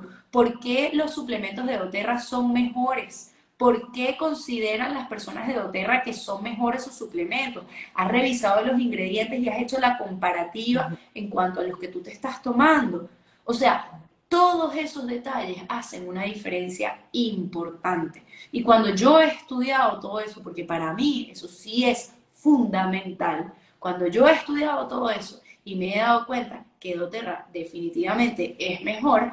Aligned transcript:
tomando? 0.00 0.24
¿Por 0.30 0.60
qué 0.60 0.90
los 0.92 1.14
suplementos 1.14 1.66
de 1.66 1.78
doTERRA 1.78 2.18
son 2.18 2.52
mejores? 2.52 3.34
¿Por 3.56 3.92
qué 3.92 4.16
consideran 4.16 4.94
las 4.94 5.06
personas 5.06 5.46
de 5.46 5.54
doTERRA 5.54 6.02
que 6.02 6.12
son 6.12 6.42
mejores 6.42 6.82
sus 6.82 6.94
suplementos? 6.94 7.64
Has 7.94 8.10
revisado 8.10 8.64
los 8.64 8.80
ingredientes 8.80 9.40
y 9.40 9.48
has 9.48 9.60
hecho 9.60 9.78
la 9.78 9.96
comparativa 9.96 10.96
en 11.14 11.30
cuanto 11.30 11.60
a 11.60 11.64
los 11.64 11.78
que 11.78 11.88
tú 11.88 12.02
te 12.02 12.10
estás 12.10 12.42
tomando. 12.42 13.08
O 13.44 13.54
sea, 13.54 14.00
todos 14.28 14.74
esos 14.74 15.06
detalles 15.06 15.58
hacen 15.68 16.08
una 16.08 16.24
diferencia 16.24 16.98
importante. 17.12 18.24
Y 18.50 18.62
cuando 18.64 18.92
yo 18.92 19.20
he 19.20 19.28
estudiado 19.28 20.00
todo 20.00 20.18
eso, 20.18 20.42
porque 20.42 20.64
para 20.64 20.92
mí 20.92 21.28
eso 21.30 21.46
sí 21.46 21.84
es 21.84 22.12
fundamental, 22.32 23.52
cuando 23.78 24.08
yo 24.08 24.26
he 24.26 24.32
estudiado 24.32 24.88
todo 24.88 25.10
eso 25.10 25.40
y 25.64 25.76
me 25.76 25.94
he 25.94 25.98
dado 25.98 26.26
cuenta 26.26 26.64
que 26.80 26.96
doTERRA 26.96 27.46
definitivamente 27.52 28.56
es 28.58 28.82
mejor, 28.82 29.32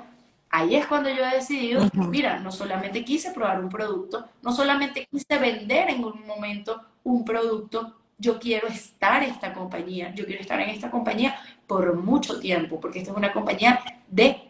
ahí 0.52 0.76
es 0.76 0.86
cuando 0.86 1.10
yo 1.10 1.26
he 1.26 1.36
decidido, 1.36 1.90
mira, 1.94 2.40
no 2.40 2.52
solamente 2.52 3.04
quise 3.06 3.32
probar 3.32 3.60
un 3.64 3.70
producto, 3.70 4.26
no 4.42 4.52
solamente 4.52 5.08
quise 5.10 5.38
vender 5.40 5.90
en 5.90 6.04
un 6.04 6.28
momento 6.28 6.82
un 7.04 7.24
producto, 7.24 7.96
yo 8.18 8.38
quiero 8.38 8.68
estar 8.68 9.24
en 9.24 9.32
esta 9.32 9.54
compañía, 9.54 10.14
yo 10.14 10.26
quiero 10.26 10.42
estar 10.42 10.60
en 10.60 10.70
esta 10.70 10.92
compañía 10.92 11.40
por 11.66 11.96
mucho 11.96 12.40
tiempo, 12.40 12.80
porque 12.80 13.00
esta 13.00 13.12
es 13.12 13.18
una 13.18 13.34
compañía 13.34 13.82
de, 14.08 14.50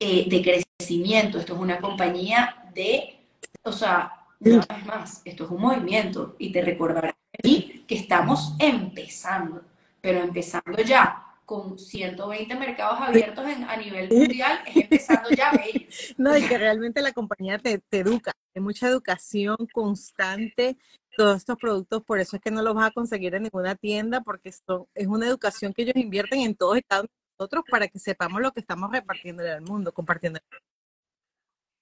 eh, 0.00 0.26
de 0.28 0.64
crecimiento, 0.78 1.38
esto 1.38 1.54
es 1.54 1.60
una 1.60 1.78
compañía 1.80 2.70
de, 2.72 3.18
o 3.64 3.72
sea, 3.72 4.12
una 4.40 4.64
vez 4.66 4.86
más, 4.86 5.22
esto 5.24 5.44
es 5.44 5.50
un 5.50 5.60
movimiento 5.60 6.36
y 6.38 6.52
te 6.52 6.62
recordará 6.62 7.14
aquí 7.36 7.84
que 7.86 7.96
estamos 7.96 8.54
empezando, 8.58 9.62
pero 10.00 10.20
empezando 10.20 10.80
ya 10.82 11.27
con 11.48 11.78
120 11.78 12.54
mercados 12.56 13.00
abiertos 13.00 13.42
a 13.46 13.76
nivel 13.78 14.10
mundial, 14.10 14.60
es 14.66 14.76
empezando 14.76 15.30
ya. 15.30 15.50
No, 16.18 16.36
y 16.36 16.46
que 16.46 16.58
realmente 16.58 17.00
la 17.00 17.12
compañía 17.12 17.56
te, 17.56 17.82
educa, 17.90 18.32
hay 18.54 18.60
mucha 18.60 18.86
educación 18.86 19.56
constante, 19.72 20.76
todos 21.16 21.38
estos 21.38 21.56
productos, 21.56 22.04
por 22.04 22.20
eso 22.20 22.36
es 22.36 22.42
que 22.42 22.50
no 22.50 22.60
los 22.60 22.74
vas 22.74 22.88
a 22.88 22.90
conseguir 22.90 23.34
en 23.34 23.44
ninguna 23.44 23.76
tienda, 23.76 24.20
porque 24.20 24.50
esto 24.50 24.90
es 24.94 25.06
una 25.06 25.26
educación 25.26 25.72
que 25.72 25.84
ellos 25.84 25.96
invierten 25.96 26.40
en 26.40 26.54
todos 26.54 26.76
y 26.76 26.82
cada 26.82 27.00
uno 27.00 27.08
de 27.08 27.36
nosotros 27.38 27.64
para 27.70 27.88
que 27.88 27.98
sepamos 27.98 28.42
lo 28.42 28.52
que 28.52 28.60
estamos 28.60 28.92
repartiendo 28.92 29.42
en 29.42 29.52
el 29.52 29.62
mundo, 29.62 29.90
compartiendo. 29.90 30.40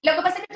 Lo 0.01 0.15
que 0.15 0.21
pasa 0.21 0.37
es 0.39 0.47
que 0.47 0.55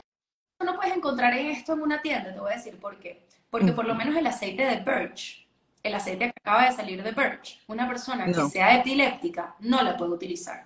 tú 0.58 0.66
no 0.66 0.77
puedes 0.77 0.95
encontrar 0.95 1.33
esto 1.33 1.73
en 1.73 1.81
una 1.81 2.02
tienda, 2.02 2.33
te 2.33 2.39
voy 2.39 2.53
a 2.53 2.55
decir 2.55 2.80
por 2.80 2.97
qué. 2.97 3.27
Porque 3.49 3.73
por 3.73 3.86
lo 3.86 3.93
menos 3.93 4.16
el 4.16 4.25
aceite 4.25 4.64
de 4.64 4.77
Birch, 4.77 5.50
el 5.83 5.95
aceite 5.95 6.25
que 6.25 6.39
acaba 6.39 6.65
de 6.65 6.75
salir 6.75 7.03
de 7.03 7.11
Birch, 7.11 7.59
una 7.67 7.87
persona 7.87 8.25
que 8.25 8.45
sea 8.49 8.75
epiléptica 8.77 9.55
no 9.59 9.81
la 9.81 9.97
puede 9.97 10.11
utilizar. 10.11 10.65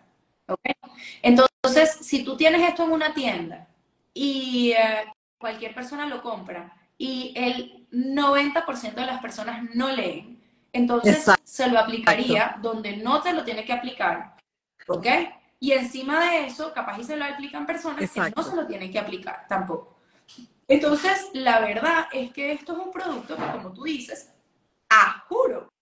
Entonces, 1.22 1.98
si 2.02 2.24
tú 2.24 2.38
tienes 2.38 2.62
esto 2.62 2.84
en 2.84 2.92
una 2.92 3.14
tienda 3.14 3.68
y 4.14 4.72
eh, 4.72 5.06
cualquier 5.38 5.74
persona 5.74 6.06
lo 6.06 6.22
compra 6.22 6.76
y 6.98 7.34
el 7.36 7.88
90% 7.92 8.94
de 8.94 9.06
las 9.06 9.22
personas 9.22 9.64
no 9.74 9.90
leen, 9.90 10.42
entonces 10.72 11.26
se 11.44 11.68
lo 11.68 11.80
aplicaría 11.80 12.58
donde 12.62 12.98
no 12.98 13.22
te 13.22 13.34
lo 13.34 13.44
tiene 13.44 13.66
que 13.66 13.74
aplicar. 13.74 14.36
¿Ok? 14.88 15.08
Y 15.60 15.72
encima 15.72 16.30
de 16.30 16.46
eso, 16.48 16.74
capaz 16.74 17.00
y 17.00 17.04
se 17.04 17.16
lo 17.16 17.26
aplican 17.26 17.66
personas 17.66 18.12
que 18.12 18.34
no 18.36 18.44
se 18.44 18.56
lo 18.56 18.68
tienen 18.68 18.92
que 18.92 19.00
aplicar 19.00 19.46
tampoco. 19.48 19.96
Entonces, 20.68 21.30
la 21.34 21.60
verdad 21.60 22.08
es 22.12 22.32
que 22.34 22.52
esto 22.52 22.74
es 22.74 22.80
un 22.80 22.92
producto 22.92 23.36
que, 23.36 23.44
como 23.52 23.72
tú 23.72 23.84
dices, 23.84 24.32
a 24.90 25.26
juro, 25.28 25.74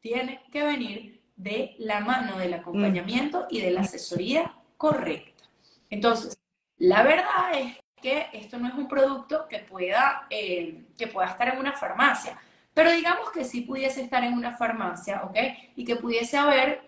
tiene 0.00 0.42
que 0.52 0.62
venir 0.62 1.22
de 1.36 1.76
la 1.78 2.00
mano 2.00 2.38
del 2.38 2.54
acompañamiento 2.54 3.46
y 3.50 3.60
de 3.60 3.70
la 3.70 3.82
asesoría 3.82 4.54
correcta. 4.76 5.44
Entonces, 5.90 6.38
la 6.78 7.02
verdad 7.02 7.52
es 7.54 7.76
que 8.00 8.26
esto 8.32 8.58
no 8.58 8.68
es 8.68 8.74
un 8.74 8.88
producto 8.88 9.46
que 9.48 9.60
pueda, 9.60 10.26
eh, 10.30 10.86
que 10.96 11.06
pueda 11.06 11.28
estar 11.28 11.48
en 11.48 11.58
una 11.58 11.72
farmacia, 11.72 12.38
pero 12.74 12.92
digamos 12.92 13.30
que 13.32 13.44
sí 13.44 13.62
pudiese 13.62 14.02
estar 14.02 14.22
en 14.22 14.34
una 14.34 14.56
farmacia, 14.56 15.22
¿ok? 15.24 15.36
Y 15.76 15.84
que 15.84 15.96
pudiese 15.96 16.36
haber 16.36 16.80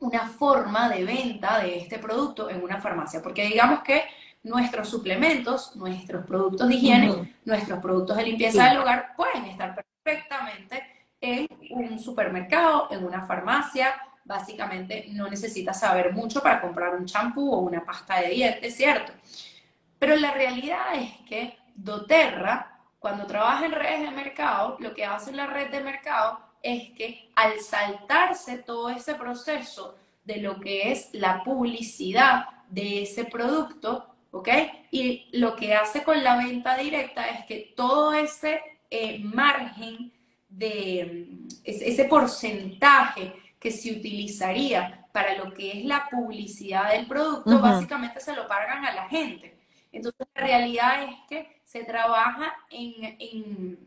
una 0.00 0.28
forma 0.28 0.88
de 0.88 1.04
venta 1.04 1.60
de 1.60 1.78
este 1.78 1.98
producto 1.98 2.50
en 2.50 2.62
una 2.62 2.80
farmacia, 2.80 3.22
porque 3.22 3.44
digamos 3.44 3.82
que 3.82 4.04
nuestros 4.42 4.88
suplementos, 4.88 5.76
nuestros 5.76 6.24
productos 6.24 6.68
de 6.68 6.74
higiene, 6.74 7.36
nuestros 7.44 7.80
productos 7.80 8.16
de 8.16 8.24
limpieza 8.24 8.68
del 8.68 8.78
hogar 8.78 9.14
pueden 9.16 9.44
estar 9.44 9.74
perfectamente 10.08 10.82
en 11.20 11.48
un 11.70 11.98
supermercado, 11.98 12.88
en 12.90 13.04
una 13.04 13.26
farmacia. 13.26 13.94
Básicamente 14.24 15.06
no 15.10 15.28
necesitas 15.28 15.80
saber 15.80 16.12
mucho 16.12 16.42
para 16.42 16.60
comprar 16.60 16.94
un 16.94 17.06
champú 17.06 17.52
o 17.52 17.58
una 17.58 17.84
pasta 17.84 18.20
de 18.20 18.30
dientes, 18.30 18.74
¿cierto? 18.74 19.12
Pero 19.98 20.16
la 20.16 20.32
realidad 20.32 20.94
es 20.94 21.10
que 21.28 21.58
doTERRA, 21.74 22.78
cuando 22.98 23.26
trabaja 23.26 23.66
en 23.66 23.72
redes 23.72 24.02
de 24.02 24.10
mercado, 24.10 24.76
lo 24.80 24.94
que 24.94 25.04
hace 25.04 25.32
la 25.32 25.46
red 25.46 25.70
de 25.70 25.80
mercado 25.80 26.40
es 26.62 26.90
que 26.90 27.30
al 27.36 27.60
saltarse 27.60 28.58
todo 28.58 28.90
ese 28.90 29.14
proceso 29.14 29.96
de 30.24 30.38
lo 30.38 30.60
que 30.60 30.90
es 30.92 31.10
la 31.12 31.42
publicidad 31.44 32.46
de 32.68 33.02
ese 33.02 33.24
producto, 33.24 34.06
¿ok? 34.30 34.48
Y 34.90 35.28
lo 35.32 35.56
que 35.56 35.74
hace 35.74 36.02
con 36.02 36.22
la 36.22 36.36
venta 36.36 36.76
directa 36.76 37.28
es 37.28 37.46
que 37.46 37.72
todo 37.76 38.12
ese 38.12 38.60
eh, 38.90 39.20
margen 39.22 40.12
de 40.48 41.28
ese 41.64 42.04
porcentaje 42.04 43.34
que 43.58 43.70
se 43.70 43.92
utilizaría 43.92 45.06
para 45.12 45.36
lo 45.36 45.52
que 45.52 45.78
es 45.78 45.84
la 45.84 46.08
publicidad 46.10 46.92
del 46.92 47.06
producto, 47.06 47.60
básicamente 47.60 48.20
se 48.20 48.34
lo 48.34 48.46
pagan 48.46 48.84
a 48.84 48.94
la 48.94 49.08
gente. 49.08 49.58
Entonces, 49.90 50.26
la 50.34 50.42
realidad 50.42 51.04
es 51.04 51.16
que 51.28 51.60
se 51.64 51.84
trabaja 51.84 52.54
en, 52.70 53.78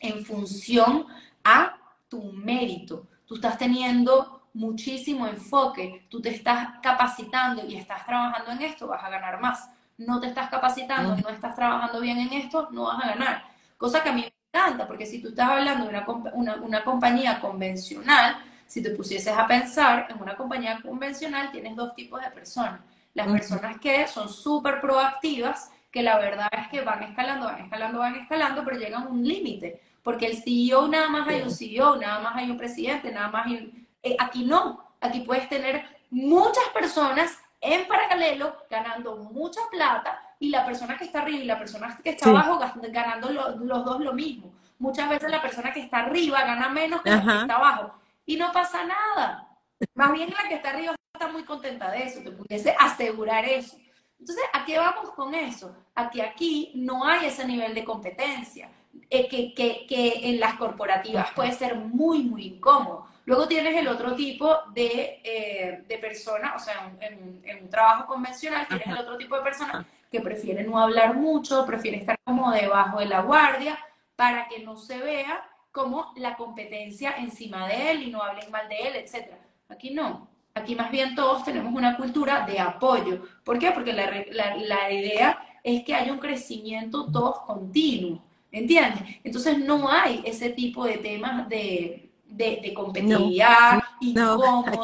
en 0.00 0.24
función 0.24 1.06
a 1.42 1.76
tu 2.08 2.22
mérito. 2.32 3.06
Tú 3.26 3.36
estás 3.36 3.56
teniendo 3.56 4.48
muchísimo 4.52 5.26
enfoque, 5.26 6.06
tú 6.08 6.20
te 6.20 6.30
estás 6.30 6.78
capacitando 6.82 7.66
y 7.66 7.76
estás 7.76 8.04
trabajando 8.04 8.52
en 8.52 8.62
esto, 8.62 8.86
vas 8.86 9.02
a 9.02 9.10
ganar 9.10 9.40
más 9.40 9.70
no 9.98 10.20
te 10.20 10.28
estás 10.28 10.50
capacitando, 10.50 11.16
no 11.16 11.28
estás 11.28 11.54
trabajando 11.54 12.00
bien 12.00 12.18
en 12.18 12.32
esto, 12.32 12.68
no 12.72 12.84
vas 12.84 13.04
a 13.04 13.08
ganar. 13.08 13.44
Cosa 13.76 14.02
que 14.02 14.08
a 14.08 14.12
mí 14.12 14.22
me 14.22 14.33
encanta, 14.54 14.86
porque 14.86 15.04
si 15.04 15.20
tú 15.20 15.28
estás 15.28 15.48
hablando 15.48 15.86
de 15.86 16.02
una, 16.34 16.56
una, 16.56 16.84
compañía 16.84 17.40
convencional, 17.40 18.36
si 18.66 18.82
te 18.82 18.90
pusieses 18.90 19.36
a 19.36 19.46
pensar 19.46 20.06
en 20.08 20.22
una 20.22 20.36
compañía 20.36 20.78
convencional, 20.80 21.50
tienes 21.50 21.74
dos 21.74 21.94
tipos 21.94 22.22
de 22.22 22.30
personas. 22.30 22.80
Las 23.14 23.26
personas 23.28 23.78
que 23.80 24.06
son 24.06 24.28
súper 24.28 24.80
proactivas, 24.80 25.70
que 25.90 26.02
la 26.02 26.18
verdad 26.18 26.48
es 26.52 26.68
que 26.68 26.82
van 26.82 27.02
escalando, 27.02 27.46
van 27.46 27.62
escalando, 27.62 27.98
van 27.98 28.16
escalando, 28.16 28.64
pero 28.64 28.78
llegan 28.78 29.04
a 29.04 29.08
un 29.08 29.26
límite. 29.26 29.80
Porque 30.02 30.26
el 30.26 30.36
CEO 30.42 30.88
nada 30.88 31.08
más 31.08 31.28
hay 31.28 31.42
un 31.42 31.50
CEO, 31.50 31.96
nada 31.96 32.20
más 32.20 32.36
hay 32.36 32.50
un 32.50 32.58
presidente, 32.58 33.10
nada 33.10 33.28
más 33.28 33.46
hay 33.46 33.56
un... 33.56 33.88
Eh, 34.02 34.16
aquí 34.18 34.44
no, 34.44 34.84
aquí 35.00 35.20
puedes 35.20 35.48
tener 35.48 35.84
muchas 36.10 36.64
personas 36.74 37.38
en 37.60 37.86
paralelo 37.86 38.56
ganando 38.68 39.16
mucha 39.16 39.60
plata 39.70 40.20
y 40.44 40.50
la 40.50 40.64
persona 40.64 40.96
que 40.98 41.04
está 41.04 41.22
arriba 41.22 41.38
y 41.38 41.46
la 41.46 41.58
persona 41.58 41.98
que 42.02 42.10
está 42.10 42.28
abajo 42.28 42.60
ganando 42.90 43.30
los 43.30 43.84
dos 43.84 44.00
lo 44.00 44.12
mismo. 44.12 44.52
Muchas 44.78 45.08
veces 45.08 45.30
la 45.30 45.40
persona 45.40 45.72
que 45.72 45.80
está 45.80 46.00
arriba 46.00 46.44
gana 46.44 46.68
menos 46.68 47.00
que 47.00 47.10
la 47.10 47.22
que 47.22 47.40
está 47.40 47.56
abajo 47.56 47.94
y 48.26 48.36
no 48.36 48.52
pasa 48.52 48.84
nada. 48.84 49.48
Más 49.94 50.12
bien 50.12 50.30
la 50.30 50.48
que 50.48 50.56
está 50.56 50.70
arriba 50.70 50.94
está 51.14 51.28
muy 51.28 51.44
contenta 51.44 51.90
de 51.90 52.04
eso, 52.04 52.20
te 52.22 52.30
pudiese 52.30 52.74
asegurar 52.78 53.46
eso. 53.46 53.76
Entonces, 54.18 54.44
¿a 54.52 54.64
qué 54.64 54.78
vamos 54.78 55.10
con 55.12 55.34
eso? 55.34 55.74
A 55.94 56.10
que 56.10 56.22
aquí 56.22 56.72
no 56.74 57.04
hay 57.06 57.26
ese 57.26 57.46
nivel 57.46 57.74
de 57.74 57.84
competencia, 57.84 58.70
eh, 59.08 59.28
que, 59.28 59.54
que, 59.54 59.86
que 59.86 60.30
en 60.30 60.40
las 60.40 60.54
corporativas 60.54 61.30
puede 61.32 61.52
ser 61.52 61.76
muy, 61.76 62.22
muy 62.22 62.46
incómodo. 62.46 63.06
Luego 63.26 63.48
tienes 63.48 63.74
el 63.76 63.88
otro 63.88 64.14
tipo 64.14 64.54
de, 64.74 65.20
eh, 65.24 65.84
de 65.86 65.98
persona, 65.98 66.54
o 66.54 66.58
sea, 66.58 66.92
en, 67.00 67.62
un 67.62 67.70
trabajo 67.70 68.06
convencional 68.06 68.66
tienes 68.68 68.86
el 68.86 68.98
otro 68.98 69.16
tipo 69.16 69.36
de 69.36 69.42
persona 69.42 69.86
que 70.14 70.20
prefiere 70.20 70.62
no 70.62 70.78
hablar 70.78 71.16
mucho, 71.16 71.66
prefiere 71.66 71.96
estar 71.96 72.16
como 72.22 72.52
debajo 72.52 73.00
de 73.00 73.06
la 73.06 73.22
guardia 73.22 73.76
para 74.14 74.46
que 74.46 74.62
no 74.62 74.76
se 74.76 74.96
vea 74.98 75.44
como 75.72 76.12
la 76.14 76.36
competencia 76.36 77.16
encima 77.18 77.66
de 77.66 77.90
él 77.90 78.02
y 78.04 78.10
no 78.12 78.22
hablen 78.22 78.48
mal 78.52 78.68
de 78.68 78.76
él, 78.76 78.94
etc. 78.94 79.32
Aquí 79.68 79.90
no. 79.90 80.28
Aquí 80.54 80.76
más 80.76 80.92
bien 80.92 81.16
todos 81.16 81.44
tenemos 81.44 81.74
una 81.74 81.96
cultura 81.96 82.46
de 82.46 82.60
apoyo. 82.60 83.24
¿Por 83.42 83.58
qué? 83.58 83.72
Porque 83.72 83.92
la, 83.92 84.08
la, 84.30 84.54
la 84.54 84.92
idea 84.92 85.44
es 85.64 85.82
que 85.82 85.96
haya 85.96 86.12
un 86.12 86.20
crecimiento 86.20 87.10
todos 87.10 87.40
continuo. 87.40 88.22
¿Entiendes? 88.52 89.02
Entonces 89.24 89.58
no 89.58 89.90
hay 89.90 90.22
ese 90.24 90.50
tipo 90.50 90.84
de 90.84 90.98
temas 90.98 91.48
de, 91.48 92.08
de, 92.24 92.72
competitividad 92.72 93.82
incómoda, 94.00 94.78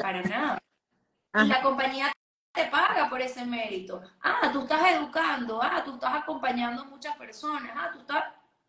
para 0.00 0.22
nada. 0.22 0.62
Y 1.34 1.48
la 1.48 1.62
compañía 1.62 2.12
te 2.52 2.64
paga 2.66 3.08
por 3.08 3.20
ese 3.20 3.44
mérito. 3.44 4.02
Ah, 4.22 4.50
tú 4.52 4.60
estás 4.60 4.92
educando, 4.92 5.60
ah, 5.62 5.82
tú 5.84 5.94
estás 5.94 6.14
acompañando 6.14 6.82
a 6.82 6.86
muchas 6.86 7.16
personas, 7.16 7.72
ah, 7.74 7.90
tú 7.92 8.00
estás... 8.00 8.24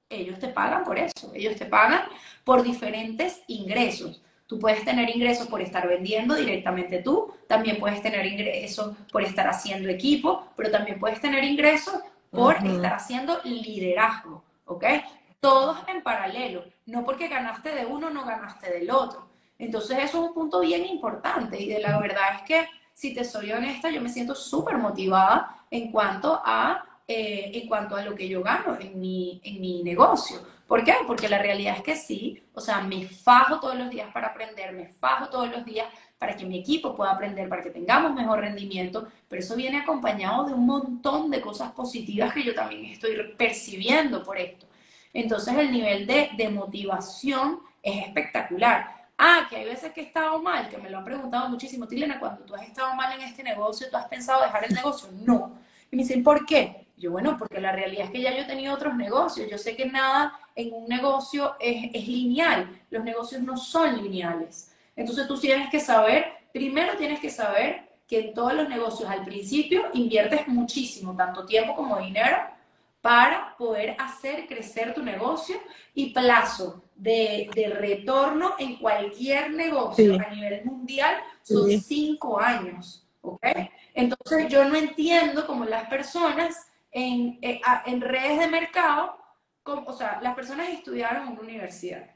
Ellos 0.09 0.37
te 0.39 0.49
pagan 0.49 0.83
por 0.83 0.99
eso, 0.99 1.31
ellos 1.33 1.55
te 1.55 1.65
pagan 1.65 2.03
por 2.43 2.61
diferentes 2.61 3.41
ingresos. 3.47 4.21
Tú 4.45 4.59
puedes 4.59 4.85
tener 4.85 5.09
ingresos 5.09 5.47
por 5.47 5.61
estar 5.61 5.87
vendiendo 5.87 6.35
directamente 6.35 7.01
tú, 7.01 7.33
también 7.47 7.79
puedes 7.79 8.01
tener 8.01 8.25
ingresos 8.25 8.95
por 9.11 9.23
estar 9.23 9.47
haciendo 9.47 9.89
equipo, 9.89 10.49
pero 10.55 10.69
también 10.69 10.99
puedes 10.99 11.19
tener 11.19 11.43
ingresos 11.43 11.95
por 12.29 12.55
estar 12.57 12.93
haciendo 12.93 13.39
liderazgo, 13.43 14.43
¿ok? 14.65 14.85
Todos 15.39 15.79
en 15.87 16.03
paralelo, 16.03 16.65
no 16.85 17.03
porque 17.03 17.27
ganaste 17.27 17.73
de 17.73 17.85
uno, 17.85 18.09
no 18.09 18.25
ganaste 18.25 18.71
del 18.71 18.91
otro. 18.91 19.29
Entonces 19.57 19.97
eso 19.97 20.05
es 20.23 20.29
un 20.29 20.33
punto 20.33 20.59
bien 20.59 20.85
importante 20.85 21.59
y 21.59 21.69
de 21.69 21.79
la 21.79 21.99
verdad 21.99 22.35
es 22.35 22.41
que, 22.43 22.67
si 22.93 23.13
te 23.13 23.23
soy 23.23 23.51
honesta, 23.51 23.89
yo 23.89 24.01
me 24.01 24.09
siento 24.09 24.35
súper 24.35 24.77
motivada 24.77 25.65
en 25.69 25.91
cuanto 25.91 26.41
a 26.43 26.85
eh, 27.05 27.51
en 27.53 27.67
cuanto 27.67 27.97
a 27.97 28.01
lo 28.01 28.15
que 28.15 28.29
yo 28.29 28.41
gano 28.41 28.77
en 28.79 28.97
mi, 28.97 29.41
en 29.43 29.59
mi 29.59 29.83
negocio. 29.83 30.37
¿Por 30.65 30.85
qué? 30.85 30.93
Porque 31.05 31.27
la 31.27 31.37
realidad 31.37 31.75
es 31.75 31.83
que 31.83 31.97
sí, 31.97 32.41
o 32.53 32.61
sea, 32.61 32.79
me 32.79 33.09
fajo 33.09 33.59
todos 33.59 33.75
los 33.75 33.89
días 33.89 34.09
para 34.13 34.27
aprender, 34.27 34.71
me 34.71 34.87
fajo 34.87 35.27
todos 35.27 35.51
los 35.51 35.65
días 35.65 35.85
para 36.17 36.37
que 36.37 36.45
mi 36.45 36.59
equipo 36.59 36.95
pueda 36.95 37.11
aprender, 37.11 37.49
para 37.49 37.61
que 37.61 37.71
tengamos 37.71 38.13
mejor 38.13 38.39
rendimiento, 38.39 39.09
pero 39.27 39.41
eso 39.41 39.57
viene 39.57 39.79
acompañado 39.79 40.45
de 40.45 40.53
un 40.53 40.65
montón 40.65 41.29
de 41.29 41.41
cosas 41.41 41.73
positivas 41.73 42.33
que 42.33 42.43
yo 42.43 42.55
también 42.55 42.85
estoy 42.85 43.17
percibiendo 43.37 44.23
por 44.23 44.37
esto. 44.37 44.65
Entonces 45.11 45.53
el 45.57 45.73
nivel 45.73 46.07
de, 46.07 46.29
de 46.37 46.49
motivación 46.49 47.59
es 47.81 48.07
espectacular. 48.07 49.02
Ah, 49.25 49.47
que 49.49 49.55
hay 49.55 49.63
veces 49.63 49.93
que 49.93 50.01
he 50.01 50.03
estado 50.03 50.37
mal, 50.41 50.67
que 50.67 50.77
me 50.77 50.89
lo 50.89 50.97
han 50.97 51.05
preguntado 51.05 51.47
muchísimo, 51.47 51.87
Tilena, 51.87 52.19
cuando 52.19 52.43
tú 52.43 52.55
has 52.55 52.67
estado 52.67 52.93
mal 52.93 53.13
en 53.13 53.21
este 53.21 53.41
negocio, 53.41 53.87
¿tú 53.89 53.95
has 53.95 54.09
pensado 54.09 54.41
dejar 54.41 54.65
el 54.65 54.73
negocio? 54.73 55.07
No. 55.13 55.59
Y 55.89 55.95
me 55.95 56.03
dicen, 56.03 56.21
¿por 56.21 56.45
qué? 56.45 56.87
Yo, 56.97 57.11
bueno, 57.11 57.37
porque 57.39 57.61
la 57.61 57.71
realidad 57.71 58.07
es 58.07 58.11
que 58.11 58.19
ya 58.19 58.35
yo 58.35 58.41
he 58.41 58.45
tenido 58.45 58.73
otros 58.73 58.95
negocios. 58.95 59.49
Yo 59.49 59.57
sé 59.57 59.77
que 59.77 59.85
nada 59.85 60.37
en 60.55 60.73
un 60.73 60.89
negocio 60.89 61.55
es, 61.57 61.89
es 61.93 62.05
lineal. 62.05 62.81
Los 62.89 63.01
negocios 63.05 63.41
no 63.41 63.55
son 63.55 64.03
lineales. 64.03 64.73
Entonces 64.93 65.25
tú 65.25 65.39
tienes 65.39 65.69
que 65.69 65.79
saber, 65.79 66.25
primero 66.51 66.97
tienes 66.97 67.21
que 67.21 67.29
saber 67.29 67.93
que 68.05 68.19
en 68.19 68.33
todos 68.33 68.53
los 68.53 68.67
negocios 68.67 69.09
al 69.09 69.23
principio 69.23 69.85
inviertes 69.93 70.49
muchísimo, 70.49 71.15
tanto 71.15 71.45
tiempo 71.45 71.77
como 71.77 71.97
dinero, 71.97 72.39
para 73.03 73.57
poder 73.57 73.97
hacer 73.99 74.47
crecer 74.47 74.93
tu 74.93 75.03
negocio 75.03 75.57
y 75.93 76.13
plazo 76.13 76.85
de, 76.95 77.49
de 77.53 77.67
retorno 77.67 78.55
en 78.57 78.77
cualquier 78.77 79.51
negocio 79.51 80.15
a 80.25 80.29
nivel 80.33 80.63
mundial 80.63 81.17
son 81.41 81.69
cinco 81.81 82.39
años. 82.39 83.05
¿ok? 83.19 83.45
Entonces 83.93 84.47
yo 84.47 84.63
no 84.63 84.77
entiendo 84.77 85.45
cómo 85.45 85.65
las 85.65 85.89
personas 85.89 86.71
en, 86.93 87.39
eh, 87.41 87.59
en 87.85 87.99
redes 87.99 88.39
de 88.39 88.47
mercado, 88.47 89.17
o 89.65 89.91
sea, 89.91 90.19
las 90.21 90.33
personas 90.33 90.69
estudiaron 90.69 91.23
en 91.23 91.33
una 91.33 91.41
universidad. 91.41 92.09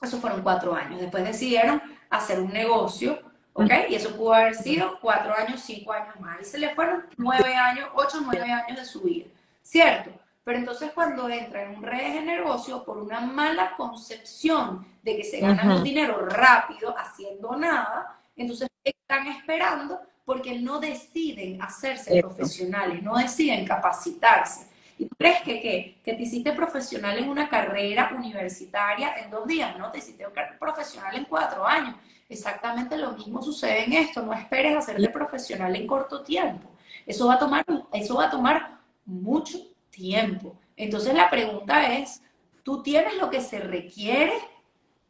Eso 0.00 0.18
fueron 0.18 0.42
cuatro 0.42 0.76
años. 0.76 1.00
Después 1.00 1.24
decidieron 1.24 1.82
hacer 2.08 2.38
un 2.38 2.52
negocio, 2.52 3.20
¿ok? 3.52 3.72
Y 3.88 3.96
eso 3.96 4.16
pudo 4.16 4.34
haber 4.34 4.54
sido 4.54 4.96
cuatro 5.00 5.34
años, 5.34 5.60
cinco 5.60 5.92
años 5.92 6.20
más. 6.20 6.40
Y 6.40 6.44
se 6.44 6.58
le 6.58 6.72
fueron 6.72 7.04
nueve 7.16 7.52
años, 7.52 7.88
ocho, 7.94 8.20
nueve 8.22 8.48
años 8.48 8.78
de 8.78 8.84
su 8.84 9.02
vida, 9.02 9.26
¿cierto? 9.60 10.19
Pero 10.44 10.58
entonces 10.58 10.90
cuando 10.92 11.28
entran 11.28 11.70
en 11.70 11.78
un 11.78 11.82
redes 11.82 12.14
de 12.14 12.22
negocio 12.22 12.84
por 12.84 12.98
una 12.98 13.20
mala 13.20 13.76
concepción 13.76 14.86
de 15.02 15.16
que 15.16 15.24
se 15.24 15.40
ganan 15.40 15.70
un 15.70 15.84
dinero 15.84 16.26
rápido 16.26 16.94
haciendo 16.96 17.56
nada, 17.56 18.18
entonces 18.36 18.68
están 18.82 19.26
esperando 19.28 20.00
porque 20.24 20.58
no 20.58 20.80
deciden 20.80 21.60
hacerse 21.60 22.20
profesionales, 22.20 23.02
no 23.02 23.16
deciden 23.16 23.66
capacitarse. 23.66 24.68
¿Y 24.98 25.08
crees 25.08 25.40
que 25.42 25.60
qué? 25.60 26.00
Que 26.04 26.12
te 26.14 26.22
hiciste 26.22 26.52
profesional 26.52 27.18
en 27.18 27.28
una 27.28 27.48
carrera 27.48 28.12
universitaria 28.14 29.14
en 29.16 29.30
dos 29.30 29.46
días, 29.46 29.76
¿no? 29.78 29.90
Te 29.90 29.98
hiciste 29.98 30.26
profesional 30.58 31.16
en 31.16 31.24
cuatro 31.24 31.66
años. 31.66 31.96
Exactamente 32.28 32.96
lo 32.96 33.12
mismo 33.12 33.42
sucede 33.42 33.84
en 33.84 33.94
esto. 33.94 34.22
No 34.22 34.32
esperes 34.32 34.76
hacerte 34.76 35.08
profesional 35.08 35.74
en 35.74 35.86
corto 35.86 36.22
tiempo. 36.22 36.70
Eso 37.06 37.26
va 37.26 37.34
a 37.34 37.38
tomar, 37.38 37.64
eso 37.92 38.14
va 38.14 38.26
a 38.26 38.30
tomar 38.30 38.78
mucho 39.04 39.58
tiempo. 39.90 40.58
Entonces 40.76 41.14
la 41.14 41.30
pregunta 41.30 41.94
es, 41.94 42.22
¿tú 42.62 42.82
tienes 42.82 43.16
lo 43.16 43.30
que 43.30 43.40
se 43.40 43.60
requiere? 43.60 44.32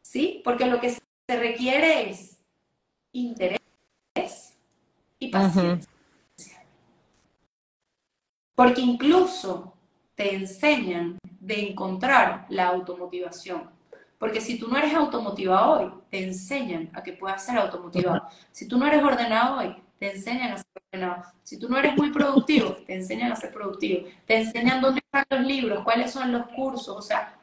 ¿Sí? 0.01 0.41
Porque 0.43 0.65
lo 0.65 0.79
que 0.79 0.89
se 0.91 1.01
requiere 1.29 2.09
es 2.09 2.37
interés 3.11 3.59
y 5.19 5.29
paciencia. 5.29 5.89
Porque 8.55 8.81
incluso 8.81 9.73
te 10.15 10.35
enseñan 10.35 11.17
de 11.39 11.69
encontrar 11.69 12.45
la 12.49 12.67
automotivación. 12.67 13.69
Porque 14.19 14.39
si 14.39 14.59
tú 14.59 14.67
no 14.67 14.77
eres 14.77 14.93
automotivado 14.93 15.71
hoy, 15.79 15.93
te 16.11 16.23
enseñan 16.23 16.91
a 16.93 17.01
que 17.01 17.13
puedas 17.13 17.43
ser 17.43 17.57
automotivado. 17.57 18.27
Si 18.51 18.67
tú 18.67 18.77
no 18.77 18.85
eres 18.85 19.03
ordenado 19.03 19.57
hoy, 19.57 19.75
te 20.01 20.15
enseñan 20.15 20.53
a 20.53 20.57
ser 20.57 20.65
ordenado. 20.91 21.23
Si 21.43 21.59
tú 21.59 21.69
no 21.69 21.77
eres 21.77 21.95
muy 21.95 22.09
productivo, 22.09 22.71
te 22.87 22.95
enseñan 22.95 23.33
a 23.33 23.35
ser 23.35 23.53
productivo. 23.53 24.07
Te 24.25 24.37
enseñan 24.37 24.81
dónde 24.81 24.99
están 24.99 25.23
los 25.29 25.45
libros, 25.45 25.83
cuáles 25.83 26.09
son 26.09 26.31
los 26.31 26.47
cursos. 26.47 26.97
O 26.97 27.01
sea, 27.03 27.37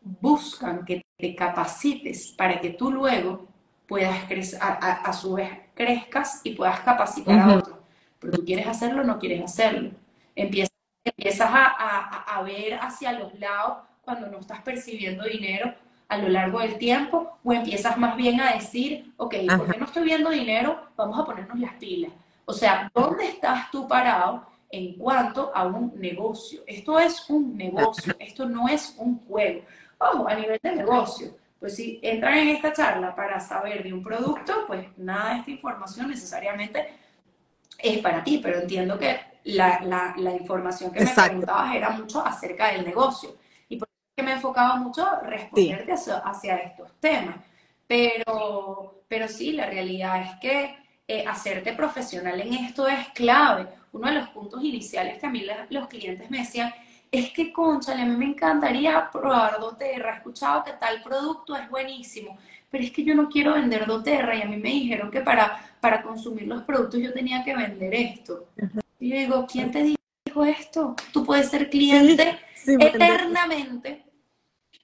buscan 0.00 0.84
que 0.84 1.04
te 1.18 1.34
capacites 1.34 2.28
para 2.38 2.60
que 2.60 2.70
tú 2.70 2.92
luego 2.92 3.48
puedas 3.88 4.26
crecer, 4.26 4.60
a, 4.62 5.12
su 5.12 5.34
vez 5.34 5.50
crezcas 5.74 6.40
y 6.44 6.54
puedas 6.54 6.78
capacitar 6.82 7.36
a 7.36 7.56
otros. 7.56 7.78
Pero 8.20 8.34
tú 8.34 8.44
quieres 8.44 8.68
hacerlo 8.68 9.02
o 9.02 9.04
no 9.04 9.18
quieres 9.18 9.42
hacerlo. 9.42 9.90
Empiezas, 10.36 10.70
empiezas 11.02 11.50
a, 11.50 12.40
ver 12.44 12.74
hacia 12.74 13.10
los 13.10 13.36
lados 13.40 13.78
cuando 14.02 14.28
no 14.28 14.38
estás 14.38 14.62
percibiendo 14.62 15.24
dinero 15.24 15.74
a 16.08 16.18
lo 16.18 16.28
largo 16.28 16.60
del 16.60 16.78
tiempo 16.78 17.38
o 17.42 17.52
empiezas 17.52 17.96
más 17.96 18.16
bien 18.16 18.40
a 18.40 18.52
decir, 18.52 19.12
ok, 19.16 19.34
¿por 19.56 19.70
qué 19.70 19.78
no 19.78 19.86
estoy 19.86 20.04
viendo 20.04 20.30
dinero? 20.30 20.88
Vamos 20.96 21.18
a 21.18 21.24
ponernos 21.24 21.58
las 21.58 21.74
pilas. 21.74 22.12
O 22.44 22.52
sea, 22.52 22.90
¿dónde 22.94 23.28
estás 23.28 23.70
tú 23.70 23.88
parado 23.88 24.46
en 24.70 24.94
cuanto 24.94 25.50
a 25.54 25.66
un 25.66 25.92
negocio? 25.98 26.62
Esto 26.66 26.98
es 26.98 27.28
un 27.30 27.56
negocio, 27.56 28.14
esto 28.18 28.46
no 28.46 28.68
es 28.68 28.94
un 28.98 29.18
juego. 29.26 29.62
Ojo, 29.98 30.28
a 30.28 30.34
nivel 30.34 30.60
de 30.62 30.76
negocio. 30.76 31.28
Pues 31.58 31.76
si 31.76 31.98
entran 32.02 32.36
en 32.36 32.48
esta 32.48 32.72
charla 32.72 33.14
para 33.14 33.40
saber 33.40 33.82
de 33.82 33.92
un 33.92 34.02
producto, 34.02 34.64
pues 34.66 34.86
nada 34.98 35.32
de 35.32 35.38
esta 35.40 35.50
información 35.50 36.10
necesariamente 36.10 36.86
es 37.78 37.98
para 37.98 38.22
ti, 38.22 38.40
pero 38.42 38.60
entiendo 38.60 38.98
que 38.98 39.18
la, 39.44 40.14
la, 40.16 40.32
información 40.32 40.90
que 40.90 41.04
me 41.04 41.10
preguntabas 41.10 41.74
era 41.74 41.90
mucho 41.90 42.24
acerca 42.24 42.72
del 42.72 42.84
negocio. 42.84 43.36
Y 43.68 43.76
por 43.76 43.88
eso 43.88 44.02
es 44.02 44.03
que 44.14 44.22
me 44.22 44.32
enfocaba 44.32 44.76
mucho 44.76 45.06
a 45.06 45.20
responderte 45.20 45.92
hacia, 45.92 46.56
estos 46.56 46.92
temas. 47.00 47.36
Pero, 47.86 49.04
pero 49.08 49.28
sí, 49.28 49.52
la 49.52 49.66
realidad 49.66 50.22
es 50.22 50.30
que 50.40 50.76
eh, 51.06 51.24
hacerte 51.26 51.72
profesional 51.72 52.40
en 52.40 52.54
esto 52.54 52.86
es 52.86 53.08
clave. 53.08 53.68
Uno 53.92 54.08
de 54.08 54.14
los 54.14 54.28
puntos 54.30 54.62
iniciales 54.62 55.18
que 55.18 55.26
a 55.26 55.30
mí 55.30 55.46
los 55.70 55.88
clientes 55.88 56.30
me 56.30 56.38
decían 56.38 56.72
es 57.10 57.30
que, 57.30 57.52
conchale, 57.52 58.02
a 58.02 58.06
mí 58.06 58.16
me 58.16 58.26
encantaría 58.26 59.08
probar 59.12 59.60
doTERRA, 59.60 60.14
he 60.14 60.16
escuchado 60.16 60.64
que 60.64 60.72
tal 60.72 61.00
producto 61.00 61.54
es 61.54 61.70
buenísimo, 61.70 62.36
pero 62.68 62.82
es 62.82 62.90
que 62.90 63.04
yo 63.04 63.14
no 63.14 63.28
quiero 63.28 63.54
vender 63.54 63.86
doTERRA 63.86 64.34
y 64.34 64.42
a 64.42 64.46
mí 64.46 64.56
me 64.56 64.70
dijeron 64.70 65.12
que 65.12 65.20
para, 65.20 65.76
para 65.80 66.02
consumir 66.02 66.48
los 66.48 66.62
productos 66.62 67.00
yo 67.00 67.12
tenía 67.12 67.44
que 67.44 67.54
vender 67.54 67.94
esto. 67.94 68.48
Y 68.98 69.10
yo 69.10 69.16
digo, 69.16 69.46
¿quién 69.46 69.70
te 69.70 69.82
dijo 69.84 70.03
esto? 70.42 70.96
Tú 71.12 71.24
puedes 71.24 71.50
ser 71.50 71.68
cliente 71.68 72.40
eternamente. 72.66 74.06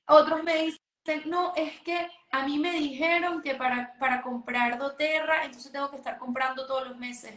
Otros 0.07 0.45
me 0.45 0.55
dicen, 0.57 1.31
no, 1.31 1.55
es 1.57 1.81
que 1.81 2.07
a 2.31 2.47
mí 2.47 2.59
me 2.59 2.73
dijeron 2.73 3.41
que 3.41 3.55
para, 3.55 3.97
para 3.99 4.21
comprar 4.21 4.79
doTERRA, 4.79 5.47
entonces 5.47 5.73
tengo 5.73 5.91
que 5.91 5.97
estar 5.97 6.19
comprando 6.19 6.67
todos 6.67 6.89
los 6.89 6.99
meses. 6.99 7.33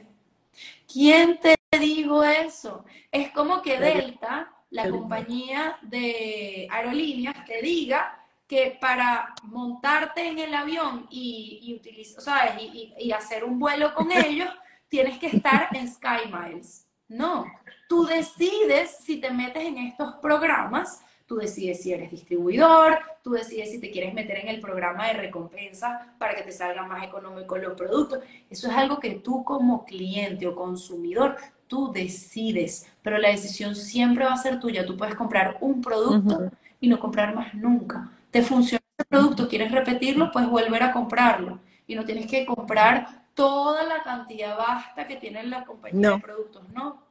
¿Quién 0.91 1.39
te 1.39 1.55
dijo 1.79 2.23
eso? 2.23 2.83
Es 3.09 3.31
como 3.31 3.61
que 3.61 3.79
Delta 3.79 4.53
la 4.73 4.89
compañía 4.89 5.77
de 5.83 6.67
aerolíneas 6.69 7.45
te 7.45 7.61
diga 7.61 8.19
que 8.47 8.77
para 8.81 9.33
montarte 9.43 10.27
en 10.27 10.39
el 10.39 10.53
avión 10.53 11.05
y, 11.11 11.59
y, 11.61 11.75
utilizar, 11.75 12.57
y, 12.59 13.11
hacer 13.11 13.43
un 13.43 13.59
vuelo 13.59 13.93
con 13.93 14.11
ellos, 14.11 14.49
tienes 14.89 15.19
que 15.19 15.27
estar 15.27 15.69
en 15.73 15.87
Sky 15.87 16.27
Miles. 16.31 16.87
No, 17.07 17.45
tú 17.93 18.07
decides 18.07 18.97
si 19.03 19.17
te 19.17 19.29
metes 19.29 19.63
en 19.63 19.77
estos 19.77 20.15
programas, 20.15 21.03
tú 21.27 21.35
decides 21.35 21.83
si 21.83 21.93
eres 21.93 22.09
distribuidor, 22.09 22.97
tú 23.21 23.33
decides 23.33 23.69
si 23.69 23.79
te 23.79 23.91
quieres 23.91 24.15
meter 24.15 24.39
en 24.39 24.47
el 24.47 24.59
programa 24.59 25.09
de 25.09 25.13
recompensa 25.13 26.07
para 26.17 26.33
que 26.33 26.41
te 26.41 26.51
salga 26.51 26.87
más 26.87 27.03
económico 27.03 27.55
los 27.55 27.75
productos. 27.75 28.21
Eso 28.49 28.67
es 28.67 28.75
algo 28.75 28.99
que 28.99 29.11
tú 29.11 29.43
como 29.43 29.85
cliente 29.85 30.47
o 30.47 30.55
consumidor 30.55 31.35
tú 31.67 31.91
decides, 31.93 32.87
pero 33.03 33.19
la 33.19 33.29
decisión 33.29 33.75
siempre 33.75 34.25
va 34.25 34.33
a 34.33 34.37
ser 34.37 34.59
tuya. 34.59 34.87
Tú 34.87 34.97
puedes 34.97 35.13
comprar 35.13 35.57
un 35.61 35.79
producto 35.79 36.49
y 36.81 36.87
no 36.87 36.99
comprar 36.99 37.35
más 37.35 37.53
nunca. 37.53 38.09
Te 38.31 38.41
funciona 38.41 38.81
ese 38.97 39.07
producto, 39.07 39.47
quieres 39.47 39.71
repetirlo, 39.71 40.31
puedes 40.31 40.49
volver 40.49 40.81
a 40.81 40.91
comprarlo 40.91 41.59
y 41.85 41.93
no 41.93 42.05
tienes 42.05 42.25
que 42.25 42.43
comprar 42.43 43.27
toda 43.35 43.83
la 43.83 44.01
cantidad 44.01 44.57
vasta 44.57 45.05
que 45.05 45.17
tiene 45.17 45.43
la 45.43 45.63
compañía 45.63 46.09
de 46.09 46.19
productos, 46.19 46.67
no. 46.69 47.02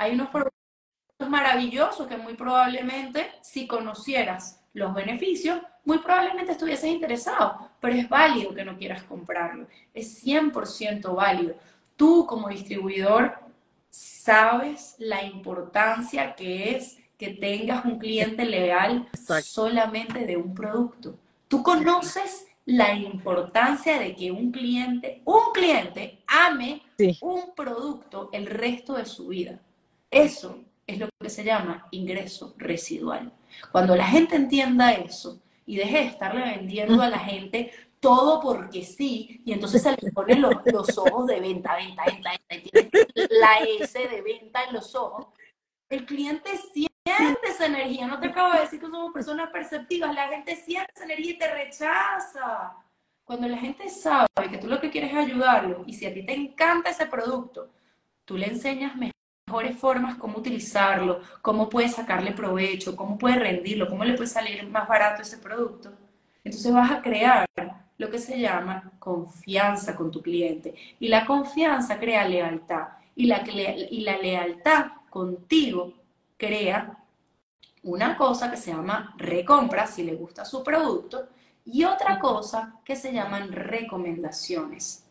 Hay 0.00 0.12
unos 0.12 0.30
productos 0.30 1.28
maravillosos 1.28 2.06
que 2.06 2.16
muy 2.16 2.32
probablemente 2.32 3.32
si 3.42 3.66
conocieras 3.66 4.58
los 4.72 4.94
beneficios 4.94 5.60
muy 5.84 5.98
probablemente 5.98 6.52
estuvieses 6.52 6.88
interesado, 6.88 7.68
pero 7.80 7.96
es 7.96 8.08
válido 8.08 8.54
que 8.54 8.64
no 8.64 8.78
quieras 8.78 9.02
comprarlo, 9.02 9.66
es 9.92 10.24
100% 10.24 11.14
válido. 11.14 11.54
Tú 11.96 12.24
como 12.26 12.48
distribuidor 12.48 13.34
sabes 13.90 14.94
la 14.96 15.22
importancia 15.22 16.34
que 16.34 16.76
es 16.76 16.96
que 17.18 17.34
tengas 17.34 17.84
un 17.84 17.98
cliente 17.98 18.46
leal 18.46 19.06
solamente 19.42 20.24
de 20.24 20.38
un 20.38 20.54
producto. 20.54 21.18
Tú 21.46 21.62
conoces 21.62 22.46
la 22.64 22.94
importancia 22.94 23.98
de 23.98 24.16
que 24.16 24.32
un 24.32 24.50
cliente, 24.50 25.20
un 25.26 25.52
cliente 25.52 26.22
ame 26.26 26.80
un 27.20 27.54
producto 27.54 28.30
el 28.32 28.46
resto 28.46 28.94
de 28.94 29.04
su 29.04 29.28
vida. 29.28 29.60
Eso 30.10 30.64
es 30.86 30.98
lo 30.98 31.08
que 31.20 31.30
se 31.30 31.44
llama 31.44 31.86
ingreso 31.90 32.54
residual. 32.58 33.32
Cuando 33.70 33.94
la 33.94 34.06
gente 34.06 34.36
entienda 34.36 34.92
eso 34.92 35.40
y 35.66 35.76
deje 35.76 35.98
de 35.98 36.06
estarle 36.06 36.56
vendiendo 36.56 37.00
a 37.02 37.08
la 37.08 37.18
gente 37.18 37.72
todo 38.00 38.40
porque 38.40 38.82
sí, 38.82 39.42
y 39.44 39.52
entonces 39.52 39.82
se 39.82 39.90
le 39.90 40.10
ponen 40.12 40.40
los, 40.40 40.98
ojos 40.98 41.26
de 41.26 41.38
venta, 41.38 41.76
venta, 41.76 42.02
venta, 42.06 42.30
venta, 42.48 42.98
y 43.14 43.26
la 43.38 43.58
S 43.84 43.98
de 43.98 44.22
venta 44.22 44.64
en 44.64 44.72
los 44.72 44.94
ojos, 44.94 45.26
el 45.90 46.06
cliente 46.06 46.50
siente 46.72 47.46
esa 47.46 47.66
energía. 47.66 48.06
No 48.06 48.18
te 48.18 48.28
acabo 48.28 48.54
de 48.54 48.60
decir 48.60 48.80
que 48.80 48.86
somos 48.86 49.12
personas 49.12 49.50
perceptivas, 49.50 50.14
la 50.14 50.28
gente 50.28 50.56
siente 50.56 50.90
esa 50.94 51.04
energía 51.04 51.32
y 51.32 51.38
te 51.38 51.52
rechaza. 51.52 52.74
Cuando 53.24 53.46
la 53.46 53.58
gente 53.58 53.88
sabe 53.90 54.26
que 54.50 54.58
tú 54.58 54.66
lo 54.66 54.80
que 54.80 54.90
quieres 54.90 55.10
es 55.10 55.18
ayudarlo, 55.18 55.84
y 55.86 55.92
si 55.92 56.06
a 56.06 56.14
ti 56.14 56.24
te 56.24 56.32
encanta 56.32 56.90
ese 56.90 57.06
producto, 57.06 57.70
tú 58.24 58.36
le 58.36 58.46
enseñas 58.46 58.96
mejores 59.50 59.76
formas 59.76 60.14
cómo 60.14 60.38
utilizarlo, 60.38 61.20
cómo 61.42 61.68
puedes 61.68 61.94
sacarle 61.94 62.30
provecho, 62.30 62.94
cómo 62.94 63.18
puedes 63.18 63.40
rendirlo, 63.40 63.88
cómo 63.88 64.04
le 64.04 64.14
puede 64.14 64.28
salir 64.28 64.64
más 64.68 64.86
barato 64.86 65.22
ese 65.22 65.38
producto. 65.38 65.90
Entonces 66.44 66.72
vas 66.72 66.90
a 66.92 67.02
crear 67.02 67.46
lo 67.98 68.08
que 68.08 68.18
se 68.18 68.38
llama 68.38 68.92
confianza 69.00 69.96
con 69.96 70.12
tu 70.12 70.22
cliente. 70.22 70.74
Y 71.00 71.08
la 71.08 71.26
confianza 71.26 71.98
crea 71.98 72.28
lealtad. 72.28 72.88
Y 73.16 73.26
la, 73.26 73.42
y 73.44 74.00
la 74.02 74.18
lealtad 74.18 74.86
contigo 75.10 75.94
crea 76.36 76.96
una 77.82 78.16
cosa 78.16 78.50
que 78.52 78.56
se 78.56 78.70
llama 78.70 79.14
recompra, 79.18 79.86
si 79.88 80.04
le 80.04 80.14
gusta 80.14 80.44
su 80.44 80.62
producto, 80.62 81.26
y 81.64 81.82
otra 81.84 82.20
cosa 82.20 82.76
que 82.84 82.94
se 82.94 83.12
llaman 83.12 83.50
recomendaciones. 83.50 85.04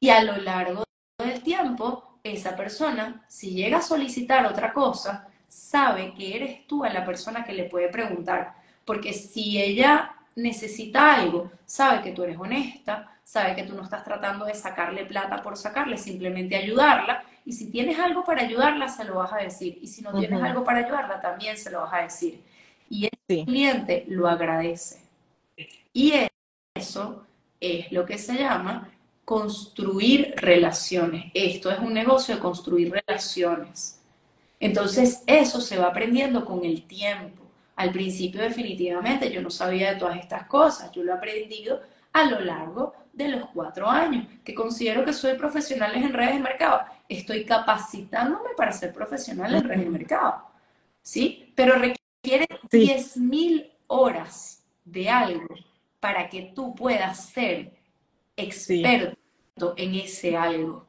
Y 0.00 0.10
a 0.10 0.22
lo 0.24 0.36
largo 0.38 0.82
del 1.18 1.40
tiempo, 1.42 2.15
esa 2.32 2.56
persona, 2.56 3.24
si 3.28 3.50
llega 3.50 3.78
a 3.78 3.82
solicitar 3.82 4.46
otra 4.46 4.72
cosa, 4.72 5.28
sabe 5.48 6.14
que 6.14 6.36
eres 6.36 6.66
tú 6.66 6.84
a 6.84 6.90
la 6.90 7.04
persona 7.04 7.44
que 7.44 7.52
le 7.52 7.64
puede 7.64 7.88
preguntar. 7.88 8.54
Porque 8.84 9.12
si 9.12 9.60
ella 9.60 10.14
necesita 10.36 11.14
algo, 11.14 11.50
sabe 11.64 12.02
que 12.02 12.12
tú 12.12 12.22
eres 12.22 12.38
honesta, 12.38 13.18
sabe 13.24 13.56
que 13.56 13.64
tú 13.64 13.74
no 13.74 13.82
estás 13.82 14.04
tratando 14.04 14.44
de 14.44 14.54
sacarle 14.54 15.04
plata 15.04 15.42
por 15.42 15.56
sacarle, 15.56 15.96
simplemente 15.98 16.56
ayudarla. 16.56 17.24
Y 17.44 17.52
si 17.52 17.70
tienes 17.70 17.98
algo 17.98 18.24
para 18.24 18.42
ayudarla, 18.42 18.88
se 18.88 19.04
lo 19.04 19.16
vas 19.16 19.32
a 19.32 19.38
decir. 19.38 19.78
Y 19.80 19.86
si 19.86 20.02
no 20.02 20.12
tienes 20.18 20.42
algo 20.42 20.62
para 20.62 20.80
ayudarla, 20.80 21.20
también 21.20 21.56
se 21.56 21.70
lo 21.70 21.80
vas 21.82 21.92
a 21.92 22.02
decir. 22.02 22.42
Y 22.88 23.06
el 23.06 23.44
cliente 23.44 24.04
lo 24.08 24.28
agradece. 24.28 25.02
Y 25.92 26.12
eso 26.74 27.26
es 27.60 27.90
lo 27.90 28.04
que 28.04 28.18
se 28.18 28.34
llama 28.34 28.90
construir 29.26 30.34
relaciones. 30.36 31.32
Esto 31.34 31.72
es 31.72 31.80
un 31.80 31.92
negocio 31.92 32.36
de 32.36 32.40
construir 32.40 32.92
relaciones. 32.92 34.00
Entonces, 34.60 35.24
eso 35.26 35.60
se 35.60 35.76
va 35.76 35.88
aprendiendo 35.88 36.44
con 36.44 36.64
el 36.64 36.84
tiempo. 36.84 37.42
Al 37.74 37.90
principio 37.90 38.40
definitivamente 38.40 39.30
yo 39.32 39.42
no 39.42 39.50
sabía 39.50 39.92
de 39.92 39.98
todas 39.98 40.16
estas 40.20 40.46
cosas, 40.46 40.92
yo 40.92 41.02
lo 41.02 41.12
he 41.12 41.16
aprendido 41.16 41.82
a 42.12 42.24
lo 42.24 42.38
largo 42.38 42.94
de 43.12 43.28
los 43.28 43.50
cuatro 43.50 43.90
años, 43.90 44.28
que 44.44 44.54
considero 44.54 45.04
que 45.04 45.12
soy 45.12 45.34
profesional 45.34 45.96
en 45.96 46.12
redes 46.12 46.34
de 46.34 46.40
mercado. 46.40 46.82
Estoy 47.08 47.44
capacitándome 47.44 48.50
para 48.56 48.70
ser 48.70 48.92
profesional 48.92 49.56
en 49.56 49.64
redes 49.64 49.84
de 49.86 49.90
mercado, 49.90 50.44
¿sí? 51.02 51.52
Pero 51.56 51.74
requiere 51.74 52.46
10.000 52.70 53.72
horas 53.88 54.62
de 54.84 55.10
algo 55.10 55.52
para 55.98 56.28
que 56.28 56.52
tú 56.54 56.76
puedas 56.76 57.26
ser 57.26 57.75
experto 58.36 59.74
en 59.76 59.94
ese 59.94 60.36
algo. 60.36 60.86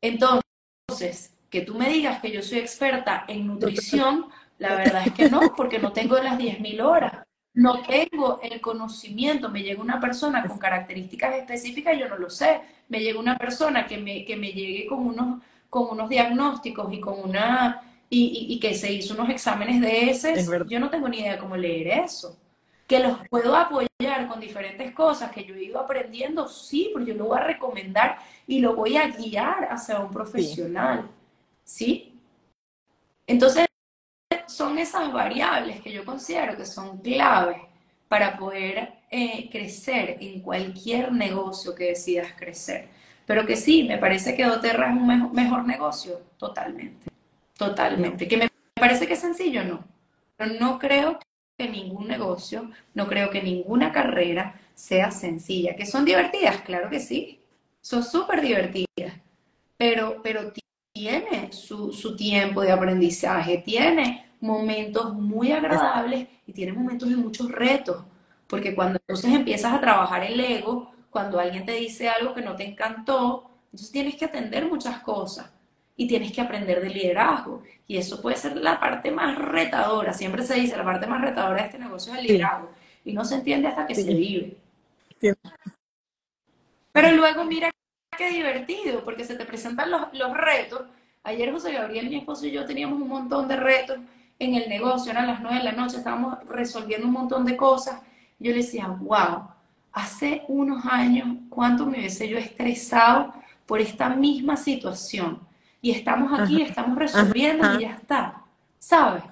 Entonces, 0.00 1.34
que 1.50 1.62
tú 1.62 1.74
me 1.74 1.88
digas 1.88 2.20
que 2.20 2.30
yo 2.30 2.42
soy 2.42 2.58
experta 2.58 3.24
en 3.28 3.46
nutrición, 3.46 4.26
la 4.58 4.74
verdad 4.74 5.06
es 5.06 5.12
que 5.12 5.30
no, 5.30 5.54
porque 5.56 5.78
no 5.78 5.92
tengo 5.92 6.18
las 6.18 6.38
10.000 6.38 6.82
horas. 6.82 7.24
No 7.54 7.82
tengo 7.82 8.40
el 8.42 8.60
conocimiento. 8.60 9.48
Me 9.48 9.62
llega 9.62 9.82
una 9.82 9.98
persona 9.98 10.46
con 10.46 10.58
características 10.58 11.34
específicas, 11.36 11.98
yo 11.98 12.08
no 12.08 12.16
lo 12.16 12.30
sé. 12.30 12.60
Me 12.88 13.00
llega 13.00 13.18
una 13.18 13.36
persona 13.36 13.86
que 13.86 13.98
me, 13.98 14.24
que 14.24 14.36
me 14.36 14.52
llegue 14.52 14.86
con 14.86 15.00
unos, 15.06 15.42
con 15.68 15.88
unos 15.90 16.08
diagnósticos 16.08 16.92
y 16.92 17.00
con 17.00 17.18
una 17.18 17.82
y, 18.10 18.46
y, 18.48 18.60
que 18.60 18.74
se 18.74 18.92
hizo 18.92 19.14
unos 19.14 19.28
exámenes 19.28 19.80
de 19.80 20.10
ese. 20.10 20.46
Yo 20.68 20.80
no 20.80 20.88
tengo 20.88 21.08
ni 21.08 21.18
idea 21.18 21.32
de 21.32 21.38
cómo 21.38 21.56
leer 21.56 22.04
eso. 22.04 22.38
Que 22.88 22.98
los 22.98 23.18
puedo 23.28 23.54
apoyar 23.54 24.26
con 24.28 24.40
diferentes 24.40 24.92
cosas 24.92 25.30
que 25.30 25.44
yo 25.44 25.54
he 25.54 25.64
ido 25.64 25.78
aprendiendo, 25.78 26.48
sí, 26.48 26.90
porque 26.92 27.12
yo 27.12 27.18
lo 27.18 27.26
voy 27.26 27.38
a 27.38 27.44
recomendar 27.44 28.18
y 28.46 28.58
lo 28.58 28.74
voy 28.74 28.96
a 28.96 29.08
guiar 29.08 29.68
hacia 29.70 30.00
un 30.00 30.10
profesional. 30.10 31.08
¿Sí? 31.62 32.18
Entonces, 33.26 33.66
son 34.46 34.78
esas 34.78 35.12
variables 35.12 35.80
que 35.82 35.92
yo 35.92 36.04
considero 36.04 36.56
que 36.56 36.66
son 36.66 36.98
claves 36.98 37.58
para 38.08 38.36
poder 38.38 38.94
eh, 39.10 39.48
crecer 39.50 40.16
en 40.20 40.40
cualquier 40.40 41.12
negocio 41.12 41.74
que 41.74 41.84
decidas 41.84 42.32
crecer. 42.36 42.88
Pero 43.26 43.44
que 43.44 43.56
sí, 43.56 43.84
me 43.84 43.98
parece 43.98 44.34
que 44.34 44.44
doTERRA 44.44 44.90
es 44.90 44.96
un 44.96 45.32
mejor, 45.32 45.66
negocio, 45.66 46.22
totalmente, 46.38 47.10
totalmente. 47.56 48.26
Que 48.26 48.38
me 48.38 48.48
parece 48.74 49.06
que 49.06 49.12
es 49.12 49.20
sencillo, 49.20 49.64
no. 49.64 49.84
Pero 50.36 50.54
no 50.58 50.78
creo 50.78 51.18
que 51.58 51.68
ningún 51.68 52.06
negocio, 52.06 52.70
no 52.94 53.08
creo 53.08 53.30
que 53.30 53.42
ninguna 53.42 53.90
carrera 53.92 54.60
sea 54.74 55.10
sencilla. 55.10 55.74
Que 55.74 55.86
son 55.86 56.04
divertidas, 56.04 56.60
claro 56.62 56.88
que 56.88 57.00
sí. 57.00 57.40
Son 57.80 58.04
súper 58.04 58.40
divertidas. 58.40 59.14
Pero, 59.76 60.20
pero 60.22 60.52
tiene 60.92 61.52
su, 61.52 61.92
su 61.92 62.16
tiempo 62.16 62.62
de 62.62 62.70
aprendizaje, 62.70 63.58
tiene 63.58 64.32
momentos 64.40 65.14
muy 65.14 65.50
agradables 65.50 66.28
y 66.46 66.52
tiene 66.52 66.72
momentos 66.72 67.08
de 67.08 67.16
muchos 67.16 67.50
retos, 67.50 68.04
porque 68.46 68.74
cuando 68.74 68.98
entonces 69.00 69.32
empiezas 69.32 69.72
a 69.72 69.80
trabajar 69.80 70.24
el 70.24 70.38
ego, 70.40 70.92
cuando 71.10 71.40
alguien 71.40 71.64
te 71.66 71.72
dice 71.72 72.08
algo 72.08 72.34
que 72.34 72.42
no 72.42 72.54
te 72.54 72.64
encantó, 72.64 73.50
entonces 73.66 73.90
tienes 73.90 74.16
que 74.16 74.24
atender 74.26 74.66
muchas 74.66 75.00
cosas 75.00 75.50
y 75.98 76.06
tienes 76.06 76.32
que 76.32 76.40
aprender 76.40 76.80
de 76.80 76.90
liderazgo. 76.90 77.64
Y 77.88 77.96
eso 77.96 78.22
puede 78.22 78.36
ser 78.36 78.56
la 78.56 78.78
parte 78.78 79.10
más 79.10 79.36
retadora. 79.36 80.14
Siempre 80.14 80.44
se 80.44 80.54
dice, 80.54 80.76
la 80.76 80.84
parte 80.84 81.08
más 81.08 81.20
retadora 81.20 81.60
de 81.60 81.66
este 81.66 81.78
negocio 81.78 82.12
es 82.12 82.20
el 82.20 82.26
liderazgo. 82.26 82.70
Y 83.04 83.12
no 83.12 83.24
se 83.24 83.34
entiende 83.34 83.66
hasta 83.66 83.84
que 83.84 83.96
se 83.96 84.14
vive. 84.14 84.56
Pero 86.92 87.12
luego 87.12 87.44
mira 87.44 87.68
qué 88.16 88.30
divertido, 88.30 89.04
porque 89.04 89.24
se 89.24 89.34
te 89.34 89.44
presentan 89.44 89.90
los, 89.90 90.02
los 90.12 90.34
retos. 90.34 90.82
Ayer 91.24 91.50
José 91.50 91.72
Gabriel, 91.72 92.08
mi 92.08 92.18
esposo 92.18 92.46
y 92.46 92.52
yo 92.52 92.64
teníamos 92.64 93.02
un 93.02 93.08
montón 93.08 93.48
de 93.48 93.56
retos 93.56 93.98
en 94.38 94.54
el 94.54 94.68
negocio, 94.68 95.10
eran 95.10 95.26
las 95.26 95.40
nueve 95.40 95.58
de 95.58 95.64
la 95.64 95.72
noche, 95.72 95.96
estábamos 95.96 96.38
resolviendo 96.46 97.08
un 97.08 97.12
montón 97.12 97.44
de 97.44 97.56
cosas. 97.56 98.00
Yo 98.38 98.52
le 98.52 98.58
decía, 98.58 98.86
wow, 98.86 99.48
hace 99.92 100.44
unos 100.46 100.86
años, 100.86 101.38
¿cuánto 101.48 101.84
me 101.86 101.98
hubiese 101.98 102.28
yo 102.28 102.38
estresado 102.38 103.34
por 103.66 103.80
esta 103.80 104.10
misma 104.10 104.56
situación? 104.56 105.47
Y 105.80 105.92
estamos 105.92 106.38
aquí, 106.38 106.62
estamos 106.62 106.98
resolviendo 106.98 107.78
y 107.78 107.82
ya 107.82 107.92
está, 107.92 108.44
¿sabes? 108.78 109.22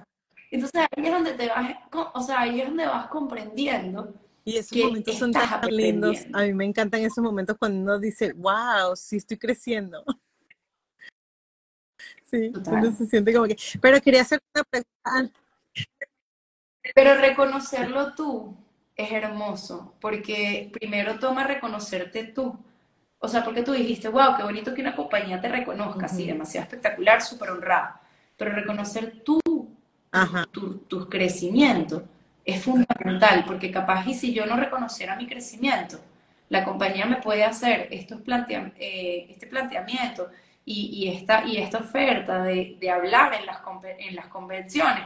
Entonces 0.49 0.81
ahí 0.81 1.05
es 1.05 1.11
donde 1.11 1.33
te 1.33 1.47
vas, 1.47 1.75
o 2.13 2.21
sea, 2.21 2.41
ahí 2.41 2.61
es 2.61 2.67
donde 2.67 2.85
vas 2.85 3.07
comprendiendo. 3.07 4.13
Y 4.45 4.55
esos 4.55 4.77
momentos 4.77 5.17
son 5.17 5.33
tan 5.33 5.61
lindos. 5.69 6.25
A 6.33 6.43
mí 6.43 6.53
me 6.53 6.63
encantan 6.63 7.01
esos 7.01 7.21
momentos 7.21 7.57
cuando 7.59 7.81
uno 7.81 7.99
dice, 7.99 8.31
wow, 8.33 8.95
sí 8.95 9.17
estoy 9.17 9.37
creciendo. 9.37 10.03
Sí, 12.29 12.51
uno 12.53 12.91
se 12.91 13.05
siente 13.05 13.33
como 13.33 13.47
que. 13.47 13.55
Pero 13.79 14.01
quería 14.01 14.21
hacer 14.21 14.41
una 14.53 14.63
pregunta. 14.65 15.33
Pero 16.93 17.15
reconocerlo 17.15 18.13
tú 18.15 18.53
es 18.97 19.11
hermoso, 19.13 19.93
porque 20.01 20.69
primero 20.73 21.19
toma 21.19 21.45
reconocerte 21.45 22.25
tú. 22.25 22.59
O 23.19 23.27
sea, 23.27 23.43
porque 23.43 23.63
tú 23.63 23.71
dijiste, 23.71 24.09
wow, 24.09 24.35
qué 24.37 24.43
bonito 24.43 24.73
que 24.73 24.81
una 24.81 24.95
compañía 24.95 25.41
te 25.41 25.49
reconozca, 25.49 26.05
así, 26.05 26.27
demasiado 26.27 26.65
espectacular, 26.65 27.21
súper 27.21 27.49
honrada. 27.49 27.99
Pero 28.37 28.51
reconocer 28.51 29.23
tú, 29.23 29.39
tu, 30.87 31.09
crecimiento, 31.09 32.03
es 32.45 32.63
fundamental, 32.63 33.43
porque 33.45 33.71
capaz 33.71 34.07
y 34.07 34.13
si 34.13 34.33
yo 34.33 34.45
no 34.45 34.55
reconociera 34.55 35.15
mi 35.15 35.27
crecimiento, 35.27 35.99
la 36.49 36.63
compañía 36.63 37.05
me 37.05 37.17
puede 37.17 37.43
hacer 37.43 37.87
estos 37.91 38.21
plantea 38.21 38.71
eh, 38.77 39.27
este 39.29 39.47
planteamiento 39.47 40.29
y, 40.63 41.09
esta, 41.09 41.45
y 41.45 41.57
esta 41.57 41.77
oferta 41.77 42.43
de, 42.43 42.77
hablar 42.91 43.33
en 43.33 43.45
las, 43.45 43.59
en 43.99 44.15
las 44.15 44.27
convenciones. 44.27 45.05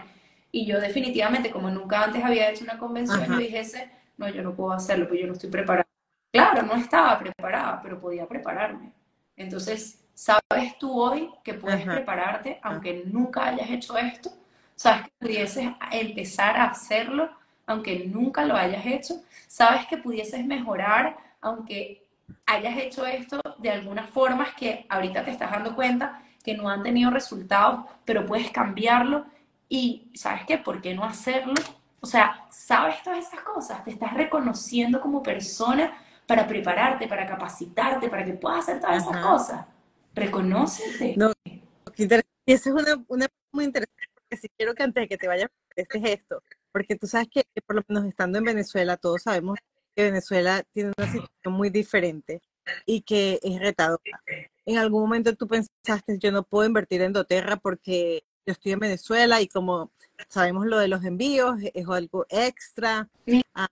Y 0.51 0.65
yo 0.65 0.81
definitivamente, 0.81 1.51
como 1.51 1.69
nunca 1.69 2.03
antes 2.03 2.23
había 2.23 2.49
hecho 2.49 2.63
una 2.63 2.77
convención, 2.77 3.25
yo 3.25 3.37
dijese, 3.37 3.89
no, 4.17 4.27
yo 4.27 4.41
no 4.41 4.55
puedo 4.55 4.73
hacerlo, 4.73 5.07
pues 5.07 5.21
yo 5.21 5.27
no 5.27 5.33
estoy 5.33 5.49
preparada. 5.49 5.90
Claro, 6.31 6.63
no 6.63 6.75
estaba 6.75 7.19
preparada, 7.19 7.81
pero 7.81 7.99
podía 7.99 8.25
prepararme. 8.25 8.91
Entonces, 9.35 10.01
¿sabes 10.13 10.77
tú 10.79 10.99
hoy 11.01 11.29
que 11.43 11.53
puedes 11.53 11.83
prepararte 11.83 12.59
aunque 12.63 13.03
nunca 13.05 13.47
hayas 13.47 13.69
hecho 13.69 13.97
esto? 13.97 14.31
¿Sabes 14.75 15.03
que 15.03 15.11
pudieses 15.19 15.69
empezar 15.91 16.55
a 16.57 16.65
hacerlo 16.65 17.29
aunque 17.65 18.05
nunca 18.05 18.45
lo 18.45 18.55
hayas 18.55 18.85
hecho? 18.85 19.15
¿Sabes 19.47 19.85
que 19.87 19.97
pudieses 19.97 20.45
mejorar 20.45 21.17
aunque 21.41 22.07
hayas 22.45 22.77
hecho 22.77 23.05
esto 23.05 23.41
de 23.57 23.69
algunas 23.69 24.09
formas 24.09 24.53
que 24.53 24.85
ahorita 24.89 25.25
te 25.25 25.31
estás 25.31 25.51
dando 25.51 25.75
cuenta 25.75 26.21
que 26.43 26.55
no 26.55 26.69
han 26.69 26.81
tenido 26.83 27.11
resultados, 27.11 27.85
pero 28.05 28.25
puedes 28.25 28.51
cambiarlo? 28.51 29.25
Y 29.67 30.09
¿sabes 30.13 30.45
qué? 30.47 30.57
¿Por 30.57 30.81
qué 30.81 30.93
no 30.93 31.03
hacerlo? 31.03 31.55
O 31.99 32.05
sea, 32.05 32.45
sabes 32.49 33.03
todas 33.03 33.27
esas 33.27 33.41
cosas, 33.41 33.83
te 33.83 33.91
estás 33.91 34.13
reconociendo 34.13 35.01
como 35.01 35.21
persona 35.21 35.93
para 36.31 36.47
prepararte, 36.47 37.09
para 37.09 37.27
capacitarte, 37.27 38.07
para 38.07 38.23
que 38.23 38.31
puedas 38.35 38.59
hacer 38.59 38.79
todas 38.79 39.03
esas 39.03 39.17
cosas. 39.21 39.65
Reconócete. 40.15 41.13
No. 41.17 41.33
Y 41.45 42.05
esa 42.05 42.69
es 42.69 42.73
una, 42.73 43.03
una 43.09 43.27
muy 43.51 43.65
interesante, 43.65 44.07
porque 44.13 44.37
si 44.37 44.47
quiero 44.57 44.73
que 44.73 44.83
antes 44.83 45.01
de 45.01 45.07
que 45.09 45.17
te 45.17 45.27
vayas, 45.27 45.49
este 45.75 45.99
gesto, 45.99 46.41
porque 46.71 46.95
tú 46.95 47.05
sabes 47.05 47.27
que 47.27 47.43
por 47.65 47.75
lo 47.75 47.83
menos 47.89 48.05
estando 48.05 48.37
en 48.37 48.45
Venezuela, 48.45 48.95
todos 48.95 49.23
sabemos 49.23 49.59
que 49.93 50.03
Venezuela 50.03 50.63
tiene 50.71 50.93
una 50.97 51.05
situación 51.05 51.53
muy 51.53 51.69
diferente 51.69 52.41
y 52.85 53.01
que 53.01 53.37
es 53.43 53.59
retadora. 53.59 54.23
En 54.65 54.77
algún 54.77 55.01
momento 55.01 55.35
tú 55.35 55.49
pensaste, 55.49 56.17
yo 56.17 56.31
no 56.31 56.43
puedo 56.43 56.65
invertir 56.65 57.01
en 57.01 57.11
doTERRA 57.11 57.57
porque 57.57 58.23
yo 58.45 58.53
estoy 58.53 58.71
en 58.71 58.79
Venezuela 58.79 59.41
y 59.41 59.49
como 59.49 59.91
sabemos 60.29 60.65
lo 60.65 60.79
de 60.79 60.87
los 60.87 61.03
envíos, 61.03 61.57
es 61.61 61.85
algo 61.89 62.25
extra. 62.29 63.09
Ah, 63.53 63.67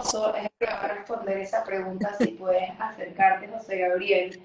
es 0.00 0.50
responder 0.88 1.38
esa 1.38 1.62
pregunta 1.64 2.14
si 2.18 2.28
puedes 2.28 2.70
acercarte, 2.78 3.48
José 3.48 3.78
Gabriel. 3.78 4.42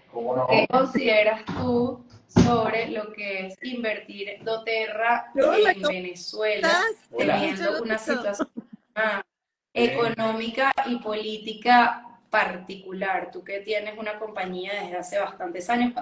¿Qué 0.50 0.68
consideras 0.70 1.46
tú 1.46 2.06
sobre 2.28 2.90
lo 2.90 3.14
que 3.14 3.48
es 3.48 3.58
invertir 3.64 4.44
doTERRA 4.44 5.32
en 5.36 5.82
Venezuela, 5.82 6.82
teniendo 7.18 7.82
una 7.82 7.98
situación 7.98 8.50
económica 9.74 10.72
y 10.88 10.98
política 10.98 12.20
particular? 12.30 13.32
Tú 13.32 13.44
que 13.44 13.60
tienes 13.62 13.98
una 13.98 14.20
compañía 14.20 14.74
desde 14.82 14.98
hace 14.98 15.20
bastantes 15.20 15.70
años, 15.70 15.94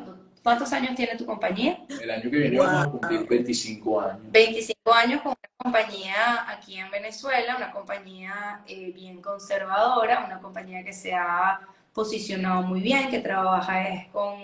¿cuántos 0.43 0.71
años 0.73 0.95
tiene 0.95 1.15
tu 1.15 1.25
compañía? 1.25 1.79
El 1.89 2.11
año 2.11 2.29
que 2.29 2.37
viene 2.37 2.59
vamos 2.59 2.87
a 2.87 2.91
cumplir 2.91 3.27
25 3.27 4.01
años. 4.01 4.31
25 4.31 4.93
años 4.93 5.21
con 5.21 5.31
una 5.31 5.49
compañía 5.57 6.51
aquí 6.51 6.77
en 6.77 6.91
Venezuela, 6.91 7.55
una 7.55 7.71
compañía 7.71 8.61
eh, 8.67 8.91
bien 8.93 9.21
conservadora, 9.21 10.25
una 10.25 10.39
compañía 10.39 10.83
que 10.83 10.93
se 10.93 11.13
ha 11.13 11.61
posicionado 11.93 12.63
muy 12.63 12.81
bien, 12.81 13.09
que 13.09 13.19
trabaja 13.19 13.87
es 13.87 14.07
con, 14.09 14.41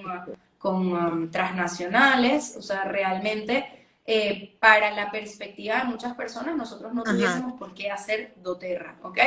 con 0.57 0.93
um, 0.93 1.31
transnacionales, 1.31 2.55
o 2.57 2.61
sea, 2.61 2.85
realmente... 2.85 3.75
Eh, 4.11 4.57
para 4.59 4.89
la 4.89 5.11
perspectiva 5.11 5.77
de 5.77 5.83
muchas 5.83 6.15
personas, 6.15 6.55
nosotros 6.55 6.91
no 6.95 7.03
tuviésemos 7.03 7.53
por 7.59 7.75
qué 7.75 7.91
hacer 7.91 8.33
doTERRA, 8.37 8.95
¿ok? 9.03 9.19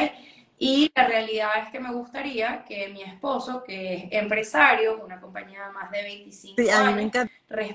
Y 0.58 0.92
la 0.94 1.06
realidad 1.06 1.50
es 1.64 1.70
que 1.70 1.80
me 1.80 1.92
gustaría 1.92 2.64
que 2.64 2.88
mi 2.88 3.02
esposo, 3.02 3.64
que 3.64 3.94
es 3.94 4.12
empresario, 4.12 5.02
una 5.04 5.20
compañía 5.20 5.66
de 5.66 5.72
más 5.72 5.90
de 5.90 6.02
25 6.02 6.62
sí, 6.62 6.70
a 6.70 6.84
mí 6.84 6.94
me 6.94 7.02
encanta, 7.02 7.32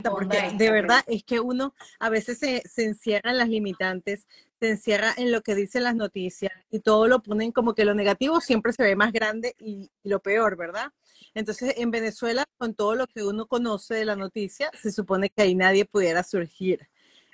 porque 0.09 0.51
de 0.53 0.71
verdad 0.71 1.03
es 1.07 1.23
que 1.23 1.39
uno 1.39 1.73
a 1.99 2.09
veces 2.09 2.39
se, 2.39 2.61
se 2.67 2.85
encierra 2.85 3.31
en 3.31 3.37
las 3.39 3.49
limitantes, 3.49 4.25
se 4.59 4.69
encierra 4.69 5.13
en 5.17 5.31
lo 5.31 5.41
que 5.41 5.53
dicen 5.53 5.83
las 5.83 5.95
noticias 5.95 6.53
y 6.71 6.79
todo 6.79 7.07
lo 7.07 7.21
ponen 7.21 7.51
como 7.51 7.75
que 7.75 7.83
lo 7.83 7.93
negativo 7.93 8.39
siempre 8.39 8.71
se 8.71 8.83
ve 8.83 8.95
más 8.95 9.11
grande 9.11 9.55
y, 9.59 9.91
y 10.03 10.09
lo 10.09 10.21
peor, 10.21 10.55
¿verdad? 10.55 10.91
Entonces, 11.33 11.75
en 11.77 11.91
Venezuela, 11.91 12.45
con 12.57 12.73
todo 12.73 12.95
lo 12.95 13.07
que 13.07 13.23
uno 13.23 13.47
conoce 13.47 13.95
de 13.95 14.05
la 14.05 14.15
noticia, 14.15 14.71
se 14.73 14.91
supone 14.91 15.29
que 15.29 15.41
ahí 15.41 15.55
nadie 15.55 15.85
pudiera 15.85 16.23
surgir 16.23 16.87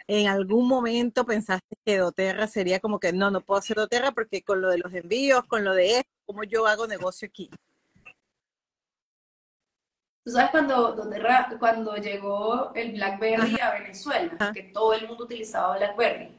en 0.07 0.27
algún 0.27 0.67
momento 0.67 1.25
pensaste 1.25 1.75
que 1.85 1.97
doTERRA 1.97 2.47
sería 2.47 2.79
como 2.79 2.99
que 2.99 3.13
no, 3.13 3.31
no 3.31 3.41
puedo 3.41 3.59
hacer 3.59 3.77
doTERRA 3.77 4.11
porque 4.11 4.43
con 4.43 4.61
lo 4.61 4.69
de 4.69 4.77
los 4.77 4.93
envíos, 4.93 5.45
con 5.45 5.63
lo 5.63 5.73
de 5.73 5.99
esto, 5.99 6.11
¿cómo 6.25 6.43
yo 6.43 6.67
hago 6.67 6.87
negocio 6.87 7.27
aquí? 7.27 7.49
Tú 10.25 10.31
sabes 10.31 10.51
cuando, 10.51 10.93
doTERRA, 10.93 11.57
cuando 11.59 11.97
llegó 11.97 12.73
el 12.75 12.93
BlackBerry 12.93 13.59
a 13.59 13.71
Venezuela, 13.71 14.51
que 14.53 14.63
todo 14.63 14.93
el 14.93 15.07
mundo 15.07 15.25
utilizaba 15.25 15.77
BlackBerry. 15.77 16.31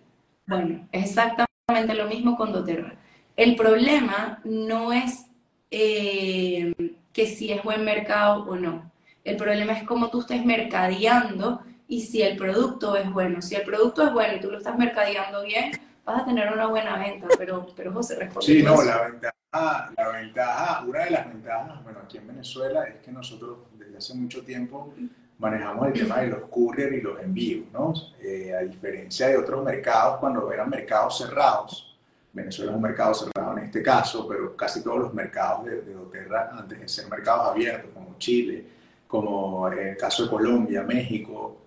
Bueno, 0.46 0.88
es 0.90 1.10
exactamente 1.10 1.94
lo 1.94 2.06
mismo 2.06 2.36
con 2.36 2.52
doTERRA. 2.52 2.96
El 3.36 3.56
problema 3.56 4.40
no 4.44 4.92
es 4.92 5.26
eh, 5.70 6.72
que 7.12 7.26
si 7.26 7.52
es 7.52 7.62
buen 7.62 7.84
mercado 7.84 8.44
o 8.44 8.56
no. 8.56 8.90
El 9.22 9.36
problema 9.36 9.72
es 9.72 9.84
cómo 9.84 10.08
tú 10.10 10.20
estés 10.20 10.44
mercadeando 10.44 11.62
y 11.88 12.00
si 12.00 12.22
el 12.22 12.36
producto 12.36 12.96
es 12.96 13.10
bueno. 13.12 13.42
Si 13.42 13.54
el 13.54 13.62
producto 13.62 14.02
es 14.02 14.12
bueno 14.12 14.34
y 14.36 14.40
tú 14.40 14.50
lo 14.50 14.58
estás 14.58 14.76
mercadeando 14.78 15.42
bien, 15.42 15.72
vas 16.04 16.22
a 16.22 16.24
tener 16.24 16.52
una 16.52 16.66
buena 16.66 16.98
venta, 16.98 17.26
pero, 17.38 17.66
pero 17.76 17.92
José 17.92 18.16
responde. 18.16 18.46
Sí, 18.46 18.62
no, 18.62 18.82
la 18.82 19.08
ventaja, 19.08 19.92
la 19.96 20.08
ventaja, 20.08 20.84
una 20.86 21.04
de 21.04 21.10
las 21.10 21.28
ventajas, 21.28 21.84
bueno, 21.84 22.00
aquí 22.04 22.18
en 22.18 22.26
Venezuela 22.26 22.84
es 22.84 22.96
que 22.96 23.12
nosotros 23.12 23.58
desde 23.78 23.98
hace 23.98 24.14
mucho 24.14 24.42
tiempo 24.42 24.92
manejamos 25.38 25.88
el 25.88 25.92
tema 25.92 26.20
de 26.20 26.28
los 26.28 26.48
courier 26.48 26.92
y 26.94 27.00
los 27.00 27.20
envíos, 27.20 27.66
¿no? 27.72 27.92
Eh, 28.22 28.54
a 28.54 28.62
diferencia 28.62 29.28
de 29.28 29.36
otros 29.36 29.64
mercados, 29.64 30.18
cuando 30.18 30.50
eran 30.52 30.70
mercados 30.70 31.18
cerrados, 31.18 31.98
Venezuela 32.32 32.72
es 32.72 32.76
un 32.76 32.82
mercado 32.82 33.14
cerrado 33.14 33.56
en 33.58 33.64
este 33.64 33.82
caso, 33.82 34.26
pero 34.26 34.56
casi 34.56 34.82
todos 34.82 34.98
los 34.98 35.14
mercados 35.14 35.66
de, 35.66 35.82
de 35.82 35.94
Doterra, 35.94 36.50
antes 36.52 36.80
de 36.80 36.88
ser 36.88 37.08
mercados 37.08 37.48
abiertos, 37.48 37.90
como 37.94 38.16
Chile, 38.18 38.64
como 39.06 39.68
el 39.68 39.96
caso 39.96 40.24
de 40.24 40.30
Colombia, 40.30 40.82
México, 40.82 41.63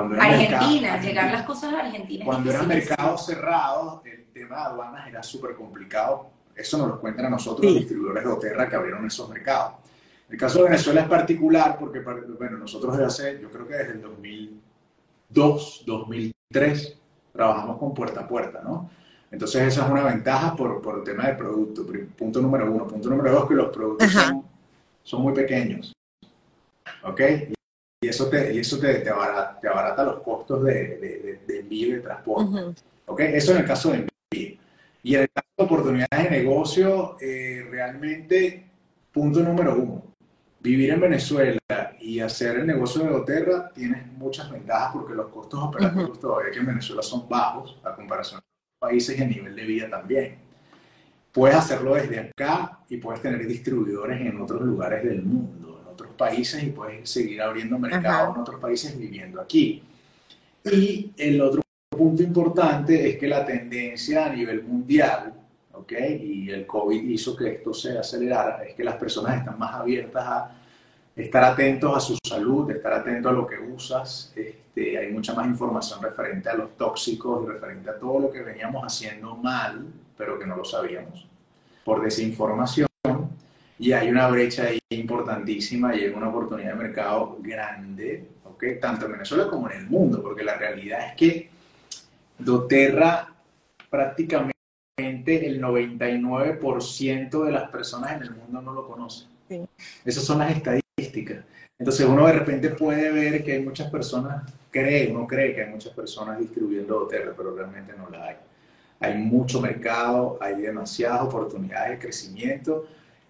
Argentina, 0.00 1.00
llegar 1.00 1.32
las 1.32 1.42
cosas 1.44 1.74
a 1.74 1.80
Argentina. 1.80 2.24
Cuando 2.24 2.50
eran 2.50 2.68
mercados 2.68 3.26
cerrados, 3.26 4.00
el 4.04 4.26
tema 4.32 4.56
de 4.56 4.62
aduanas 4.62 5.08
era 5.08 5.22
súper 5.22 5.54
complicado. 5.54 6.30
Eso 6.54 6.78
nos 6.78 6.88
lo 6.88 7.00
cuentan 7.00 7.26
a 7.26 7.30
nosotros 7.30 7.64
los 7.64 7.74
distribuidores 7.74 8.24
de 8.24 8.30
Oterra 8.30 8.68
que 8.68 8.76
abrieron 8.76 9.06
esos 9.06 9.28
mercados. 9.28 9.74
El 10.28 10.38
caso 10.38 10.58
de 10.58 10.64
Venezuela 10.64 11.02
es 11.02 11.08
particular 11.08 11.76
porque, 11.78 12.00
bueno, 12.00 12.58
nosotros 12.58 12.96
desde 12.96 13.06
hace, 13.06 13.40
yo 13.40 13.50
creo 13.50 13.68
que 13.68 13.74
desde 13.74 13.92
el 13.92 14.02
2002, 14.02 15.84
2003, 15.86 16.98
trabajamos 17.32 17.78
con 17.78 17.94
puerta 17.94 18.20
a 18.20 18.28
puerta, 18.28 18.60
¿no? 18.62 18.90
Entonces 19.30 19.62
esa 19.62 19.84
es 19.84 19.90
una 19.90 20.02
ventaja 20.02 20.56
por, 20.56 20.80
por 20.80 20.98
el 20.98 21.04
tema 21.04 21.26
del 21.26 21.36
producto, 21.36 21.86
punto 22.16 22.40
número 22.40 22.72
uno. 22.72 22.86
Punto 22.86 23.10
número 23.10 23.32
dos, 23.32 23.48
que 23.48 23.54
los 23.54 23.68
productos 23.68 24.10
son, 24.10 24.44
son, 25.02 25.22
muy 25.22 25.34
pequeños, 25.34 25.92
¿ok? 27.02 27.20
Y 28.00 28.08
eso 28.08 28.28
te, 28.28 28.54
y 28.54 28.58
eso 28.58 28.78
te, 28.78 28.94
te, 29.00 29.10
abarata, 29.10 30.04
los 30.04 30.22
costos 30.22 30.64
de, 30.64 31.40
de, 31.46 31.60
envío 31.60 31.88
y 31.88 31.92
de 31.92 32.00
transporte. 32.00 32.82
Eso 33.18 33.52
en 33.52 33.58
el 33.58 33.64
caso 33.64 33.90
de 33.90 33.96
envío. 33.96 34.58
Y 35.02 35.14
en 35.14 35.22
el 35.22 35.30
caso 35.30 35.48
de 35.56 35.64
oportunidades 35.64 36.24
de 36.24 36.30
negocio, 36.30 37.16
eh, 37.20 37.66
realmente, 37.70 38.66
punto 39.12 39.40
número 39.40 39.76
uno, 39.76 40.02
vivir 40.60 40.90
en 40.90 41.00
Venezuela 41.00 41.58
y 42.00 42.20
hacer 42.20 42.58
el 42.58 42.66
negocio 42.66 43.04
de 43.04 43.10
Doterra 43.10 43.70
tienes 43.72 44.06
muchas 44.18 44.50
ventajas 44.50 44.90
porque 44.92 45.14
los 45.14 45.28
costos 45.28 45.62
operativos 45.62 46.18
todavía 46.18 46.50
que 46.50 46.58
en 46.58 46.66
Venezuela 46.66 47.02
son 47.02 47.28
bajos 47.28 47.80
a 47.84 47.94
comparación 47.94 48.40
de 48.40 48.46
otros 48.46 48.90
países 48.90 49.18
y 49.18 49.22
a 49.22 49.26
nivel 49.26 49.54
de 49.54 49.64
vida 49.64 49.88
también. 49.88 50.38
Puedes 51.32 51.56
hacerlo 51.56 51.94
desde 51.94 52.18
acá 52.18 52.80
y 52.88 52.96
puedes 52.96 53.22
tener 53.22 53.46
distribuidores 53.46 54.20
en 54.20 54.40
otros 54.40 54.62
lugares 54.62 55.04
del 55.04 55.22
mundo 55.22 55.75
países 56.16 56.62
y 56.62 56.70
puedes 56.70 57.08
seguir 57.08 57.40
abriendo 57.40 57.78
mercado 57.78 58.34
en 58.34 58.40
otros 58.40 58.60
países 58.60 58.98
viviendo 58.98 59.40
aquí. 59.40 59.82
Y 60.64 61.12
el 61.16 61.40
otro 61.40 61.62
punto 61.88 62.22
importante 62.22 63.08
es 63.08 63.18
que 63.18 63.28
la 63.28 63.44
tendencia 63.44 64.26
a 64.26 64.30
nivel 64.30 64.64
mundial, 64.64 65.32
¿ok? 65.72 65.92
Y 66.20 66.50
el 66.50 66.66
COVID 66.66 67.02
hizo 67.08 67.36
que 67.36 67.54
esto 67.54 67.72
se 67.72 67.98
acelerara, 67.98 68.64
es 68.64 68.74
que 68.74 68.84
las 68.84 68.96
personas 68.96 69.38
están 69.38 69.58
más 69.58 69.74
abiertas 69.74 70.24
a 70.26 70.50
estar 71.14 71.44
atentos 71.44 71.96
a 71.96 72.00
su 72.00 72.18
salud, 72.26 72.70
estar 72.70 72.92
atentos 72.92 73.30
a 73.30 73.34
lo 73.34 73.46
que 73.46 73.58
usas. 73.58 74.32
Este, 74.34 74.98
hay 74.98 75.12
mucha 75.12 75.34
más 75.34 75.46
información 75.46 76.02
referente 76.02 76.48
a 76.48 76.54
los 76.54 76.76
tóxicos 76.76 77.44
y 77.44 77.52
referente 77.52 77.90
a 77.90 77.98
todo 77.98 78.20
lo 78.20 78.30
que 78.30 78.42
veníamos 78.42 78.84
haciendo 78.84 79.36
mal, 79.36 79.86
pero 80.18 80.38
que 80.38 80.46
no 80.46 80.56
lo 80.56 80.64
sabíamos 80.64 81.26
por 81.84 82.02
desinformación 82.02 82.86
y 83.78 83.92
hay 83.92 84.08
una 84.08 84.28
brecha 84.28 84.64
ahí 84.64 84.78
importantísima 84.90 85.94
y 85.94 86.04
hay 86.04 86.08
una 86.08 86.28
oportunidad 86.28 86.70
de 86.70 86.82
mercado 86.82 87.38
grande, 87.40 88.24
¿okay? 88.44 88.80
tanto 88.80 89.06
en 89.06 89.12
Venezuela 89.12 89.48
como 89.48 89.70
en 89.70 89.78
el 89.78 89.86
mundo, 89.86 90.22
porque 90.22 90.44
la 90.44 90.56
realidad 90.56 91.08
es 91.08 91.16
que 91.16 91.50
doTERRA 92.38 93.34
prácticamente 93.90 94.56
el 95.26 95.60
99% 95.60 97.44
de 97.44 97.52
las 97.52 97.68
personas 97.70 98.12
en 98.12 98.22
el 98.22 98.30
mundo 98.34 98.62
no 98.62 98.72
lo 98.72 98.86
conocen. 98.86 99.28
Esas 100.04 100.24
son 100.24 100.38
las 100.38 100.56
estadísticas. 100.56 101.44
Entonces 101.78 102.06
uno 102.06 102.26
de 102.26 102.32
repente 102.32 102.70
puede 102.70 103.12
ver 103.12 103.44
que 103.44 103.52
hay 103.52 103.62
muchas 103.62 103.90
personas, 103.90 104.50
cree, 104.70 105.12
uno 105.12 105.26
cree 105.26 105.54
que 105.54 105.64
hay 105.64 105.70
muchas 105.70 105.92
personas 105.92 106.38
distribuyendo 106.38 107.00
doTERRA, 107.00 107.34
pero 107.36 107.54
realmente 107.54 107.92
no 107.96 108.08
la 108.08 108.24
hay. 108.24 108.36
hay 109.00 109.18
mucho 109.18 109.60
mercado, 109.60 110.38
hay 110.40 110.62
demasiadas 110.62 111.20
oportunidades 111.20 111.90
de 111.90 111.98
crecimiento. 111.98 112.86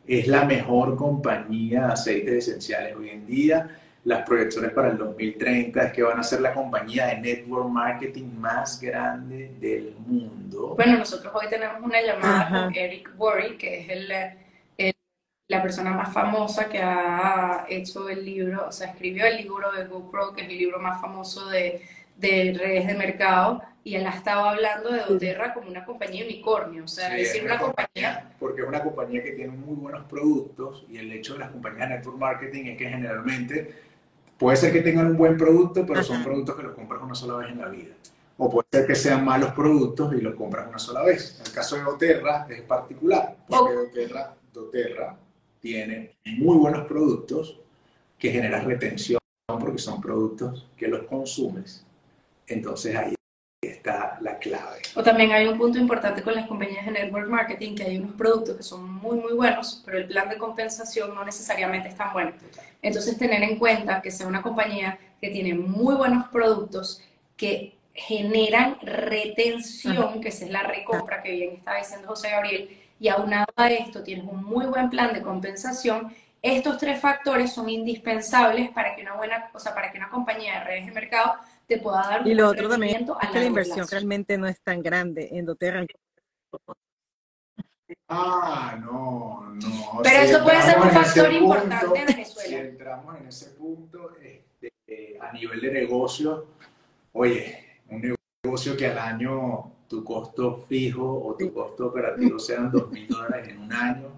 Es 0.06 0.26
la 0.28 0.44
mejor 0.44 0.96
compañía 0.96 1.86
de 1.86 1.92
aceites 1.92 2.48
esenciales 2.48 2.94
hoy 2.96 3.10
en 3.10 3.26
día. 3.26 3.68
Las 4.04 4.22
proyecciones 4.22 4.70
para 4.70 4.90
el 4.90 4.98
2030 4.98 5.82
es 5.82 5.92
que 5.92 6.02
van 6.02 6.20
a 6.20 6.22
ser 6.22 6.40
la 6.40 6.54
compañía 6.54 7.06
de 7.06 7.18
network 7.18 7.68
marketing 7.68 8.38
más 8.38 8.80
grande 8.80 9.52
del 9.58 9.96
mundo. 10.06 10.74
Bueno, 10.76 10.98
nosotros 10.98 11.32
hoy 11.34 11.48
tenemos 11.50 11.82
una 11.82 12.00
llamada 12.00 12.48
con 12.48 12.74
Eric 12.74 13.10
Worry, 13.18 13.56
que 13.56 13.80
es 13.80 13.88
el, 13.88 14.12
la 15.48 15.62
persona 15.62 15.92
más 15.92 16.12
famosa 16.12 16.68
que 16.68 16.78
ha 16.78 17.66
hecho 17.68 18.08
el 18.08 18.24
libro, 18.24 18.66
o 18.68 18.72
sea, 18.72 18.88
escribió 18.88 19.26
el 19.26 19.36
libro 19.36 19.70
de 19.72 19.84
GoPro, 19.84 20.32
que 20.34 20.42
es 20.42 20.48
el 20.48 20.58
libro 20.58 20.80
más 20.80 21.00
famoso 21.00 21.48
de, 21.48 21.82
de 22.16 22.56
redes 22.58 22.86
de 22.86 22.94
mercado, 22.94 23.62
y 23.86 23.94
él 23.94 24.04
ha 24.04 24.10
estado 24.10 24.46
hablando 24.46 24.90
de 24.90 25.02
Doterra 25.02 25.54
como 25.54 25.68
una 25.70 25.84
compañía 25.84 26.24
unicornio, 26.24 26.82
o 26.82 26.88
sea, 26.88 27.16
es 27.16 27.28
decir, 27.28 27.44
una, 27.44 27.56
compañía, 27.56 28.34
Porque 28.40 28.62
es 28.62 28.66
una 28.66 28.82
compañía 28.82 29.22
que 29.22 29.30
tiene 29.30 29.52
muy 29.52 29.76
buenos 29.76 30.04
productos, 30.06 30.84
y 30.88 30.98
el 30.98 31.12
hecho 31.12 31.34
de 31.34 31.38
las 31.38 31.52
compañías 31.52 31.90
de 31.90 31.94
network 31.94 32.18
marketing 32.18 32.64
es 32.64 32.78
que 32.78 32.88
generalmente 32.88 33.74
puede 34.36 34.56
ser 34.56 34.72
que 34.72 34.80
tengan 34.80 35.06
un 35.06 35.16
buen 35.16 35.36
producto, 35.36 35.86
pero 35.86 36.02
son 36.02 36.24
productos 36.24 36.56
que 36.56 36.64
los 36.64 36.74
compras 36.74 37.00
una 37.00 37.14
sola 37.14 37.36
vez 37.36 37.52
en 37.52 37.60
la 37.60 37.68
vida. 37.68 37.94
O 38.38 38.50
puede 38.50 38.66
ser 38.72 38.88
que 38.88 38.96
sean 38.96 39.24
malos 39.24 39.52
productos 39.52 40.12
y 40.14 40.20
los 40.20 40.34
compras 40.34 40.66
una 40.68 40.80
sola 40.80 41.04
vez. 41.04 41.36
En 41.38 41.46
el 41.46 41.52
caso 41.52 41.76
de 41.76 41.82
Doterra 41.82 42.44
es 42.50 42.62
particular, 42.62 43.36
porque 43.46 43.72
Doterra, 43.72 44.34
Doterra 44.52 45.16
tiene 45.60 46.16
muy 46.24 46.56
buenos 46.56 46.88
productos 46.88 47.60
que 48.18 48.32
generan 48.32 48.66
retención 48.66 49.20
porque 49.46 49.78
son 49.78 50.00
productos 50.00 50.68
que 50.76 50.88
los 50.88 51.04
consumes. 51.04 51.86
Entonces 52.48 52.96
ahí. 52.96 53.15
O 54.96 55.02
también 55.02 55.30
hay 55.30 55.46
un 55.46 55.58
punto 55.58 55.78
importante 55.78 56.22
con 56.22 56.34
las 56.34 56.46
compañías 56.46 56.86
de 56.86 56.90
network 56.90 57.28
marketing, 57.28 57.74
que 57.74 57.84
hay 57.84 57.98
unos 57.98 58.14
productos 58.14 58.56
que 58.56 58.62
son 58.62 58.90
muy, 58.94 59.18
muy 59.18 59.34
buenos, 59.34 59.82
pero 59.84 59.98
el 59.98 60.06
plan 60.06 60.30
de 60.30 60.38
compensación 60.38 61.14
no 61.14 61.22
necesariamente 61.22 61.90
es 61.90 61.96
tan 61.96 62.14
bueno. 62.14 62.32
Entonces 62.80 63.18
tener 63.18 63.42
en 63.42 63.58
cuenta 63.58 64.00
que 64.00 64.10
sea 64.10 64.26
una 64.26 64.40
compañía 64.40 64.98
que 65.20 65.28
tiene 65.28 65.52
muy 65.52 65.94
buenos 65.96 66.28
productos, 66.28 67.02
que 67.36 67.76
generan 67.92 68.78
retención, 68.80 70.18
que 70.22 70.30
esa 70.30 70.46
es 70.46 70.50
la 70.50 70.62
recompra 70.62 71.22
que 71.22 71.32
bien 71.32 71.54
está 71.56 71.76
diciendo 71.76 72.08
José 72.08 72.30
Gabriel, 72.30 72.70
y 72.98 73.08
aunado 73.08 73.52
a 73.54 73.70
esto 73.70 74.02
tienes 74.02 74.24
un 74.24 74.42
muy 74.44 74.64
buen 74.64 74.88
plan 74.88 75.12
de 75.12 75.20
compensación, 75.20 76.14
estos 76.40 76.78
tres 76.78 77.00
factores 77.00 77.52
son 77.52 77.68
indispensables 77.68 78.70
para 78.70 78.94
que 78.94 79.02
una 79.02 79.14
buena, 79.14 79.50
o 79.52 79.58
sea, 79.58 79.74
para 79.74 79.92
que 79.92 79.98
una 79.98 80.08
compañía 80.08 80.60
de 80.60 80.64
redes 80.64 80.86
de 80.86 80.92
mercado 80.92 81.34
te 81.66 81.78
pueda 81.78 82.02
dar 82.02 82.26
Y 82.26 82.34
lo 82.34 82.48
otro 82.48 82.68
también 82.68 83.06
es 83.20 83.28
que 83.30 83.38
la 83.38 83.44
inversión 83.44 83.86
realmente 83.90 84.38
no 84.38 84.46
es 84.46 84.60
tan 84.60 84.82
grande 84.82 85.28
en 85.32 85.44
doTERRA. 85.44 85.86
Ah, 88.08 88.78
no, 88.80 89.54
no. 89.54 90.00
Pero 90.02 90.22
eso 90.22 90.42
puede 90.42 90.62
ser 90.62 90.78
un 90.78 90.90
factor 90.90 91.32
importante 91.32 92.00
en 92.00 92.06
Venezuela. 92.06 92.48
Si 92.48 92.54
entramos 92.54 93.20
en 93.20 93.26
ese 93.26 93.50
punto, 93.50 94.16
este, 94.20 95.18
a 95.20 95.32
nivel 95.32 95.60
de 95.60 95.72
negocio, 95.72 96.46
oye, 97.12 97.80
un 97.88 98.16
negocio 98.42 98.76
que 98.76 98.86
al 98.86 98.98
año 98.98 99.72
tu 99.88 100.02
costo 100.02 100.56
fijo 100.68 101.26
o 101.26 101.36
tu 101.36 101.52
costo 101.52 101.86
operativo 101.86 102.38
sean 102.38 102.70
dos 102.70 102.90
mil 102.90 103.06
dólares 103.06 103.48
en 103.48 103.58
un 103.58 103.72
año, 103.72 104.16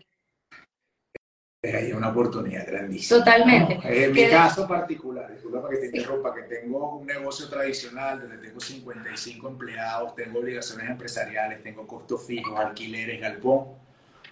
hay 1.63 1.93
una 1.93 2.11
oportunidad 2.11 2.65
grandísima. 2.67 3.19
Totalmente. 3.19 3.81
En 3.83 4.13
mi 4.13 4.29
caso 4.29 4.69
particular, 4.69 5.33
disculpa 5.33 5.61
para 5.61 5.75
que 5.75 5.81
te 5.81 5.97
interrumpa, 5.99 6.33
que 6.33 6.43
tengo 6.43 6.99
un 6.99 7.07
negocio 7.07 7.49
tradicional 7.49 8.21
donde 8.21 8.39
tengo 8.39 8.61
55 8.61 9.49
empleados, 9.49 10.15
tengo 10.15 10.39
obligaciones 10.39 10.89
empresariales, 10.89 11.61
tengo 11.63 11.85
costos 11.85 12.25
fijos, 12.25 12.57
alquileres, 12.59 13.21
galpón. 13.21 13.59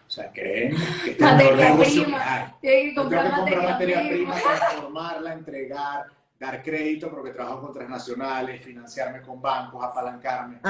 O 0.07 0.11
sea, 0.11 0.31
creen 0.31 0.77
que 1.05 1.11
este 1.11 1.25
negocio 1.25 2.07
que 2.07 2.15
hay. 2.15 2.45
que 2.61 2.95
comprar, 2.95 3.25
tengo 3.25 3.45
que 3.45 3.51
comprar 3.51 3.65
materia, 3.67 3.71
materia 3.71 4.09
prima, 4.09 4.35
transformarla, 4.41 5.33
entregar, 5.33 6.07
dar 6.39 6.63
crédito 6.63 7.11
porque 7.11 7.33
trabajo 7.33 7.61
con 7.63 7.73
transnacionales, 7.73 8.65
financiarme 8.65 9.21
con 9.21 9.43
bancos, 9.43 9.83
apalancarme, 9.83 10.61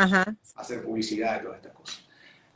hacer 0.54 0.82
publicidad 0.82 1.38
y 1.38 1.42
todas 1.42 1.56
estas 1.58 1.72
cosas. 1.74 2.05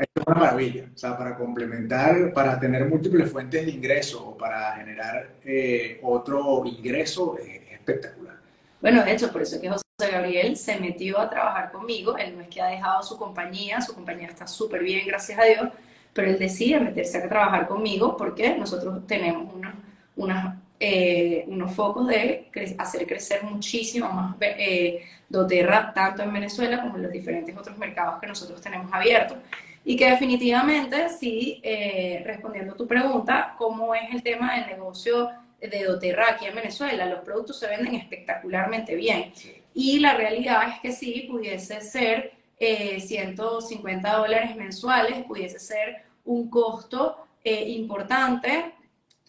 Esto 0.00 0.20
es 0.20 0.26
una 0.26 0.40
maravilla, 0.40 0.84
o 0.94 0.96
sea, 0.96 1.14
para 1.18 1.36
complementar, 1.36 2.32
para 2.32 2.58
tener 2.58 2.88
múltiples 2.88 3.30
fuentes 3.30 3.66
de 3.66 3.70
ingreso 3.70 4.28
o 4.28 4.34
para 4.34 4.72
generar 4.76 5.28
eh, 5.44 6.00
otro 6.02 6.64
ingreso 6.64 7.36
es 7.36 7.70
espectacular. 7.70 8.36
Bueno, 8.80 9.04
de 9.04 9.12
hecho, 9.12 9.30
por 9.30 9.42
eso 9.42 9.56
es 9.56 9.60
que 9.60 9.68
José 9.68 9.84
Gabriel 10.10 10.56
se 10.56 10.80
metió 10.80 11.20
a 11.20 11.28
trabajar 11.28 11.70
conmigo, 11.70 12.16
él 12.16 12.34
no 12.34 12.40
es 12.40 12.48
que 12.48 12.62
ha 12.62 12.68
dejado 12.68 13.02
su 13.02 13.18
compañía, 13.18 13.82
su 13.82 13.94
compañía 13.94 14.28
está 14.28 14.46
súper 14.46 14.82
bien, 14.82 15.06
gracias 15.06 15.38
a 15.38 15.44
Dios, 15.44 15.68
pero 16.14 16.30
él 16.30 16.38
decide 16.38 16.80
meterse 16.80 17.18
a 17.18 17.28
trabajar 17.28 17.68
conmigo 17.68 18.16
porque 18.16 18.56
nosotros 18.56 19.06
tenemos 19.06 19.52
unos, 19.52 19.74
unas 20.16 20.54
eh, 20.82 21.44
unos 21.46 21.74
focos 21.74 22.08
de 22.08 22.48
hacer 22.78 23.06
crecer 23.06 23.42
muchísimo 23.44 24.10
más 24.10 24.34
eh, 24.40 25.04
doTERRA, 25.28 25.92
tanto 25.92 26.22
en 26.22 26.32
Venezuela 26.32 26.80
como 26.80 26.96
en 26.96 27.02
los 27.02 27.12
diferentes 27.12 27.54
otros 27.54 27.76
mercados 27.76 28.18
que 28.18 28.26
nosotros 28.26 28.62
tenemos 28.62 28.90
abiertos. 28.90 29.36
Y 29.84 29.96
que 29.96 30.10
definitivamente, 30.10 31.08
sí, 31.08 31.60
eh, 31.62 32.22
respondiendo 32.24 32.74
a 32.74 32.76
tu 32.76 32.86
pregunta, 32.86 33.54
¿cómo 33.56 33.94
es 33.94 34.12
el 34.12 34.22
tema 34.22 34.54
del 34.56 34.66
negocio 34.66 35.30
de 35.60 35.84
doTERRA 35.84 36.32
aquí 36.32 36.46
en 36.46 36.54
Venezuela? 36.54 37.06
Los 37.06 37.20
productos 37.20 37.58
se 37.58 37.66
venden 37.66 37.94
espectacularmente 37.94 38.94
bien. 38.94 39.32
Y 39.74 39.98
la 40.00 40.14
realidad 40.14 40.68
es 40.68 40.80
que 40.80 40.92
sí, 40.92 41.26
pudiese 41.30 41.80
ser 41.80 42.32
150 42.58 44.08
eh, 44.08 44.16
dólares 44.16 44.56
mensuales, 44.56 45.24
pudiese 45.24 45.58
ser 45.58 46.04
un 46.24 46.50
costo 46.50 47.26
importante 47.42 48.74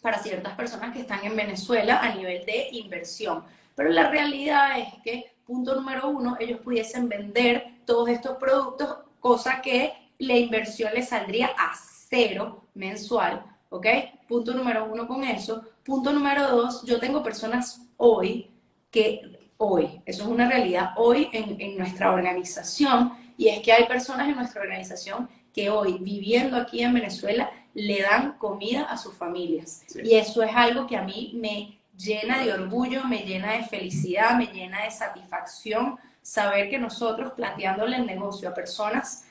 para 0.01 0.17
ciertas 0.17 0.53
personas 0.55 0.93
que 0.93 1.01
están 1.01 1.23
en 1.23 1.35
Venezuela 1.35 2.01
a 2.01 2.13
nivel 2.13 2.45
de 2.45 2.67
inversión. 2.71 3.43
Pero 3.75 3.89
la 3.89 4.09
realidad 4.09 4.79
es 4.79 4.93
que, 5.03 5.33
punto 5.45 5.75
número 5.75 6.09
uno, 6.09 6.35
ellos 6.39 6.59
pudiesen 6.59 7.07
vender 7.07 7.75
todos 7.85 8.09
estos 8.09 8.37
productos, 8.37 8.97
cosa 9.19 9.61
que 9.61 9.93
la 10.21 10.37
inversión 10.37 10.93
les 10.93 11.09
saldría 11.09 11.47
a 11.57 11.73
cero 12.07 12.65
mensual, 12.75 13.43
¿ok? 13.69 13.87
Punto 14.27 14.53
número 14.53 14.85
uno 14.85 15.07
con 15.07 15.23
eso. 15.23 15.63
Punto 15.83 16.13
número 16.13 16.47
dos, 16.47 16.83
yo 16.85 16.99
tengo 16.99 17.23
personas 17.23 17.87
hoy 17.97 18.51
que, 18.91 19.49
hoy, 19.57 20.01
eso 20.05 20.23
es 20.23 20.29
una 20.29 20.47
realidad, 20.47 20.91
hoy 20.97 21.29
en, 21.31 21.59
en 21.59 21.77
nuestra 21.77 22.11
organización, 22.11 23.13
y 23.35 23.47
es 23.47 23.61
que 23.61 23.71
hay 23.71 23.85
personas 23.85 24.29
en 24.29 24.35
nuestra 24.35 24.61
organización 24.61 25.27
que 25.53 25.71
hoy, 25.71 25.97
viviendo 25.99 26.55
aquí 26.55 26.83
en 26.83 26.93
Venezuela, 26.93 27.49
le 27.73 28.01
dan 28.03 28.37
comida 28.37 28.83
a 28.83 28.97
sus 28.97 29.15
familias. 29.15 29.83
Y 30.03 30.15
eso 30.15 30.43
es 30.43 30.51
algo 30.53 30.85
que 30.85 30.97
a 30.97 31.01
mí 31.01 31.31
me 31.35 31.79
llena 31.97 32.43
de 32.43 32.53
orgullo, 32.53 33.05
me 33.05 33.23
llena 33.23 33.53
de 33.53 33.63
felicidad, 33.63 34.37
me 34.37 34.47
llena 34.47 34.83
de 34.83 34.91
satisfacción 34.91 35.97
saber 36.21 36.69
que 36.69 36.77
nosotros 36.77 37.33
planteándole 37.33 37.97
el 37.97 38.05
negocio 38.05 38.49
a 38.49 38.53
personas 38.53 39.25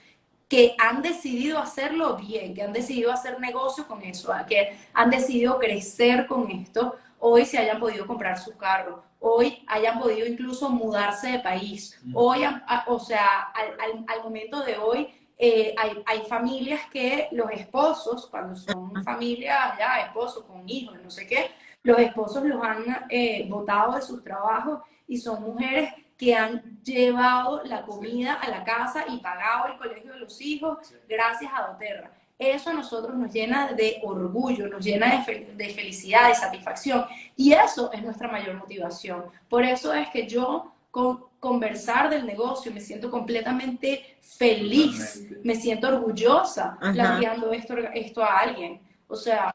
que 0.51 0.75
han 0.79 1.01
decidido 1.01 1.59
hacerlo 1.59 2.17
bien, 2.17 2.55
que 2.55 2.63
han 2.63 2.73
decidido 2.73 3.13
hacer 3.13 3.39
negocio 3.39 3.87
con 3.87 4.03
eso, 4.03 4.33
que 4.49 4.77
han 4.93 5.09
decidido 5.09 5.61
crecer 5.61 6.27
con 6.27 6.51
esto, 6.51 6.97
hoy 7.21 7.47
se 7.47 7.57
hayan 7.57 7.79
podido 7.79 8.05
comprar 8.05 8.37
su 8.37 8.57
carro, 8.57 9.05
hoy 9.21 9.65
hayan 9.69 10.01
podido 10.01 10.27
incluso 10.27 10.69
mudarse 10.69 11.31
de 11.31 11.39
país, 11.39 11.97
hoy, 12.13 12.41
o 12.89 12.99
sea, 12.99 13.53
al, 13.55 14.05
al 14.09 14.25
momento 14.25 14.65
de 14.65 14.77
hoy 14.77 15.15
eh, 15.39 15.73
hay, 15.79 16.03
hay, 16.05 16.23
familias 16.23 16.81
que 16.91 17.29
los 17.31 17.49
esposos, 17.53 18.27
cuando 18.27 18.57
son 18.57 19.05
familias 19.05 19.79
ya, 19.79 20.01
esposos 20.01 20.43
con 20.45 20.69
hijos, 20.69 20.99
no 21.01 21.13
sé 21.13 21.29
qué, 21.29 21.53
los 21.85 21.97
esposos 22.01 22.43
los 22.43 22.61
han 22.61 23.07
eh, 23.09 23.47
botado 23.49 23.95
de 23.95 24.03
sus 24.03 24.23
trabajos 24.25 24.81
y 25.07 25.17
son 25.17 25.43
mujeres 25.43 25.95
que 26.21 26.35
han 26.35 26.83
llevado 26.83 27.63
la 27.65 27.81
comida 27.87 28.35
a 28.35 28.51
la 28.51 28.63
casa 28.63 29.07
y 29.09 29.21
pagado 29.21 29.69
el 29.69 29.79
colegio 29.79 30.13
de 30.13 30.19
los 30.19 30.39
hijos 30.43 30.77
gracias 31.09 31.51
a 31.55 31.69
Doterra. 31.69 32.11
Eso 32.39 32.69
a 32.69 32.75
nosotros 32.75 33.17
nos 33.17 33.33
llena 33.33 33.73
de 33.73 34.01
orgullo, 34.03 34.69
nos 34.69 34.85
llena 34.85 35.25
de, 35.25 35.55
de 35.57 35.71
felicidad, 35.71 36.29
de 36.29 36.35
satisfacción. 36.35 37.07
Y 37.37 37.55
eso 37.55 37.91
es 37.91 38.03
nuestra 38.03 38.29
mayor 38.29 38.57
motivación. 38.57 39.25
Por 39.49 39.65
eso 39.65 39.95
es 39.95 40.11
que 40.11 40.27
yo 40.27 40.71
con, 40.91 41.25
conversar 41.39 42.11
del 42.11 42.27
negocio, 42.27 42.71
me 42.71 42.81
siento 42.81 43.11
completamente 43.11 44.19
feliz, 44.21 45.27
me 45.43 45.55
siento 45.55 45.89
orgullosa 45.89 46.77
planteando 46.81 47.51
esto, 47.53 47.79
esto 47.95 48.23
a 48.23 48.41
alguien. 48.41 48.79
O 49.09 49.17
sea, 49.17 49.51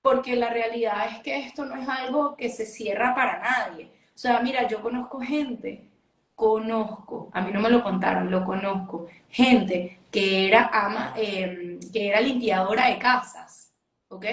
porque 0.00 0.36
la 0.36 0.50
realidad 0.50 1.08
es 1.10 1.18
que 1.24 1.40
esto 1.40 1.64
no 1.64 1.74
es 1.74 1.88
algo 1.88 2.36
que 2.36 2.50
se 2.50 2.66
cierra 2.66 3.16
para 3.16 3.40
nadie. 3.40 3.90
O 4.14 4.18
sea, 4.18 4.38
mira, 4.40 4.68
yo 4.68 4.80
conozco 4.80 5.18
gente, 5.18 5.90
conozco, 6.34 7.30
a 7.32 7.40
mí 7.42 7.52
no 7.52 7.60
me 7.60 7.70
lo 7.70 7.82
contaron, 7.82 8.30
lo 8.30 8.44
conozco, 8.44 9.06
gente 9.28 10.00
que 10.10 10.48
era 10.48 10.70
ama, 10.72 11.14
em, 11.16 11.78
que 11.92 12.08
era 12.08 12.20
limpiadora 12.20 12.88
de 12.88 12.98
casas, 12.98 13.72
¿ok? 14.08 14.26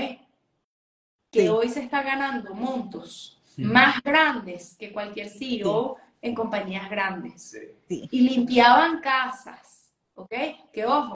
Que 1.32 1.50
hoy 1.50 1.70
se 1.70 1.82
está 1.82 2.04
ganando 2.04 2.54
montos 2.54 3.40
más 3.58 4.02
grandes 4.02 4.76
que 4.78 4.92
cualquier 4.92 5.30
CEO 5.30 5.98
en 6.22 6.36
compañías 6.36 6.90
grandes. 6.90 7.58
Y 7.90 8.22
limpiaban 8.22 9.00
casas 9.00 9.72
¿ok? 10.16 10.34
Que 10.72 10.86
ojo, 10.86 11.16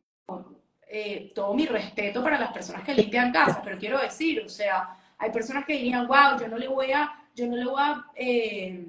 eh, 0.88 1.32
todo 1.34 1.54
mi 1.54 1.66
respeto 1.66 2.24
para 2.24 2.40
las 2.40 2.52
personas 2.52 2.84
que 2.84 2.94
limpian 2.94 3.32
casas, 3.32 3.60
pero 3.64 3.78
quiero 3.78 4.00
decir, 4.00 4.42
o 4.46 4.50
sea, 4.50 4.98
hay 5.18 5.32
personas 5.32 5.66
que 5.66 5.74
dirían, 5.74 6.08
wow, 6.08 6.40
yo 6.40 6.48
no 6.48 6.58
le 6.58 6.68
voy 6.68 6.92
a, 6.92 7.12
yo 7.36 7.48
no 7.48 7.56
le 7.56 7.66
voy 7.66 7.82
a, 7.82 8.06
eh, 8.16 8.86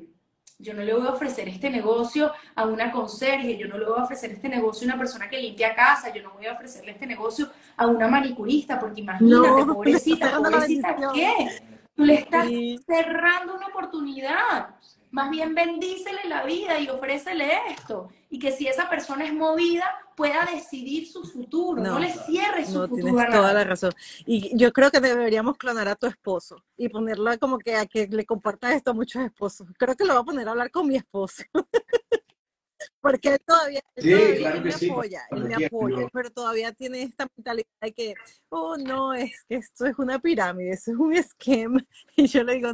yo 0.59 0.75
no 0.75 0.83
le 0.83 0.95
voy 0.95 1.07
a 1.07 1.11
ofrecer 1.11 1.49
este 1.49 1.69
negocio 1.69 2.33
a 2.55 2.65
una 2.67 2.91
conserje, 2.91 3.59
yo 3.59 3.69
no 3.69 3.79
le 3.79 3.85
voy 3.85 3.99
a 3.99 4.05
ofrecer 4.05 4.33
este 4.33 4.49
negocio 4.49 4.87
a 4.87 4.93
una 4.93 4.99
persona 4.99 5.29
que 5.29 5.39
limpia 5.39 5.75
casa, 5.75 6.13
yo 6.13 6.23
no 6.23 6.33
voy 6.33 6.47
a 6.47 6.55
ofrecerle 6.55 6.93
este 6.93 7.07
negocio 7.07 7.51
a 7.77 7.87
una 7.87 8.09
manicurista, 8.09 8.79
porque 8.79 9.03
imagínate, 9.03 9.65
pobrecita, 9.67 10.39
pobrecita, 10.39 10.97
¿qué? 11.13 11.63
Tú 11.95 12.05
le 12.05 12.15
estás 12.15 12.47
cerrando 12.87 13.55
una 13.55 13.69
oportunidad. 13.69 14.75
Más 15.11 15.31
bien 15.31 15.55
bendícele 15.55 16.25
la 16.29 16.43
vida 16.43 16.79
y 16.79 16.89
ofrécele 16.89 17.51
esto. 17.71 18.11
Y 18.29 18.39
que 18.39 18.53
si 18.53 18.67
esa 18.67 18.91
persona 18.91 19.25
es 19.25 19.33
movida, 19.33 19.85
pueda 20.17 20.47
decidir 20.47 21.07
su 21.07 21.23
futuro. 21.23 21.81
No, 21.81 21.99
le 21.99 22.13
cierres 22.13 22.69
su 22.69 22.81
futuro. 22.81 23.05
Tienes 23.05 23.31
toda 23.31 23.53
la 23.53 23.65
razón. 23.65 23.93
Y 24.25 24.57
yo 24.57 24.73
creo 24.73 24.91
que 24.91 25.01
deberíamos 25.01 25.57
clonar 25.57 25.87
a 25.89 25.95
tu 25.95 26.07
esposo 26.07 26.65
y 26.77 26.89
ponerlo 26.89 27.39
como 27.39 27.59
que 27.59 27.77
a 27.77 27.87
que 27.87 28.09
le 28.09 28.25
comparta 28.25 28.73
esto 28.73 28.91
a 28.91 28.95
muchos 28.95 29.23
esposos. 29.23 29.69
Creo 29.79 29.95
que 29.95 30.05
lo 30.05 30.15
voy 30.15 30.23
a 30.23 30.25
poner 30.25 30.49
a 30.49 30.53
hablar 30.53 30.71
con 30.71 30.89
mi 30.89 30.97
esposo. 30.97 31.45
Porque 33.01 33.35
él 33.35 33.41
todavía, 33.47 33.81
me 33.97 34.73
apoya, 34.73 35.23
él 35.31 35.45
me 35.45 35.67
apoya, 35.67 36.09
pero 36.13 36.31
todavía 36.31 36.73
tiene 36.73 37.03
esta 37.03 37.27
mentalidad 37.37 37.67
de 37.81 37.93
que, 37.93 38.15
oh 38.49 38.77
no, 38.77 39.15
es 39.15 39.45
que 39.49 39.57
esto 39.57 39.87
es 39.87 39.99
una 39.99 40.19
pirámide, 40.19 40.71
eso 40.71 40.93
es 40.93 40.97
un 40.97 41.15
esquema. 41.15 41.81
Y 42.17 42.27
yo 42.27 42.43
le 42.43 42.55
digo, 42.55 42.73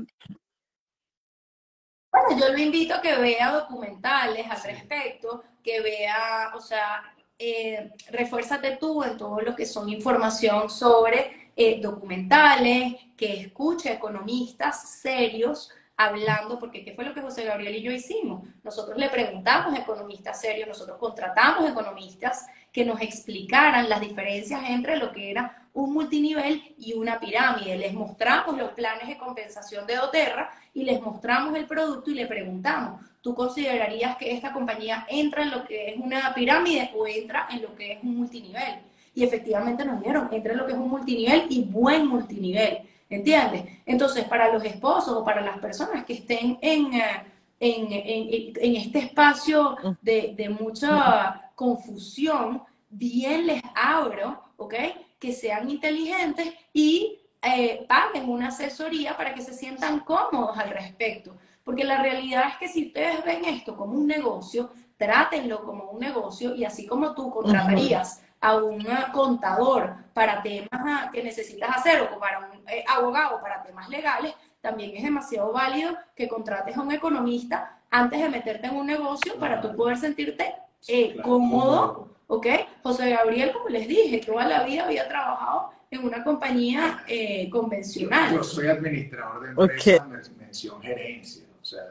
bueno, 2.12 2.38
yo 2.38 2.52
lo 2.52 2.58
invito 2.58 2.94
a 2.94 3.00
que 3.00 3.16
vea 3.16 3.52
documentales 3.52 4.46
al 4.50 4.62
respecto, 4.62 5.44
que 5.62 5.80
vea, 5.80 6.52
o 6.54 6.60
sea, 6.60 7.11
eh, 7.44 7.90
refuérzate 8.10 8.76
tú 8.76 9.02
en 9.02 9.16
todo 9.16 9.40
lo 9.40 9.56
que 9.56 9.66
son 9.66 9.88
información 9.88 10.70
sobre 10.70 11.50
eh, 11.56 11.80
documentales, 11.80 12.94
que 13.16 13.40
escuche 13.40 13.92
economistas 13.92 14.88
serios 15.00 15.68
hablando, 15.96 16.60
porque 16.60 16.84
¿qué 16.84 16.94
fue 16.94 17.04
lo 17.04 17.12
que 17.12 17.20
José 17.20 17.44
Gabriel 17.44 17.74
y 17.74 17.82
yo 17.82 17.90
hicimos? 17.90 18.46
Nosotros 18.62 18.96
le 18.96 19.08
preguntamos 19.08 19.74
a 19.74 19.82
economistas 19.82 20.40
serios, 20.40 20.68
nosotros 20.68 20.98
contratamos 20.98 21.68
economistas 21.68 22.46
que 22.72 22.84
nos 22.84 23.00
explicaran 23.00 23.88
las 23.88 24.00
diferencias 24.00 24.62
entre 24.68 24.96
lo 24.96 25.12
que 25.12 25.30
era 25.30 25.68
un 25.74 25.92
multinivel 25.92 26.62
y 26.78 26.94
una 26.94 27.20
pirámide. 27.20 27.76
Les 27.76 27.92
mostramos 27.92 28.56
los 28.56 28.72
planes 28.72 29.08
de 29.08 29.18
compensación 29.18 29.86
de 29.86 29.96
Doterra 29.96 30.50
y 30.74 30.84
les 30.84 31.00
mostramos 31.00 31.56
el 31.56 31.66
producto 31.66 32.10
y 32.10 32.14
le 32.14 32.26
preguntamos, 32.26 33.00
¿tú 33.20 33.34
considerarías 33.34 34.16
que 34.16 34.32
esta 34.32 34.52
compañía 34.52 35.06
entra 35.08 35.42
en 35.42 35.50
lo 35.50 35.64
que 35.64 35.90
es 35.90 35.96
una 35.98 36.32
pirámide 36.34 36.90
o 36.94 37.06
entra 37.06 37.46
en 37.50 37.62
lo 37.62 37.74
que 37.74 37.92
es 37.92 38.02
un 38.02 38.16
multinivel? 38.16 38.80
Y 39.14 39.24
efectivamente 39.24 39.84
nos 39.84 40.02
dieron, 40.02 40.28
entra 40.32 40.52
en 40.52 40.58
lo 40.58 40.66
que 40.66 40.72
es 40.72 40.78
un 40.78 40.88
multinivel 40.88 41.46
y 41.50 41.64
buen 41.64 42.06
multinivel. 42.06 42.80
¿Entiendes? 43.10 43.64
Entonces, 43.84 44.24
para 44.24 44.50
los 44.50 44.64
esposos 44.64 45.14
o 45.14 45.22
para 45.22 45.42
las 45.42 45.58
personas 45.58 46.02
que 46.06 46.14
estén 46.14 46.58
en, 46.62 46.94
eh, 46.94 47.22
en, 47.62 48.76
este 48.76 48.98
espacio 48.98 49.76
de, 50.00 50.34
de 50.36 50.48
mucha 50.48 51.52
confusión, 51.54 52.62
bien 52.90 53.46
les 53.46 53.62
abro, 53.74 54.42
¿ok? 54.56 54.74
Que 55.18 55.32
sean 55.32 55.70
inteligentes 55.70 56.52
y 56.72 57.20
eh, 57.40 57.84
paguen 57.88 58.28
una 58.28 58.48
asesoría 58.48 59.16
para 59.16 59.34
que 59.34 59.42
se 59.42 59.54
sientan 59.54 60.00
cómodos 60.00 60.58
al 60.58 60.70
respecto. 60.70 61.36
Porque 61.62 61.84
la 61.84 62.02
realidad 62.02 62.44
es 62.48 62.56
que 62.56 62.68
si 62.68 62.88
ustedes 62.88 63.24
ven 63.24 63.44
esto 63.44 63.76
como 63.76 63.94
un 63.94 64.08
negocio, 64.08 64.70
trátenlo 64.96 65.64
como 65.64 65.90
un 65.90 66.00
negocio 66.00 66.56
y 66.56 66.64
así 66.64 66.86
como 66.86 67.14
tú 67.14 67.30
contratarías 67.30 68.24
a 68.40 68.56
un 68.56 68.84
contador 69.12 69.94
para 70.12 70.42
temas 70.42 71.10
que 71.12 71.22
necesitas 71.22 71.76
hacer 71.76 72.02
o 72.02 72.18
para 72.18 72.40
un 72.40 72.68
eh, 72.68 72.84
abogado 72.88 73.40
para 73.40 73.62
temas 73.62 73.88
legales, 73.88 74.34
también 74.62 74.96
es 74.96 75.02
demasiado 75.02 75.52
válido 75.52 75.92
que 76.14 76.28
contrates 76.28 76.76
a 76.76 76.80
un 76.80 76.92
economista 76.92 77.80
antes 77.90 78.22
de 78.22 78.28
meterte 78.30 78.68
en 78.68 78.76
un 78.76 78.86
negocio 78.86 79.34
para 79.34 79.60
tú 79.60 79.74
poder 79.76 79.98
sentirte 79.98 80.54
eh, 80.88 81.16
cómodo, 81.22 82.08
¿ok? 82.28 82.46
José 82.82 83.10
Gabriel, 83.10 83.52
como 83.52 83.68
les 83.68 83.86
dije, 83.86 84.22
toda 84.24 84.46
la 84.46 84.62
vida 84.62 84.84
había 84.84 85.06
trabajado 85.08 85.70
en 85.90 86.04
una 86.04 86.24
compañía 86.24 87.04
eh, 87.06 87.50
convencional. 87.50 88.34
Yo, 88.34 88.44
soy 88.44 88.68
administrador 88.68 89.42
de 89.42 89.48
empresa, 89.50 90.08
mención 90.38 90.80
gerencia, 90.80 91.44
o 91.60 91.64
sea, 91.64 91.82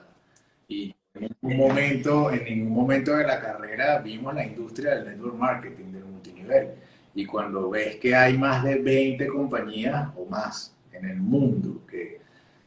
y 0.67 0.95
en 1.13 1.29
ningún 1.41 1.57
momento, 1.67 2.31
en 2.31 2.45
ningún 2.45 2.73
momento 2.73 3.15
de 3.17 3.27
la 3.27 3.41
carrera 3.41 3.99
vimos 3.99 4.33
la 4.33 4.45
industria 4.45 4.95
del 4.95 5.09
network 5.09 5.35
marketing, 5.35 5.91
del 5.91 6.05
multinivel. 6.05 6.69
Y 7.13 7.25
cuando 7.25 7.69
ves 7.69 7.97
que 7.97 8.15
hay 8.15 8.37
más 8.37 8.63
de 8.63 8.75
20 8.75 9.27
compañías 9.27 10.09
o 10.15 10.25
más 10.25 10.73
en 10.93 11.09
el 11.09 11.17
mundo 11.17 11.85
que, 11.85 12.20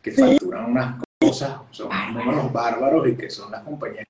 que 0.04 0.12
facturan 0.12 0.70
unas 0.70 1.02
cosas, 1.18 1.60
son 1.70 1.88
números 2.12 2.52
bárbaros 2.52 3.08
y 3.08 3.16
que 3.16 3.30
son 3.30 3.50
las 3.50 3.62
compañías 3.62 4.06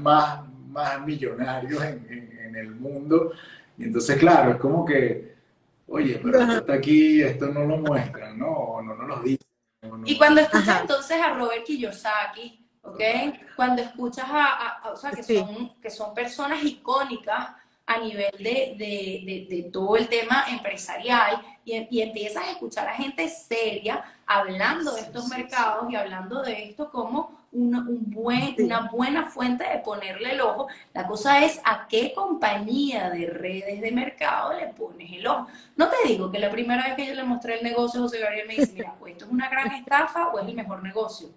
más, 0.00 0.40
más 0.68 1.04
millonarios 1.04 1.82
en, 1.82 2.38
en, 2.40 2.54
el 2.54 2.70
mundo. 2.70 3.32
Y 3.76 3.84
entonces, 3.84 4.18
claro, 4.18 4.52
es 4.52 4.56
como 4.58 4.84
que, 4.84 5.34
oye, 5.88 6.20
pero 6.22 6.42
esto 6.42 6.58
está 6.58 6.74
aquí, 6.74 7.22
esto 7.22 7.46
no 7.46 7.64
lo 7.64 7.78
muestran, 7.78 8.38
¿no? 8.38 8.52
O 8.52 8.82
no 8.82 8.94
nos 8.94 9.08
lo 9.08 9.22
dicen. 9.22 9.48
y 10.04 10.16
cuando 10.16 10.42
escuchas 10.42 10.82
entonces 10.82 11.20
a 11.20 11.34
Robert 11.34 11.64
Kiyosaki, 11.64 12.64
¿ok? 12.82 13.00
Cuando 13.56 13.82
escuchas 13.82 14.26
a, 14.28 14.92
o 14.92 14.96
sea, 14.96 15.10
que, 15.10 15.24
son, 15.24 15.72
que 15.80 15.90
son 15.90 16.14
personas 16.14 16.62
icónicas 16.62 17.48
a 17.84 17.98
nivel 17.98 18.30
de, 18.38 18.76
de, 18.78 19.46
de, 19.50 19.70
todo 19.72 19.96
el 19.96 20.06
tema 20.06 20.44
empresarial 20.48 21.42
y, 21.64 21.88
y, 21.90 22.00
empiezas 22.00 22.44
a 22.44 22.50
escuchar 22.52 22.86
a 22.86 22.94
gente 22.94 23.28
seria 23.28 24.04
hablando 24.38 24.94
de 24.94 25.02
estos 25.02 25.28
mercados 25.28 25.90
y 25.90 25.96
hablando 25.96 26.42
de 26.42 26.70
esto 26.70 26.90
como 26.90 27.42
una, 27.52 27.80
un 27.80 28.10
buen, 28.10 28.54
una 28.58 28.88
buena 28.90 29.26
fuente 29.26 29.64
de 29.64 29.78
ponerle 29.78 30.32
el 30.32 30.40
ojo. 30.40 30.68
La 30.94 31.06
cosa 31.06 31.44
es 31.44 31.60
a 31.64 31.86
qué 31.86 32.12
compañía 32.14 33.10
de 33.10 33.26
redes 33.26 33.80
de 33.80 33.92
mercado 33.92 34.54
le 34.54 34.68
pones 34.68 35.12
el 35.12 35.26
ojo. 35.26 35.46
No 35.76 35.88
te 35.88 36.08
digo 36.08 36.30
que 36.30 36.38
la 36.38 36.50
primera 36.50 36.84
vez 36.84 36.94
que 36.94 37.06
yo 37.06 37.14
le 37.14 37.24
mostré 37.24 37.58
el 37.58 37.64
negocio, 37.64 38.00
José 38.00 38.20
Gabriel 38.20 38.48
me 38.48 38.56
dice, 38.56 38.72
mira, 38.72 38.94
pues 38.98 39.12
esto 39.12 39.26
es 39.26 39.30
una 39.30 39.48
gran 39.48 39.70
estafa 39.72 40.28
o 40.28 40.38
es 40.38 40.46
el 40.46 40.54
mejor 40.54 40.82
negocio 40.82 41.28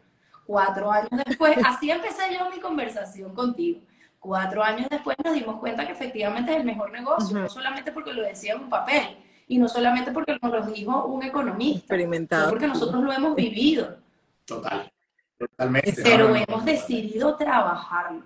Cuatro 0.45 0.91
años 0.91 1.10
después, 1.25 1.58
así 1.65 1.89
empecé 1.89 2.21
yo 2.38 2.49
mi 2.51 2.60
conversación 2.60 3.34
contigo. 3.34 3.81
Cuatro 4.19 4.63
años 4.63 4.88
después 4.89 5.17
nos 5.23 5.34
dimos 5.34 5.60
cuenta 5.60 5.86
que 5.86 5.93
efectivamente 5.93 6.51
es 6.51 6.60
el 6.60 6.65
mejor 6.65 6.91
negocio, 6.91 7.38
no 7.38 7.49
solamente 7.49 7.91
porque 7.91 8.13
lo 8.13 8.21
decía 8.21 8.53
en 8.53 8.62
un 8.62 8.69
papel 8.69 9.17
y 9.47 9.58
no 9.58 9.67
solamente 9.67 10.12
porque 10.12 10.38
nos 10.41 10.51
lo 10.51 10.65
dijo 10.65 11.05
un 11.05 11.23
economista, 11.23 11.79
experimentado, 11.79 12.49
porque 12.49 12.67
nosotros 12.67 13.03
lo 13.03 13.12
hemos 13.12 13.36
vivido. 13.36 13.97
Total, 14.45 14.91
totalmente. 15.38 15.93
Pero 16.03 16.36
hemos 16.36 16.65
decidido 16.65 17.36
trabajarlo. 17.36 18.23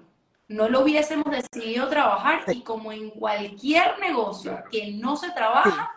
No 0.47 0.67
lo 0.67 0.81
hubiésemos 0.81 1.27
decidido 1.29 1.87
trabajar 1.89 2.41
y 2.47 2.61
como 2.61 2.91
en 2.91 3.11
cualquier 3.11 3.99
negocio 3.99 4.57
que 4.71 4.93
no 4.93 5.15
se 5.15 5.29
trabaja, 5.31 5.91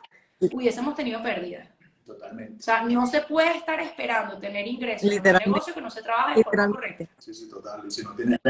hubiésemos 0.53 0.95
tenido 0.95 1.23
pérdidas. 1.23 1.69
Totalmente. 2.05 2.59
O 2.59 2.63
sea, 2.63 2.83
no 2.83 3.07
se 3.07 3.23
puede 3.23 3.57
estar 3.57 3.81
esperando 3.81 4.37
tener 4.39 4.67
ingresos 4.67 5.11
en 5.11 5.19
un 5.19 5.23
negocio 5.23 5.73
que 5.73 5.81
no 5.81 5.91
se 5.91 6.03
trabaja 6.03 6.35
de 6.35 6.43
forma 6.43 6.69
correcta. 6.69 7.07
Sí, 7.19 7.33
sí, 7.33 7.49
total. 7.49 7.83
Y 7.87 7.91
si 7.91 8.03
no 8.03 8.15
tienes 8.15 8.41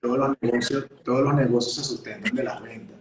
todos 0.00 0.18
los 0.18 0.36
negocios, 0.40 0.86
todos 1.04 1.20
los 1.20 1.34
negocios 1.34 1.74
se 1.74 1.84
sustentan 1.84 2.34
de 2.34 2.42
las 2.42 2.60
ventas. 2.62 2.96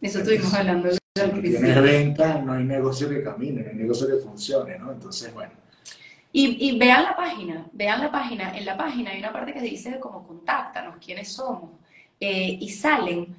Eso 0.00 0.18
estuvimos 0.18 0.52
hablando. 0.52 0.90
Si 1.24 1.40
tienes 1.40 1.82
ventas, 1.82 2.44
no 2.44 2.52
hay 2.52 2.64
negocio 2.64 3.08
que 3.08 3.22
camine, 3.22 3.62
no 3.62 3.70
hay 3.70 3.76
negocio 3.76 4.06
que 4.06 4.16
funcione, 4.16 4.78
¿no? 4.78 4.92
Entonces, 4.92 5.32
bueno. 5.32 5.52
Y, 6.32 6.68
y, 6.68 6.78
vean 6.78 7.04
la 7.04 7.16
página, 7.16 7.66
vean 7.72 8.00
la 8.00 8.12
página. 8.12 8.56
En 8.56 8.64
la 8.64 8.76
página 8.76 9.10
hay 9.10 9.18
una 9.18 9.32
parte 9.32 9.52
que 9.52 9.60
dice 9.60 9.98
como 9.98 10.26
contáctanos, 10.26 10.96
quiénes 11.04 11.32
somos. 11.32 11.70
Eh, 12.20 12.58
y 12.60 12.68
salen 12.68 13.34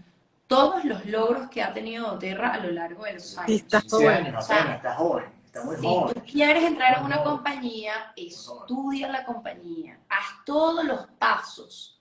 todos 0.48 0.84
los 0.86 1.06
logros 1.06 1.50
que 1.50 1.62
ha 1.62 1.74
tenido 1.74 2.18
Terra 2.18 2.54
a 2.54 2.60
lo 2.60 2.72
largo 2.72 3.04
de 3.06 3.14
los 3.14 3.38
años. 3.38 3.62
Está 3.62 3.82
joven. 3.82 4.28
está 4.36 4.96
joven 4.96 5.40
si 5.54 5.82
tú 5.82 6.22
quieres 6.32 6.64
entrar 6.64 7.00
en 7.00 7.06
una 7.06 7.24
compañía, 7.24 8.14
estudia 8.16 9.10
la 9.10 9.26
compañía, 9.26 10.00
haz 10.08 10.46
todos 10.46 10.86
los 10.86 11.08
pasos, 11.18 12.00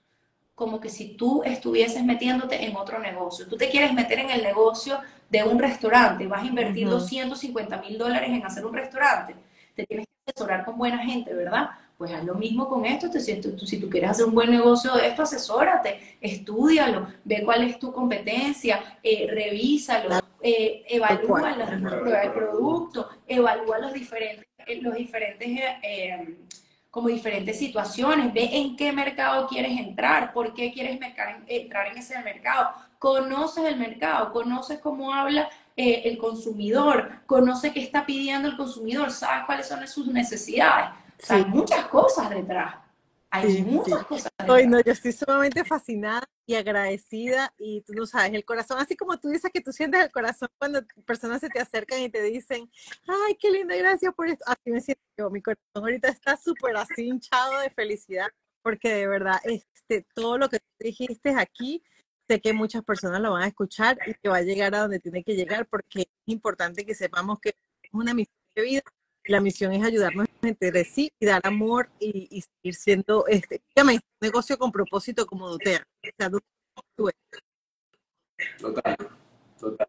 como 0.55 0.81
que 0.81 0.89
si 0.89 1.17
tú 1.17 1.43
estuvieses 1.45 2.05
metiéndote 2.05 2.65
en 2.65 2.77
otro 2.77 2.99
negocio. 2.99 3.47
Tú 3.47 3.57
te 3.57 3.71
quieres 3.71 3.93
meter 3.93 4.19
en 4.19 4.31
el 4.31 4.43
negocio 4.43 4.99
de 5.31 5.43
un 5.43 5.59
restaurante, 5.59 6.27
vas 6.27 6.43
a 6.43 6.47
invertir 6.47 6.89
250 6.89 7.77
mil 7.79 7.99
dólares 7.99 8.31
en 8.31 8.45
hacer 8.45 8.65
un 8.65 8.75
restaurante, 8.75 9.35
te 9.75 9.87
tienes 9.87 10.07
que 10.07 10.33
asesorar 10.33 10.65
con 10.65 10.79
buena 10.79 10.99
gente, 10.99 11.35
¿verdad? 11.35 11.71
Pues 11.97 12.13
haz 12.13 12.25
lo 12.25 12.35
mismo 12.35 12.69
con 12.69 12.87
esto. 12.87 13.11
Te, 13.11 13.21
si, 13.21 13.41
tú, 13.41 13.59
si 13.59 13.81
tú 13.81 13.91
quieres 13.91 14.11
hacer 14.11 14.27
un 14.27 14.35
buen 14.35 14.51
negocio 14.51 14.95
de 14.95 15.09
esto, 15.09 15.23
asesórate, 15.23 16.17
estudialo, 16.21 17.09
ve 17.25 17.43
cuál 17.45 17.65
es 17.65 17.79
tu 17.79 17.93
competencia, 17.93 18.99
eh, 19.03 19.27
revísalo, 19.29 20.21
eh, 20.41 20.85
evalúa 20.89 21.57
el 22.23 22.33
producto, 22.33 23.09
evalúa 23.27 23.79
los 23.79 23.93
diferentes, 23.93 24.47
eh, 24.67 24.81
los 24.81 24.95
diferentes 24.95 25.49
como 26.91 27.09
diferentes 27.09 27.59
situaciones, 27.59 28.33
ve 28.33 28.49
en 28.51 28.75
qué 28.75 28.93
mercado 28.93 29.47
quieres 29.47 29.79
entrar, 29.79 30.33
por 30.33 30.55
qué 30.55 30.73
quieres 30.73 30.99
entrar 31.47 31.87
en 31.89 31.99
ese 31.99 32.19
mercado, 32.23 32.71
conoces 32.99 33.65
el 33.65 33.79
mercado, 33.79 34.33
conoces 34.33 34.81
cómo 34.81 35.13
habla 35.13 35.49
eh, 35.77 36.03
el 36.05 36.19
consumidor, 36.19 37.21
conoce 37.27 37.73
qué 37.73 37.81
está 37.81 38.05
pidiendo 38.05 38.49
el 38.49 38.57
consumidor, 38.57 39.11
sabes 39.11 39.45
cuáles 39.47 39.69
son 39.69 39.87
sus 39.87 40.09
necesidades. 40.09 40.91
hay 41.29 41.45
muchas 41.45 41.87
cosas 41.87 42.31
detrás. 42.31 42.75
Hay 43.31 43.63
muchas 43.63 44.05
cosas. 44.05 44.33
Detrás. 44.39 44.67
no, 44.67 44.81
yo 44.81 44.93
estoy 44.93 45.13
sumamente 45.13 45.63
fascinada 45.65 46.27
y 46.47 46.55
agradecida 46.55 47.53
y 47.59 47.83
tú 47.83 47.93
no 47.93 48.07
sabes, 48.07 48.33
el 48.33 48.45
corazón, 48.45 48.79
así 48.79 48.97
como 48.97 49.19
tú 49.19 49.29
dices 49.29 49.51
que 49.53 49.61
tú 49.61 49.71
sientes 49.71 50.03
el 50.03 50.11
corazón 50.11 50.49
cuando 50.59 50.81
personas 51.07 51.41
se 51.41 51.51
te 51.51 51.61
acercan 51.61 52.01
y 52.01 52.09
te 52.09 52.23
dicen, 52.23 52.71
ay, 53.07 53.37
qué 53.39 53.51
linda, 53.51 53.77
gracias 53.77 54.15
por 54.15 54.29
esto. 54.29 54.45
Así 54.47 54.71
me 54.71 54.81
siento 54.81 55.03
yo, 55.17 55.31
mi 55.31 55.43
corazón 55.43 55.63
ahorita 55.75 56.09
está 56.09 56.37
súper 56.37 56.77
así 56.77 57.03
hinchado 57.07 57.59
de 57.61 57.71
felicidad 57.71 58.29
porque 58.63 58.93
de 58.93 59.07
verdad, 59.07 59.41
este, 59.45 60.07
todo 60.15 60.39
lo 60.39 60.49
que 60.49 60.59
tú 60.59 60.67
dijiste 60.81 61.31
aquí, 61.31 61.83
sé 62.29 62.41
que 62.41 62.53
muchas 62.53 62.85
personas 62.85 63.21
lo 63.21 63.33
van 63.33 63.43
a 63.43 63.47
escuchar 63.47 63.99
y 64.07 64.15
que 64.15 64.29
va 64.29 64.37
a 64.37 64.43
llegar 64.43 64.75
a 64.75 64.81
donde 64.81 65.01
tiene 65.01 65.25
que 65.25 65.35
llegar 65.35 65.67
porque 65.67 66.03
es 66.03 66.07
importante 66.27 66.85
que 66.85 66.95
sepamos 66.95 67.41
que 67.41 67.51
es 67.83 67.91
una 67.93 68.15
misión 68.15 68.37
de 68.55 68.63
vida. 68.63 68.83
La 69.25 69.41
misión 69.41 69.73
es 69.73 69.85
ayudarnos 69.85 70.27
entre 70.43 70.85
sí 70.85 71.11
y 71.19 71.27
dar 71.27 71.41
amor 71.45 71.91
y, 71.99 72.43
seguir 72.43 72.75
siendo 72.75 73.27
este, 73.27 73.63
un 73.77 74.01
negocio 74.21 74.59
con 74.59 74.73
propósito 74.73 75.27
como 75.27 75.49
doTERRA. 75.49 75.87
total, 78.59 78.97
total, 79.59 79.89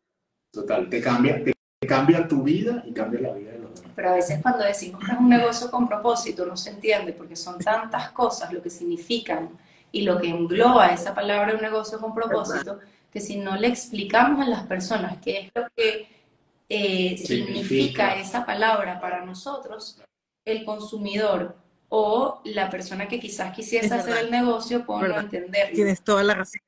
total. 0.52 0.90
Te 0.90 1.02
cambia, 1.02 1.44
te 1.44 1.88
cambia 1.88 2.28
tu 2.28 2.44
vida 2.44 2.84
y 2.86 2.92
cambia 2.94 3.22
la 3.22 3.34
vida 3.34 3.52
de 3.52 3.60
los 3.60 3.76
demás. 3.76 3.94
Pero 3.96 4.10
a 4.10 4.14
veces 4.16 4.42
cuando 4.42 4.66
decimos 4.66 5.06
que 5.06 5.12
es 5.12 5.18
un 5.18 5.30
negocio 5.30 5.72
con 5.72 5.88
propósito 5.88 6.46
no 6.46 6.58
se 6.58 6.72
entiende 6.72 7.14
porque 7.14 7.38
son 7.38 7.60
tantas 7.60 8.12
cosas 8.12 8.52
lo 8.52 8.62
que 8.62 8.70
significan 8.70 9.58
y 9.92 10.04
lo 10.04 10.20
que 10.20 10.30
engloba 10.30 10.88
esa 10.88 11.14
palabra 11.14 11.56
un 11.56 11.62
negocio 11.62 12.00
con 12.00 12.14
propósito, 12.14 12.80
que 13.12 13.20
si 13.20 13.38
no 13.38 13.56
le 13.56 13.68
explicamos 13.68 14.46
a 14.46 14.50
las 14.50 14.64
personas 14.64 15.18
qué 15.22 15.40
es 15.40 15.52
lo 15.56 15.68
que 15.76 16.08
eh, 16.70 17.18
significa. 17.18 18.16
esa 18.16 18.46
palabra 18.46 19.00
para 19.00 19.26
nosotros, 19.26 20.00
el 20.46 20.64
consumidor 20.64 21.56
o 21.90 22.42
la 22.46 22.70
persona 22.70 23.08
que 23.08 23.20
quizás 23.20 23.56
quisiese 23.56 23.94
hacer 23.94 24.26
el 24.26 24.32
negocio 24.32 24.86
puede 24.86 25.10
no 25.10 25.20
entender. 25.20 25.74
Tienes 25.74 26.04
toda 26.04 26.24
la 26.24 26.36
razón. 26.36 26.62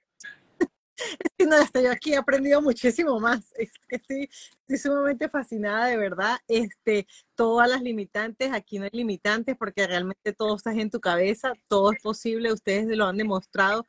No, 1.48 1.56
hasta 1.56 1.92
aquí 1.92 2.14
he 2.14 2.18
aprendido 2.18 2.62
muchísimo 2.62 3.20
más. 3.20 3.54
Estoy, 3.90 4.30
estoy, 4.68 4.78
sumamente 4.78 5.30
fascinada, 5.30 5.88
de 5.88 5.98
verdad. 5.98 6.38
Este, 6.48 7.08
todas 7.36 7.70
las 7.70 7.82
limitantes, 7.82 8.52
aquí 8.54 8.80
no 8.80 8.86
hay 8.86 8.92
limitantes 8.94 9.58
porque 9.58 9.88
realmente 9.88 10.34
todo 10.34 10.56
está 10.56 10.72
en 10.74 10.90
tu 10.90 11.00
cabeza, 11.00 11.54
todo 11.68 11.92
es 11.92 12.02
posible, 12.02 12.54
ustedes 12.54 12.88
lo 12.96 13.06
han 13.06 13.18
demostrado. 13.18 13.86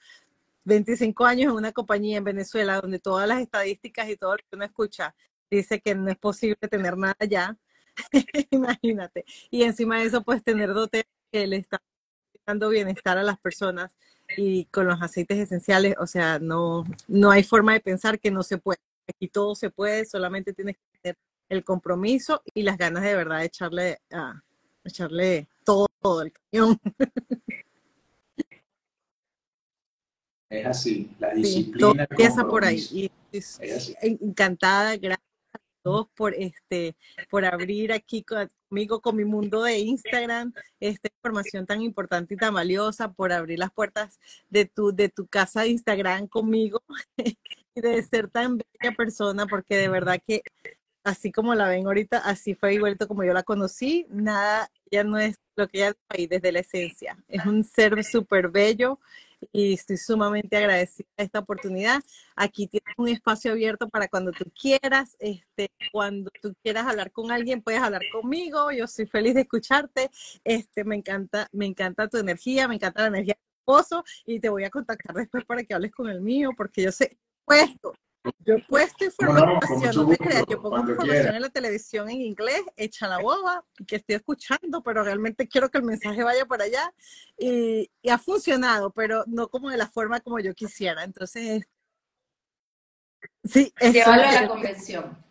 25 0.65 1.25
años 1.25 1.51
en 1.51 1.57
una 1.59 1.73
compañía 1.73 2.19
en 2.19 2.25
Venezuela 2.25 2.81
donde 2.81 2.99
todas 2.99 3.29
las 3.29 3.41
estadísticas 3.41 4.09
y 4.09 4.17
todo 4.17 4.33
lo 4.33 4.39
que 4.39 4.57
uno 4.57 4.65
escucha 4.65 5.15
dice 5.51 5.81
que 5.81 5.95
no 5.95 6.11
es 6.11 6.19
posible 6.19 6.57
tener 6.71 6.97
nada 6.97 7.17
ya. 7.29 7.59
Imagínate. 8.51 9.25
Y 9.51 9.65
encima 9.65 9.99
de 9.99 10.07
eso, 10.07 10.23
pues 10.23 10.43
tener 10.43 10.73
dote 10.73 11.05
que 11.31 11.47
le 11.47 11.57
está 11.57 11.83
dando 12.47 12.69
bienestar 12.71 13.19
a 13.19 13.23
las 13.23 13.39
personas 13.39 13.97
y 14.37 14.65
con 14.67 14.87
los 14.87 15.01
aceites 15.01 15.39
esenciales, 15.39 15.95
o 15.99 16.07
sea, 16.07 16.39
no, 16.39 16.85
no 17.09 17.31
hay 17.31 17.43
forma 17.43 17.73
de 17.73 17.81
pensar 17.81 18.19
que 18.19 18.31
no 18.31 18.43
se 18.43 18.59
puede. 18.59 18.79
Aquí 19.09 19.29
todo 19.29 19.55
se 19.55 19.71
puede, 19.71 20.05
solamente 20.05 20.53
tienes 20.53 20.77
que 20.77 20.99
tener 21.01 21.17
el 21.49 21.65
compromiso 21.65 22.43
y 22.55 22.63
las 22.63 22.79
ganas 22.79 23.03
de 23.03 23.17
verdad 23.17 23.41
de 23.41 23.47
echarle, 23.47 23.99
a, 24.11 24.43
echarle 24.85 25.49
todo, 25.65 25.89
todo 26.01 26.23
el 26.23 26.33
cañón. 26.33 26.79
Es 30.53 30.67
así, 30.67 31.11
la 31.19 31.33
disciplina. 31.33 32.07
empieza 32.11 32.47
por 32.47 32.63
ahí. 32.63 32.79
Y, 32.93 33.11
encantada, 34.03 34.99
gracias 34.99 35.33
todos 35.83 36.09
por 36.15 36.35
este 36.35 36.95
por 37.31 37.45
abrir 37.45 37.93
aquí 37.93 38.23
conmigo 38.73 39.03
con 39.03 39.17
mi 39.17 39.27
mundo 39.27 39.65
de 39.65 39.81
Instagram 39.81 40.55
esta 40.81 41.09
información 41.15 41.67
tan 41.67 41.83
importante 41.83 42.33
y 42.33 42.39
tan 42.39 42.55
valiosa 42.55 43.13
por 43.13 43.31
abrir 43.31 43.59
las 43.59 43.71
puertas 43.71 44.19
de 44.49 44.65
tu 44.65 44.95
de 44.95 45.11
tu 45.11 45.27
casa 45.27 45.61
de 45.61 45.69
Instagram 45.69 46.27
conmigo 46.27 46.83
y 47.19 47.81
de 47.83 48.03
ser 48.03 48.31
tan 48.31 48.57
bella 48.57 48.97
persona 48.97 49.45
porque 49.45 49.77
de 49.77 49.89
verdad 49.89 50.19
que 50.27 50.41
así 51.05 51.31
como 51.31 51.55
la 51.55 51.69
ven 51.69 51.87
ahorita 51.87 52.17
así 52.17 52.55
fue 52.55 52.73
igualito 52.73 53.07
como 53.07 53.25
yo 53.25 53.35
la 53.35 53.43
conocí. 53.43 54.07
Nada 54.09 54.71
ya 54.91 55.05
no 55.05 55.19
es 55.19 55.37
lo 55.55 55.69
que 55.69 55.81
ya 55.81 55.93
ahí 56.09 56.27
desde 56.27 56.51
la 56.51 56.61
esencia. 56.61 57.23
Es 57.29 57.45
un 57.45 57.65
ser 57.65 58.03
súper 58.03 58.49
bello 58.49 58.99
y 59.51 59.75
estoy 59.75 59.97
sumamente 59.97 60.57
agradecida 60.57 61.09
de 61.17 61.25
esta 61.25 61.41
oportunidad. 61.41 62.03
Aquí 62.37 62.67
tienes 62.67 62.95
un 62.97 63.09
espacio 63.09 63.53
abierto 63.53 63.89
para 63.89 64.09
cuando 64.09 64.33
tú 64.33 64.45
quieras, 64.59 65.17
este, 65.19 65.71
cuando 65.91 66.31
tú 66.41 66.55
quieras 66.63 66.87
hablar 66.87 67.11
con 67.11 67.31
alguien, 67.33 67.63
puedes 67.63 67.81
hablar 67.81 68.03
conmigo. 68.13 68.71
Yo 68.71 68.87
soy 68.87 69.07
feliz 69.07 69.35
de 69.35 69.43
escucharte. 69.43 70.11
Este, 70.45 70.85
me 70.85 70.97
encanta, 70.97 71.49
me 71.53 71.67
encanta 71.67 72.09
tu 72.09 72.19
energía, 72.19 72.69
me 72.69 72.77
encanta 72.77 73.03
la 73.03 73.09
energía 73.09 73.35
de 73.35 73.41
tu 73.41 73.73
esposo 73.73 74.05
y 74.27 74.41
te 74.41 74.49
voy 74.49 74.65
a 74.65 74.71
contactar 74.71 75.15
después 75.15 75.45
para 75.45 75.63
que 75.65 75.75
hables 75.75 75.93
con 75.93 76.09
el 76.09 76.21
mío, 76.21 76.51
porque 76.57 76.83
yo 76.83 76.93
sé, 76.93 77.19
puesto, 77.45 77.95
yo 78.45 78.55
he 78.55 78.63
puesto 78.63 79.05
información, 79.05 79.97
no, 79.97 80.09
te 80.09 80.19
creas, 80.19 80.45
yo 80.49 80.63
pongo 80.63 80.79
información 80.79 81.35
en 81.35 81.43
la 81.43 81.51
televisión 81.51 82.09
en 82.09 82.21
inglés, 82.21 82.63
echa 82.77 83.09
la 83.09 83.19
boba, 83.19 83.65
que 83.87 83.97
estoy 83.97 84.17
escuchando, 84.17 84.83
pero 84.83 85.03
realmente 85.03 85.49
quiero 85.49 85.71
que 85.71 85.79
el 85.79 85.85
mensaje 85.85 86.23
vaya 86.23 86.47
por 86.47 86.63
allá. 86.63 86.93
Y, 87.37 87.91
ha 88.09 88.19
funcionado, 88.19 88.91
pero 88.91 89.25
no 89.27 89.49
como 89.49 89.71
de 89.71 89.77
la 89.77 89.89
forma 89.89 90.21
como 90.21 90.39
yo 90.39 90.55
quisiera. 90.55 91.03
Entonces, 91.03 91.65
sí. 93.45 93.73
Llévalo 93.81 94.23
a 94.23 94.33
la 94.33 94.49
convención. 94.49 95.25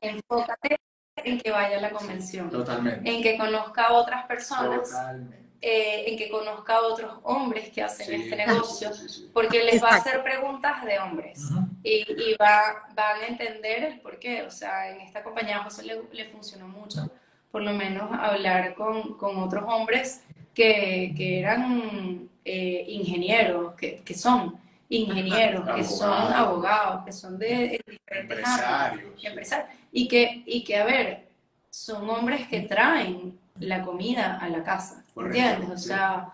Enfócate 0.00 0.80
en 1.16 1.40
que 1.40 1.50
vaya 1.50 1.78
a 1.78 1.80
la 1.80 1.90
convención. 1.90 2.50
Totalmente. 2.50 3.08
En 3.08 3.22
que 3.22 3.38
conozca 3.38 3.84
a 3.84 3.92
otras 3.92 4.26
personas. 4.26 4.90
Totalmente 4.90 5.41
eh, 5.64 6.10
en 6.10 6.18
que 6.18 6.28
conozca 6.28 6.74
a 6.74 6.82
otros 6.82 7.20
hombres 7.22 7.70
que 7.70 7.84
hacen 7.84 8.20
este 8.20 8.34
negocio, 8.34 8.90
porque 9.32 9.62
les 9.62 9.80
va 9.80 9.90
a 9.90 9.94
hacer 9.94 10.20
preguntas 10.24 10.84
de 10.84 10.98
hombres. 10.98 11.40
Y, 11.84 11.98
y 12.10 12.34
va, 12.34 12.88
van 12.96 13.20
a 13.20 13.26
entender 13.28 13.84
el 13.84 14.00
por 14.00 14.18
qué. 14.18 14.42
O 14.42 14.50
sea, 14.50 14.90
en 14.90 15.00
esta 15.02 15.22
compañía 15.22 15.58
a 15.58 15.62
José 15.62 15.84
le, 15.84 16.02
le 16.10 16.24
funcionó 16.30 16.66
mucho, 16.66 17.08
por 17.52 17.62
lo 17.62 17.72
menos 17.74 18.10
hablar 18.12 18.74
con, 18.74 19.16
con 19.16 19.38
otros 19.38 19.62
hombres 19.68 20.24
que, 20.52 21.14
que 21.16 21.38
eran 21.38 22.28
eh, 22.44 22.84
ingenieros, 22.88 23.74
que, 23.74 24.02
que, 24.04 24.14
son 24.14 24.58
ingenieros, 24.88 25.64
que 25.76 25.84
son 25.84 26.32
abogados, 26.32 27.04
que 27.04 27.12
son 27.12 27.38
de, 27.38 27.80
diferentes 27.86 28.20
empresarios. 28.20 29.04
empresarios, 29.22 29.70
y 29.92 30.08
que, 30.08 30.42
y 30.44 30.64
que, 30.64 30.76
a 30.76 30.84
ver, 30.84 31.28
son 31.70 32.10
hombres 32.10 32.48
que 32.48 32.62
traen 32.62 33.38
la 33.60 33.82
comida 33.82 34.38
a 34.38 34.48
la 34.48 34.64
casa. 34.64 35.01
¿Entiendes? 35.14 35.70
O 35.70 35.76
sea, 35.76 36.32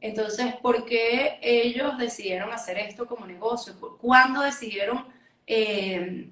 entonces, 0.00 0.54
¿por 0.56 0.84
qué 0.84 1.38
ellos 1.40 1.96
decidieron 1.96 2.52
hacer 2.52 2.78
esto 2.78 3.06
como 3.06 3.26
negocio? 3.26 3.74
¿Cuándo 4.00 4.42
decidieron 4.42 5.06
eh, 5.46 6.30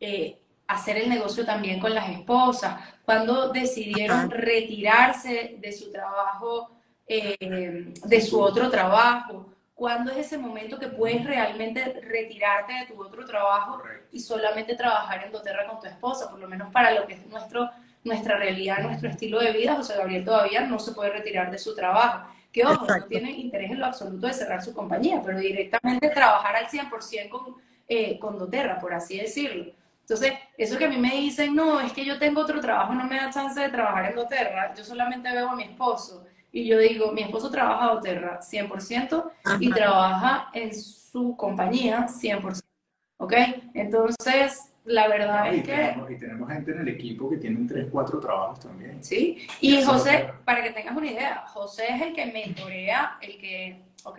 eh, 0.00 0.38
hacer 0.66 0.96
el 0.96 1.08
negocio 1.08 1.44
también 1.44 1.80
con 1.80 1.94
las 1.94 2.08
esposas? 2.08 2.80
¿Cuándo 3.04 3.50
decidieron 3.50 4.30
retirarse 4.30 5.56
de 5.58 5.72
su 5.72 5.92
trabajo, 5.92 6.70
eh, 7.06 7.92
de 8.04 8.20
su 8.22 8.40
otro 8.40 8.70
trabajo? 8.70 9.54
¿Cuándo 9.74 10.10
es 10.10 10.18
ese 10.18 10.38
momento 10.38 10.78
que 10.78 10.88
puedes 10.88 11.24
realmente 11.24 12.00
retirarte 12.02 12.72
de 12.72 12.86
tu 12.86 13.00
otro 13.00 13.24
trabajo 13.24 13.82
y 14.10 14.18
solamente 14.18 14.74
trabajar 14.74 15.24
en 15.24 15.30
doTERRA 15.30 15.68
con 15.68 15.78
tu 15.78 15.86
esposa? 15.86 16.30
Por 16.30 16.40
lo 16.40 16.48
menos 16.48 16.72
para 16.72 16.90
lo 16.92 17.06
que 17.06 17.14
es 17.14 17.26
nuestro 17.26 17.70
nuestra 18.08 18.36
realidad, 18.36 18.82
nuestro 18.82 19.08
estilo 19.08 19.38
de 19.40 19.52
vida, 19.52 19.76
José 19.76 19.96
Gabriel 19.96 20.24
todavía 20.24 20.62
no 20.62 20.78
se 20.78 20.92
puede 20.92 21.10
retirar 21.10 21.50
de 21.50 21.58
su 21.58 21.74
trabajo. 21.74 22.28
Que 22.52 22.64
ojo, 22.64 22.86
no 22.86 23.04
tiene 23.04 23.30
interés 23.30 23.70
en 23.70 23.78
lo 23.78 23.86
absoluto 23.86 24.26
de 24.26 24.32
cerrar 24.32 24.64
su 24.64 24.72
compañía, 24.72 25.22
pero 25.24 25.38
directamente 25.38 26.08
trabajar 26.08 26.56
al 26.56 26.66
100% 26.66 27.28
con, 27.28 27.56
eh, 27.86 28.18
con 28.18 28.38
doTERRA, 28.38 28.80
por 28.80 28.94
así 28.94 29.18
decirlo. 29.18 29.72
Entonces, 30.00 30.32
eso 30.56 30.78
que 30.78 30.86
a 30.86 30.88
mí 30.88 30.96
me 30.96 31.10
dicen, 31.10 31.54
no, 31.54 31.78
es 31.80 31.92
que 31.92 32.04
yo 32.04 32.18
tengo 32.18 32.40
otro 32.40 32.60
trabajo, 32.60 32.94
no 32.94 33.04
me 33.04 33.16
da 33.16 33.30
chance 33.30 33.60
de 33.60 33.68
trabajar 33.68 34.06
en 34.06 34.16
doTERRA, 34.16 34.74
yo 34.74 34.82
solamente 34.82 35.30
veo 35.30 35.50
a 35.50 35.54
mi 35.54 35.64
esposo. 35.64 36.24
Y 36.50 36.66
yo 36.66 36.78
digo, 36.78 37.12
mi 37.12 37.22
esposo 37.22 37.50
trabaja 37.50 37.92
doTERRA 37.94 38.40
100% 38.40 39.30
y 39.60 39.70
trabaja 39.70 40.48
en 40.54 40.74
su 40.74 41.36
compañía 41.36 42.06
100%. 42.08 42.62
¿Ok? 43.18 43.34
Entonces, 43.74 44.67
la 44.88 45.06
verdad 45.08 45.54
es 45.54 45.62
que... 45.62 45.94
y 46.10 46.18
tenemos 46.18 46.50
gente 46.50 46.72
en 46.72 46.80
el 46.80 46.88
equipo 46.88 47.28
que 47.28 47.36
tienen 47.36 47.66
tres, 47.66 47.88
cuatro 47.90 48.18
trabajos 48.18 48.60
también. 48.60 49.02
Sí, 49.04 49.46
y 49.60 49.82
José, 49.82 50.30
para 50.44 50.62
que 50.62 50.70
tengas 50.70 50.96
una 50.96 51.10
idea, 51.10 51.44
José 51.48 51.84
es 51.94 52.02
el 52.02 52.14
que 52.14 52.26
mentorea, 52.26 53.18
el 53.20 53.38
que, 53.38 53.82
ok, 54.04 54.18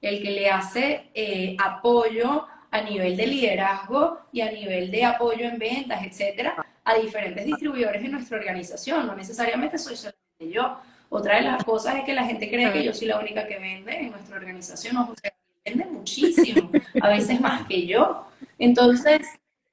el 0.00 0.22
que 0.22 0.30
le 0.30 0.50
hace 0.50 1.10
eh, 1.14 1.56
apoyo 1.62 2.46
a 2.70 2.80
nivel 2.80 3.16
de 3.16 3.26
liderazgo 3.26 4.20
y 4.32 4.40
a 4.40 4.50
nivel 4.50 4.90
de 4.90 5.04
apoyo 5.04 5.46
en 5.46 5.58
ventas, 5.58 6.04
etcétera, 6.04 6.64
a 6.84 6.94
diferentes 6.94 7.44
distribuidores 7.44 8.04
en 8.04 8.12
nuestra 8.12 8.38
organización. 8.38 9.06
No 9.06 9.14
necesariamente 9.14 9.78
soy 9.78 9.96
solamente 9.96 10.50
yo. 10.50 10.78
Otra 11.08 11.36
de 11.36 11.42
las 11.42 11.64
cosas 11.64 11.96
es 11.96 12.04
que 12.04 12.12
la 12.12 12.24
gente 12.24 12.48
cree 12.48 12.72
que 12.72 12.84
yo 12.84 12.92
soy 12.92 13.08
la 13.08 13.18
única 13.18 13.46
que 13.46 13.58
vende 13.58 13.96
en 13.96 14.10
nuestra 14.10 14.36
organización. 14.36 14.96
No, 14.96 15.06
José 15.06 15.32
vende 15.64 15.84
muchísimo, 15.86 16.70
a 17.00 17.08
veces 17.08 17.40
más 17.40 17.66
que 17.66 17.86
yo. 17.86 18.26
Entonces, 18.58 19.20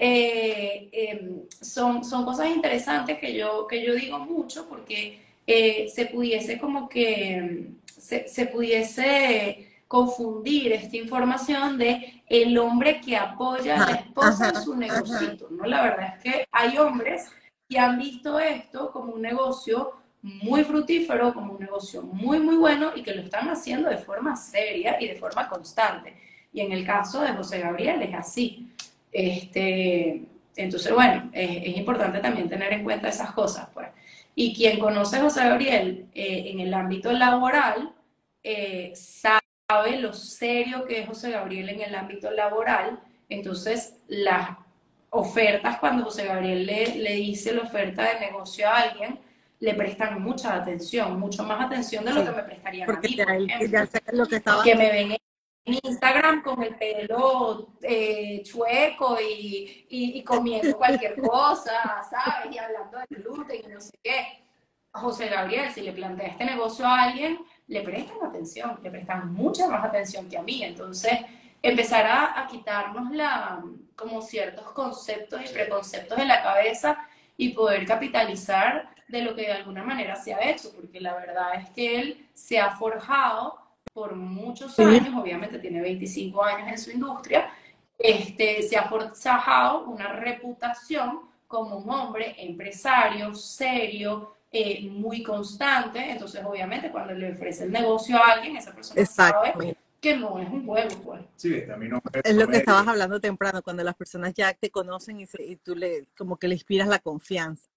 eh, 0.04 0.90
em, 0.92 1.44
son, 1.62 2.04
son 2.04 2.26
cosas 2.26 2.50
interesantes 2.50 3.20
que 3.20 3.36
yo, 3.36 3.68
que 3.68 3.86
yo 3.86 3.94
digo 3.94 4.18
mucho 4.18 4.68
porque 4.68 5.20
eh, 5.46 5.88
se 5.94 6.08
pudiese 6.08 6.58
como 6.58 6.90
que, 6.90 7.68
se, 7.86 8.28
se 8.28 8.48
pudiese 8.48 9.84
confundir 9.88 10.72
esta 10.72 10.98
información 10.98 11.78
de 11.78 12.24
el 12.28 12.58
hombre 12.58 13.00
que 13.00 13.16
apoya 13.16 13.76
a 13.76 13.92
la 13.92 13.96
esposa 13.98 14.50
en 14.50 14.56
su 14.64 14.76
negocio, 14.76 15.38
¿no? 15.52 15.66
La 15.66 15.84
verdad 15.84 16.16
es 16.18 16.24
que 16.24 16.48
hay 16.52 16.80
hombres 16.80 17.30
que 17.70 17.78
han 17.78 18.00
visto 18.00 18.40
esto 18.40 18.92
como 18.92 19.14
un 19.14 19.22
negocio 19.22 19.92
muy 20.24 20.64
fructífero, 20.64 21.32
como 21.32 21.54
un 21.54 21.60
negocio 21.60 22.02
muy, 22.02 22.40
muy 22.40 22.56
bueno 22.56 22.94
y 22.96 23.04
que 23.04 23.14
lo 23.14 23.22
están 23.22 23.50
haciendo 23.50 23.88
de 23.88 23.98
forma 23.98 24.36
seria 24.36 25.00
y 25.00 25.08
de 25.10 25.16
forma 25.16 25.48
constante. 25.48 26.16
Y 26.52 26.62
en 26.62 26.72
el 26.72 26.86
caso 26.88 27.22
de 27.22 27.34
José 27.34 27.60
Gabriel 27.60 28.02
es 28.02 28.16
así. 28.16 28.72
Este, 29.12 30.24
entonces, 30.56 30.94
bueno, 30.94 31.30
es, 31.34 31.78
importante 31.78 32.20
también 32.20 32.50
tener 32.50 32.74
en 32.74 32.84
cuenta 32.84 33.10
esas 33.10 33.32
cosas, 33.32 33.70
pues. 33.74 33.88
Y 34.36 34.54
quien 34.56 34.80
conoce 34.80 35.18
a 35.18 35.22
José 35.22 35.42
Gabriel 35.42 36.08
eh, 36.14 36.52
en 36.52 36.60
el 36.60 36.74
ámbito 36.74 37.12
laboral, 37.12 37.94
eh, 38.44 38.94
sabe 38.96 40.00
lo 40.00 40.14
serio 40.14 40.86
que 40.86 41.02
es 41.02 41.08
José 41.08 41.32
Gabriel 41.32 41.70
en 41.70 41.82
el 41.82 41.96
ámbito 41.96 42.32
laboral. 42.32 43.00
Entonces, 43.30 43.98
las 44.08 44.50
ofertas, 45.10 45.80
cuando 45.80 46.06
José 46.06 46.26
Gabriel 46.26 46.66
le, 46.66 46.96
le 46.96 47.16
dice 47.16 47.54
la 47.54 47.64
oferta 47.64 48.04
de 48.04 48.20
negocio 48.22 48.68
a 48.68 48.78
alguien, 48.78 49.20
le 49.62 49.76
prestan 49.76 50.22
mucha 50.22 50.56
atención, 50.56 51.20
mucho 51.20 51.44
más 51.44 51.66
atención 51.66 52.04
de 52.04 52.14
lo 52.14 52.26
que 52.26 52.32
me 52.32 52.44
prestarían 52.44 52.90
a 52.90 52.94
mí, 52.94 53.68
lo 54.14 54.28
que, 54.28 54.36
estaba... 54.38 54.64
que 54.64 54.76
me 54.76 54.92
ven 54.92 55.18
en 55.72 55.80
Instagram 55.90 56.44
con 56.44 56.62
el 56.64 56.76
pelo 56.76 57.74
eh, 57.82 58.42
chueco 58.44 59.18
y, 59.20 59.86
y, 59.90 60.24
comiendo 60.24 60.78
cualquier 60.78 61.20
cosa, 61.22 62.04
¿sabes? 62.10 62.54
Y 62.54 62.58
hablando 62.58 62.98
de 62.98 63.16
gluten 63.16 63.62
y 63.66 63.68
no 63.74 63.80
sé 63.80 63.92
qué. 64.04 64.44
José 64.94 65.30
Gabriel, 65.30 65.72
si 65.72 65.82
le 65.82 65.94
plantea 65.94 66.28
este 66.28 66.44
negocio 66.44 66.86
a 66.86 67.04
alguien, 67.04 67.40
le 67.68 67.82
prestan 67.82 68.18
atención, 68.24 68.80
le 68.84 68.92
prestan 68.92 69.34
mucha 69.34 69.68
más 69.68 69.86
atención 69.86 70.28
que 70.28 70.38
a 70.38 70.42
mí. 70.42 70.64
Entonces, 70.64 71.14
empezará 71.62 72.40
a 72.40 72.48
quitarnos 72.48 73.12
la, 73.12 73.64
como 73.96 74.22
ciertos 74.22 74.72
conceptos 74.74 75.42
y 75.46 75.54
preconceptos 75.54 76.18
de 76.18 76.26
la 76.26 76.44
cabeza 76.44 77.08
y 77.38 77.50
poder 77.50 77.86
capitalizar 77.86 78.94
de 79.08 79.22
lo 79.22 79.36
que 79.36 79.44
de 79.44 79.54
alguna 79.54 79.84
manera 79.84 80.16
se 80.16 80.34
ha 80.34 80.50
hecho, 80.50 80.74
porque 80.76 81.00
la 81.00 81.14
verdad 81.16 81.56
es 81.56 81.70
que 81.70 82.00
él 82.00 82.30
se 82.34 82.60
ha 82.60 82.72
forjado 82.72 83.58
por 83.94 84.16
muchos 84.16 84.78
años, 84.80 85.14
obviamente 85.16 85.60
tiene 85.60 85.82
25 85.82 86.44
años 86.44 86.70
en 86.70 86.78
su 86.78 86.92
industria, 86.92 87.52
este, 87.98 88.64
se 88.64 88.78
ha 88.78 88.88
forjado 88.88 89.86
una 89.86 90.14
reputación 90.14 91.22
como 91.48 91.78
un 91.78 91.90
hombre 91.90 92.36
empresario, 92.38 93.34
serio, 93.36 94.36
eh, 94.52 94.88
muy 94.90 95.24
constante, 95.24 96.12
entonces 96.12 96.44
obviamente 96.44 96.92
cuando 96.92 97.14
le 97.14 97.34
ofrece 97.34 97.66
el 97.66 97.72
negocio 97.72 98.18
a 98.18 98.34
alguien, 98.34 98.58
esa 98.58 98.74
persona 98.74 99.06
sabe 99.06 99.76
que 100.00 100.18
no 100.18 100.40
es 100.40 100.50
un 100.50 100.66
juego, 100.66 100.90
pues. 101.04 101.22
Sí, 101.36 101.62
también 101.68 101.92
no 101.92 102.02
es 102.24 102.36
lo 102.36 102.48
que 102.48 102.58
estabas 102.58 102.88
hablando 102.88 103.22
temprano, 103.22 103.62
cuando 103.62 103.84
las 103.84 103.96
personas 103.96 104.34
ya 104.34 104.54
te 104.54 104.72
conocen 104.72 105.20
y, 105.20 105.26
y 105.40 105.56
tú 105.58 105.76
le, 105.76 106.08
como 106.18 106.38
que 106.38 106.48
le 106.48 106.56
inspiras 106.56 106.88
la 106.88 107.00
confianza. 107.00 107.70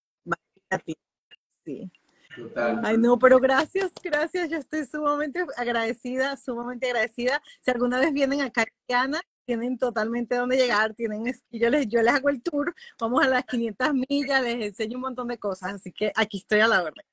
Sí. 1.65 1.91
Total. 2.37 2.81
Ay, 2.85 2.99
no, 2.99 3.19
pero 3.19 3.39
gracias, 3.39 3.93
gracias. 4.03 4.51
Yo 4.51 4.59
estoy 4.59 4.85
sumamente 4.87 5.45
agradecida, 5.57 6.37
sumamente 6.37 6.87
agradecida. 6.87 7.41
Si 7.61 7.71
alguna 7.71 8.01
vez 8.01 8.13
vienen 8.13 8.41
acá 8.41 8.65
Ana, 8.89 9.21
tienen 9.45 9.79
totalmente 9.79 10.37
donde 10.37 10.57
llegar, 10.57 10.95
tienen, 10.95 11.25
yo 11.51 11.71
les, 11.71 11.89
yo 11.89 12.03
les 12.03 12.15
hago 12.15 12.29
el 12.31 12.43
tour, 12.43 12.75
vamos 12.99 13.25
a 13.25 13.29
las 13.29 13.45
500 13.45 13.89
millas, 14.09 14.43
les 14.43 14.67
enseño 14.67 14.97
un 14.97 15.03
montón 15.03 15.29
de 15.29 15.39
cosas, 15.39 15.75
así 15.75 15.93
que 15.93 16.13
aquí 16.15 16.39
estoy 16.39 16.61
a 16.61 16.69
la 16.69 16.83
orden. 16.83 17.05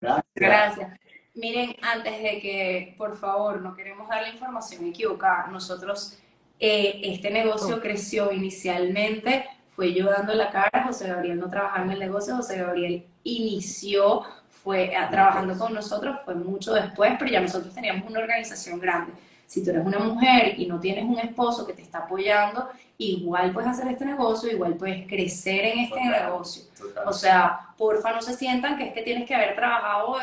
Gracias. 0.00 0.24
Gracias. 0.34 1.00
Miren, 1.34 1.76
antes 1.82 2.22
de 2.22 2.40
que, 2.40 2.94
por 2.98 3.16
favor, 3.16 3.60
no 3.60 3.74
queremos 3.74 4.08
dar 4.08 4.22
la 4.22 4.30
información 4.30 4.86
equivocada, 4.86 5.48
nosotros, 5.48 6.18
eh, 6.58 7.00
este 7.04 7.30
negocio 7.30 7.76
oh. 7.76 7.80
creció 7.80 8.32
inicialmente 8.32 9.46
fue 9.74 9.94
yo 9.94 10.06
dando 10.06 10.34
la 10.34 10.50
cara, 10.50 10.84
José 10.86 11.08
Gabriel 11.08 11.38
no 11.38 11.48
trabajaba 11.48 11.84
en 11.84 11.92
el 11.92 11.98
negocio, 11.98 12.36
José 12.36 12.58
Gabriel 12.58 13.06
inició, 13.24 14.22
fue 14.62 14.94
ah, 14.94 15.08
trabajando 15.10 15.56
con 15.58 15.74
nosotros, 15.74 16.18
fue 16.24 16.34
mucho 16.34 16.74
después, 16.74 17.12
pero 17.18 17.30
ya 17.30 17.40
nosotros 17.40 17.74
teníamos 17.74 18.08
una 18.08 18.20
organización 18.20 18.78
grande. 18.78 19.12
Si 19.46 19.64
tú 19.64 19.70
eres 19.70 19.84
una 19.84 19.98
mujer 19.98 20.60
y 20.60 20.66
no 20.66 20.78
tienes 20.78 21.04
un 21.04 21.18
esposo 21.18 21.66
que 21.66 21.72
te 21.72 21.82
está 21.82 21.98
apoyando, 21.98 22.68
igual 22.98 23.52
puedes 23.52 23.70
hacer 23.70 23.88
este 23.88 24.04
negocio, 24.04 24.48
igual 24.48 24.74
puedes 24.74 25.08
crecer 25.08 25.64
en 25.64 25.78
este 25.80 26.00
negocio. 26.04 26.64
O 27.04 27.12
sea, 27.12 27.58
porfa, 27.76 28.12
no 28.12 28.22
se 28.22 28.34
sientan 28.34 28.76
que 28.76 28.88
es 28.88 28.92
que 28.92 29.02
tienes 29.02 29.26
que 29.26 29.34
haber 29.34 29.56
trabajado 29.56 30.18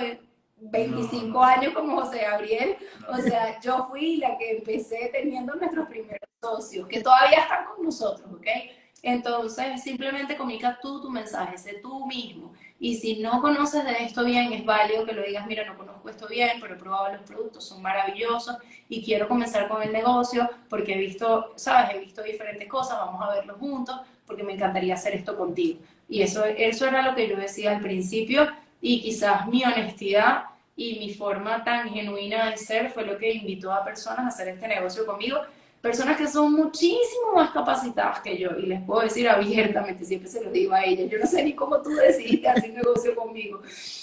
25 0.59 1.43
años 1.43 1.73
como 1.73 1.99
José 2.01 2.19
Gabriel. 2.19 2.77
O 3.09 3.17
sea, 3.17 3.59
yo 3.59 3.87
fui 3.89 4.17
la 4.17 4.37
que 4.37 4.59
empecé 4.59 5.09
teniendo 5.11 5.55
nuestros 5.55 5.89
primeros 5.89 6.29
socios, 6.41 6.87
que 6.87 7.01
todavía 7.01 7.41
están 7.41 7.65
con 7.65 7.83
nosotros, 7.83 8.31
¿ok? 8.31 8.47
Entonces, 9.07 9.81
simplemente 9.81 10.35
comunica 10.35 10.77
tú 10.81 11.01
tu 11.01 11.09
mensaje, 11.09 11.57
sé 11.57 11.75
tú 11.81 12.05
mismo. 12.05 12.51
Y 12.77 12.95
si 12.95 13.21
no 13.21 13.39
conoces 13.39 13.85
de 13.85 14.03
esto 14.03 14.25
bien, 14.25 14.51
es 14.51 14.65
válido 14.65 15.05
que 15.05 15.13
lo 15.13 15.23
digas, 15.23 15.47
mira, 15.47 15.63
no 15.63 15.77
conozco 15.77 16.09
esto 16.09 16.27
bien, 16.27 16.59
pero 16.59 16.73
he 16.73 16.77
probado 16.77 17.13
los 17.13 17.21
productos, 17.21 17.63
son 17.63 17.81
maravillosos 17.81 18.57
y 18.89 19.01
quiero 19.01 19.29
comenzar 19.29 19.69
con 19.69 19.81
el 19.81 19.93
negocio 19.93 20.49
porque 20.67 20.95
he 20.95 20.97
visto, 20.97 21.53
sabes, 21.55 21.95
he 21.95 21.99
visto 21.99 22.21
diferentes 22.21 22.67
cosas, 22.67 22.97
vamos 22.97 23.23
a 23.23 23.33
verlo 23.33 23.55
juntos 23.55 23.97
porque 24.25 24.43
me 24.43 24.55
encantaría 24.55 24.95
hacer 24.95 25.15
esto 25.15 25.37
contigo. 25.37 25.79
Y 26.09 26.21
eso, 26.21 26.43
eso 26.43 26.85
era 26.85 27.01
lo 27.01 27.15
que 27.15 27.29
yo 27.29 27.37
decía 27.37 27.77
al 27.77 27.81
principio 27.81 28.45
y 28.81 29.01
quizás 29.01 29.47
mi 29.47 29.63
honestidad 29.63 30.43
y 30.75 30.99
mi 30.99 31.13
forma 31.13 31.63
tan 31.63 31.87
genuina 31.91 32.49
de 32.49 32.57
ser 32.57 32.91
fue 32.91 33.05
lo 33.05 33.17
que 33.17 33.31
invitó 33.31 33.71
a 33.71 33.85
personas 33.85 34.19
a 34.19 34.27
hacer 34.27 34.49
este 34.49 34.67
negocio 34.67 35.05
conmigo 35.05 35.39
personas 35.82 36.17
que 36.17 36.28
son 36.28 36.53
muchísimo 36.53 37.34
más 37.36 37.51
capacitadas 37.51 38.21
que 38.21 38.38
yo, 38.38 38.51
y 38.57 38.65
les 38.65 38.82
puedo 38.82 39.01
decir 39.01 39.30
abiertamente, 39.30 40.05
siempre 40.05 40.30
se 40.30 40.43
lo 40.43 40.51
digo 40.51 40.73
a 40.73 40.84
ellas, 40.84 41.09
yo 41.09 41.19
no 41.19 41.25
sé 41.25 41.43
ni 41.43 41.53
cómo 41.53 41.82
tú 41.82 41.89
decidiste 41.91 42.49
hacer 42.49 42.73
negocio 42.73 43.15
conmigo, 43.15 43.61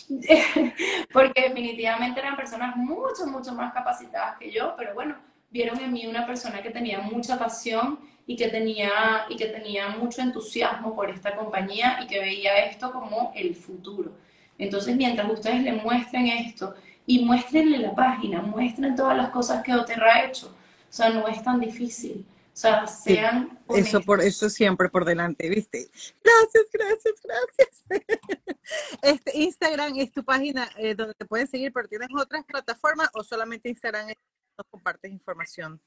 porque 1.12 1.42
definitivamente 1.42 2.20
eran 2.20 2.36
personas 2.36 2.76
mucho, 2.76 3.26
mucho 3.26 3.52
más 3.52 3.72
capacitadas 3.72 4.38
que 4.38 4.50
yo, 4.50 4.74
pero 4.76 4.94
bueno, 4.94 5.16
vieron 5.50 5.78
en 5.80 5.92
mí 5.92 6.06
una 6.06 6.26
persona 6.26 6.62
que 6.62 6.70
tenía 6.70 7.00
mucha 7.00 7.38
pasión 7.38 7.98
y 8.26 8.36
que 8.36 8.48
tenía, 8.48 9.26
y 9.28 9.36
que 9.36 9.46
tenía 9.46 9.88
mucho 9.88 10.22
entusiasmo 10.22 10.94
por 10.94 11.10
esta 11.10 11.36
compañía 11.36 12.00
y 12.02 12.06
que 12.06 12.20
veía 12.20 12.64
esto 12.64 12.90
como 12.90 13.32
el 13.34 13.54
futuro. 13.54 14.12
Entonces, 14.58 14.96
mientras 14.96 15.30
ustedes 15.30 15.62
le 15.62 15.72
muestren 15.72 16.26
esto 16.26 16.74
y 17.06 17.24
muéstrenle 17.24 17.78
la 17.78 17.94
página, 17.94 18.40
muestren 18.40 18.96
todas 18.96 19.16
las 19.16 19.30
cosas 19.30 19.62
que 19.62 19.74
Oterra 19.74 20.14
ha 20.14 20.24
hecho, 20.24 20.54
o 20.94 20.96
sea, 20.96 21.10
no 21.10 21.26
es 21.26 21.42
tan 21.42 21.58
difícil. 21.58 22.24
O 22.28 22.56
sea, 22.56 22.86
sean. 22.86 23.58
eso 23.70 24.00
por 24.00 24.20
eso 24.20 24.48
siempre 24.48 24.88
por 24.88 25.04
delante, 25.04 25.48
¿viste? 25.48 25.88
Gracias, 26.22 26.66
gracias, 26.72 27.14
gracias. 27.20 27.84
Este 29.02 29.38
Instagram 29.38 29.98
es 29.98 30.12
tu 30.12 30.24
página 30.24 30.70
eh, 30.78 30.94
donde 30.94 31.14
te 31.14 31.26
pueden 31.26 31.48
seguir, 31.48 31.72
pero 31.72 31.88
tienes 31.88 32.08
otras 32.16 32.44
plataformas 32.44 33.10
o 33.14 33.24
solamente 33.24 33.68
Instagram 33.68 34.10
es 34.10 34.16
donde 34.56 34.70
compartes 34.70 35.10
información. 35.10 35.80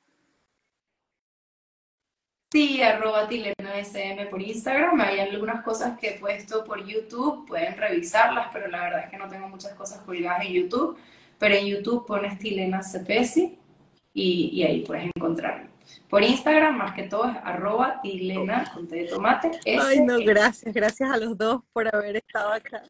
Sí, 2.52 2.82
arroba 2.82 3.30
tileno 3.30 3.72
SM 3.74 4.26
por 4.26 4.42
Instagram. 4.42 5.00
Hay 5.00 5.22
algunas 5.22 5.64
cosas 5.64 5.98
que 5.98 6.10
he 6.10 6.20
puesto 6.20 6.66
por 6.66 6.86
YouTube, 6.86 7.48
pueden 7.48 7.78
revisarlas, 7.78 8.50
pero 8.52 8.68
la 8.68 8.84
verdad 8.84 9.06
es 9.06 9.10
que 9.10 9.18
no 9.18 9.30
tengo 9.30 9.48
muchas 9.48 9.74
cosas 9.74 10.02
colgadas 10.02 10.46
en 10.46 10.52
YouTube. 10.52 10.98
Pero 11.40 11.56
en 11.56 11.66
YouTube 11.66 12.06
pones 12.06 12.38
Tilena 12.40 12.84
Cepesi 12.84 13.58
y, 14.18 14.64
ahí 14.64 14.82
puedes 14.82 15.10
encontrarlo. 15.16 15.70
Por 16.10 16.24
Instagram, 16.24 16.78
más 16.78 16.94
que 16.94 17.04
todo, 17.04 17.30
es 17.30 17.38
arroba 17.44 18.02
tilena 18.02 18.70
con 18.74 18.88
de 18.88 19.06
tomate. 19.06 19.52
Ay, 19.66 20.02
no, 20.02 20.18
gracias, 20.20 20.74
gracias 20.74 21.10
a 21.10 21.18
los 21.18 21.38
dos 21.38 21.62
por 21.72 21.94
haber 21.94 22.18
estado 22.18 22.52
acá. 22.52 22.84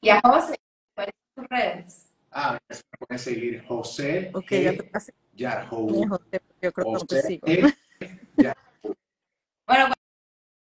Y 0.00 0.08
a 0.10 0.20
José, 0.20 0.60
¿cuáles 0.94 1.14
son 1.34 1.44
tus 1.44 1.58
redes? 1.58 2.12
Ah, 2.30 2.58
me 2.68 2.76
pueden 2.98 3.18
seguir 3.18 3.64
José. 3.66 4.30
Ok, 4.34 4.50
ya 4.50 4.72
te 4.72 4.84
pasé. 4.84 5.14
José, 5.70 6.42
yo 6.60 6.72
creo 6.72 6.84
que 6.86 6.92
no 6.92 7.00
te 7.00 7.22
sigo. 7.22 7.46
bueno, 9.66 9.94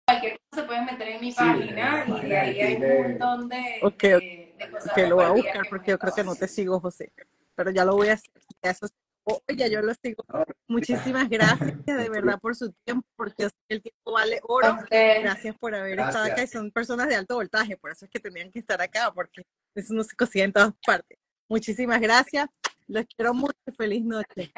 cualquier 0.07 0.39
cosa 0.39 0.61
se 0.61 0.68
pueden 0.68 0.86
meter 0.86 1.07
en 1.07 1.22
mi 1.22 1.32
página 1.34 2.05
y 2.07 2.32
ahí 2.34 2.61
hay 2.61 2.76
un 2.76 3.20
montón 3.20 3.49
de, 3.49 3.55
de, 3.82 4.72
cosas. 4.72 4.93
Que 4.93 5.07
lo 5.07 5.16
voy 5.16 5.26
a 5.26 5.32
buscar 5.32 5.63
porque 5.70 5.91
yo 5.91 5.99
creo 5.99 6.13
que 6.13 6.24
no 6.24 6.36
te 6.36 6.47
sigo, 6.47 6.80
José. 6.80 7.11
Pero 7.55 7.72
ya 7.72 7.84
lo 7.84 7.95
voy 7.95 8.09
a 8.09 8.13
hacer. 8.13 8.32
Eso 8.61 8.86
Oye, 9.26 9.70
yo 9.72 9.82
lo 9.82 9.94
sigo. 9.96 10.24
Muchísimas 10.68 11.28
gracias 11.30 11.86
de 11.86 12.10
verdad 12.10 12.40
por 12.40 12.56
su 12.56 12.72
tiempo, 12.86 13.08
porque 13.16 13.50
el 13.70 13.82
tiempo 13.82 14.12
vale 14.12 14.40
oro. 14.44 14.78
Gracias 14.90 15.58
por 15.58 15.74
haber 15.74 16.00
estado 16.00 16.26
acá 16.26 16.44
y 16.44 16.48
son 16.48 16.72
personas 16.72 17.08
de 17.08 17.16
alto 17.16 17.36
voltaje, 17.36 17.76
por 17.78 17.92
eso 17.92 18.06
es 18.06 18.12
que 18.12 18.20
tenían 18.20 18.52
que 18.52 18.60
estar 18.60 18.82
acá, 18.82 19.12
porque 19.12 19.44
eso 19.76 19.94
no 19.94 20.04
se 20.04 20.16
consigue 20.16 20.46
en 20.46 20.54
todas 20.54 20.74
partes. 20.86 21.18
Muchísimas 21.50 22.00
gracias. 22.00 22.48
Los 22.88 23.06
quiero 23.16 23.34
mucho. 23.34 23.54
Feliz 23.78 24.04
noche. 24.04 24.52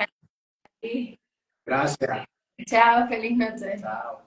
Gracias. 1.65 2.28
Chao, 2.65 3.07
feliz 3.07 3.38
noche. 3.38 3.78
Chao. 3.80 4.26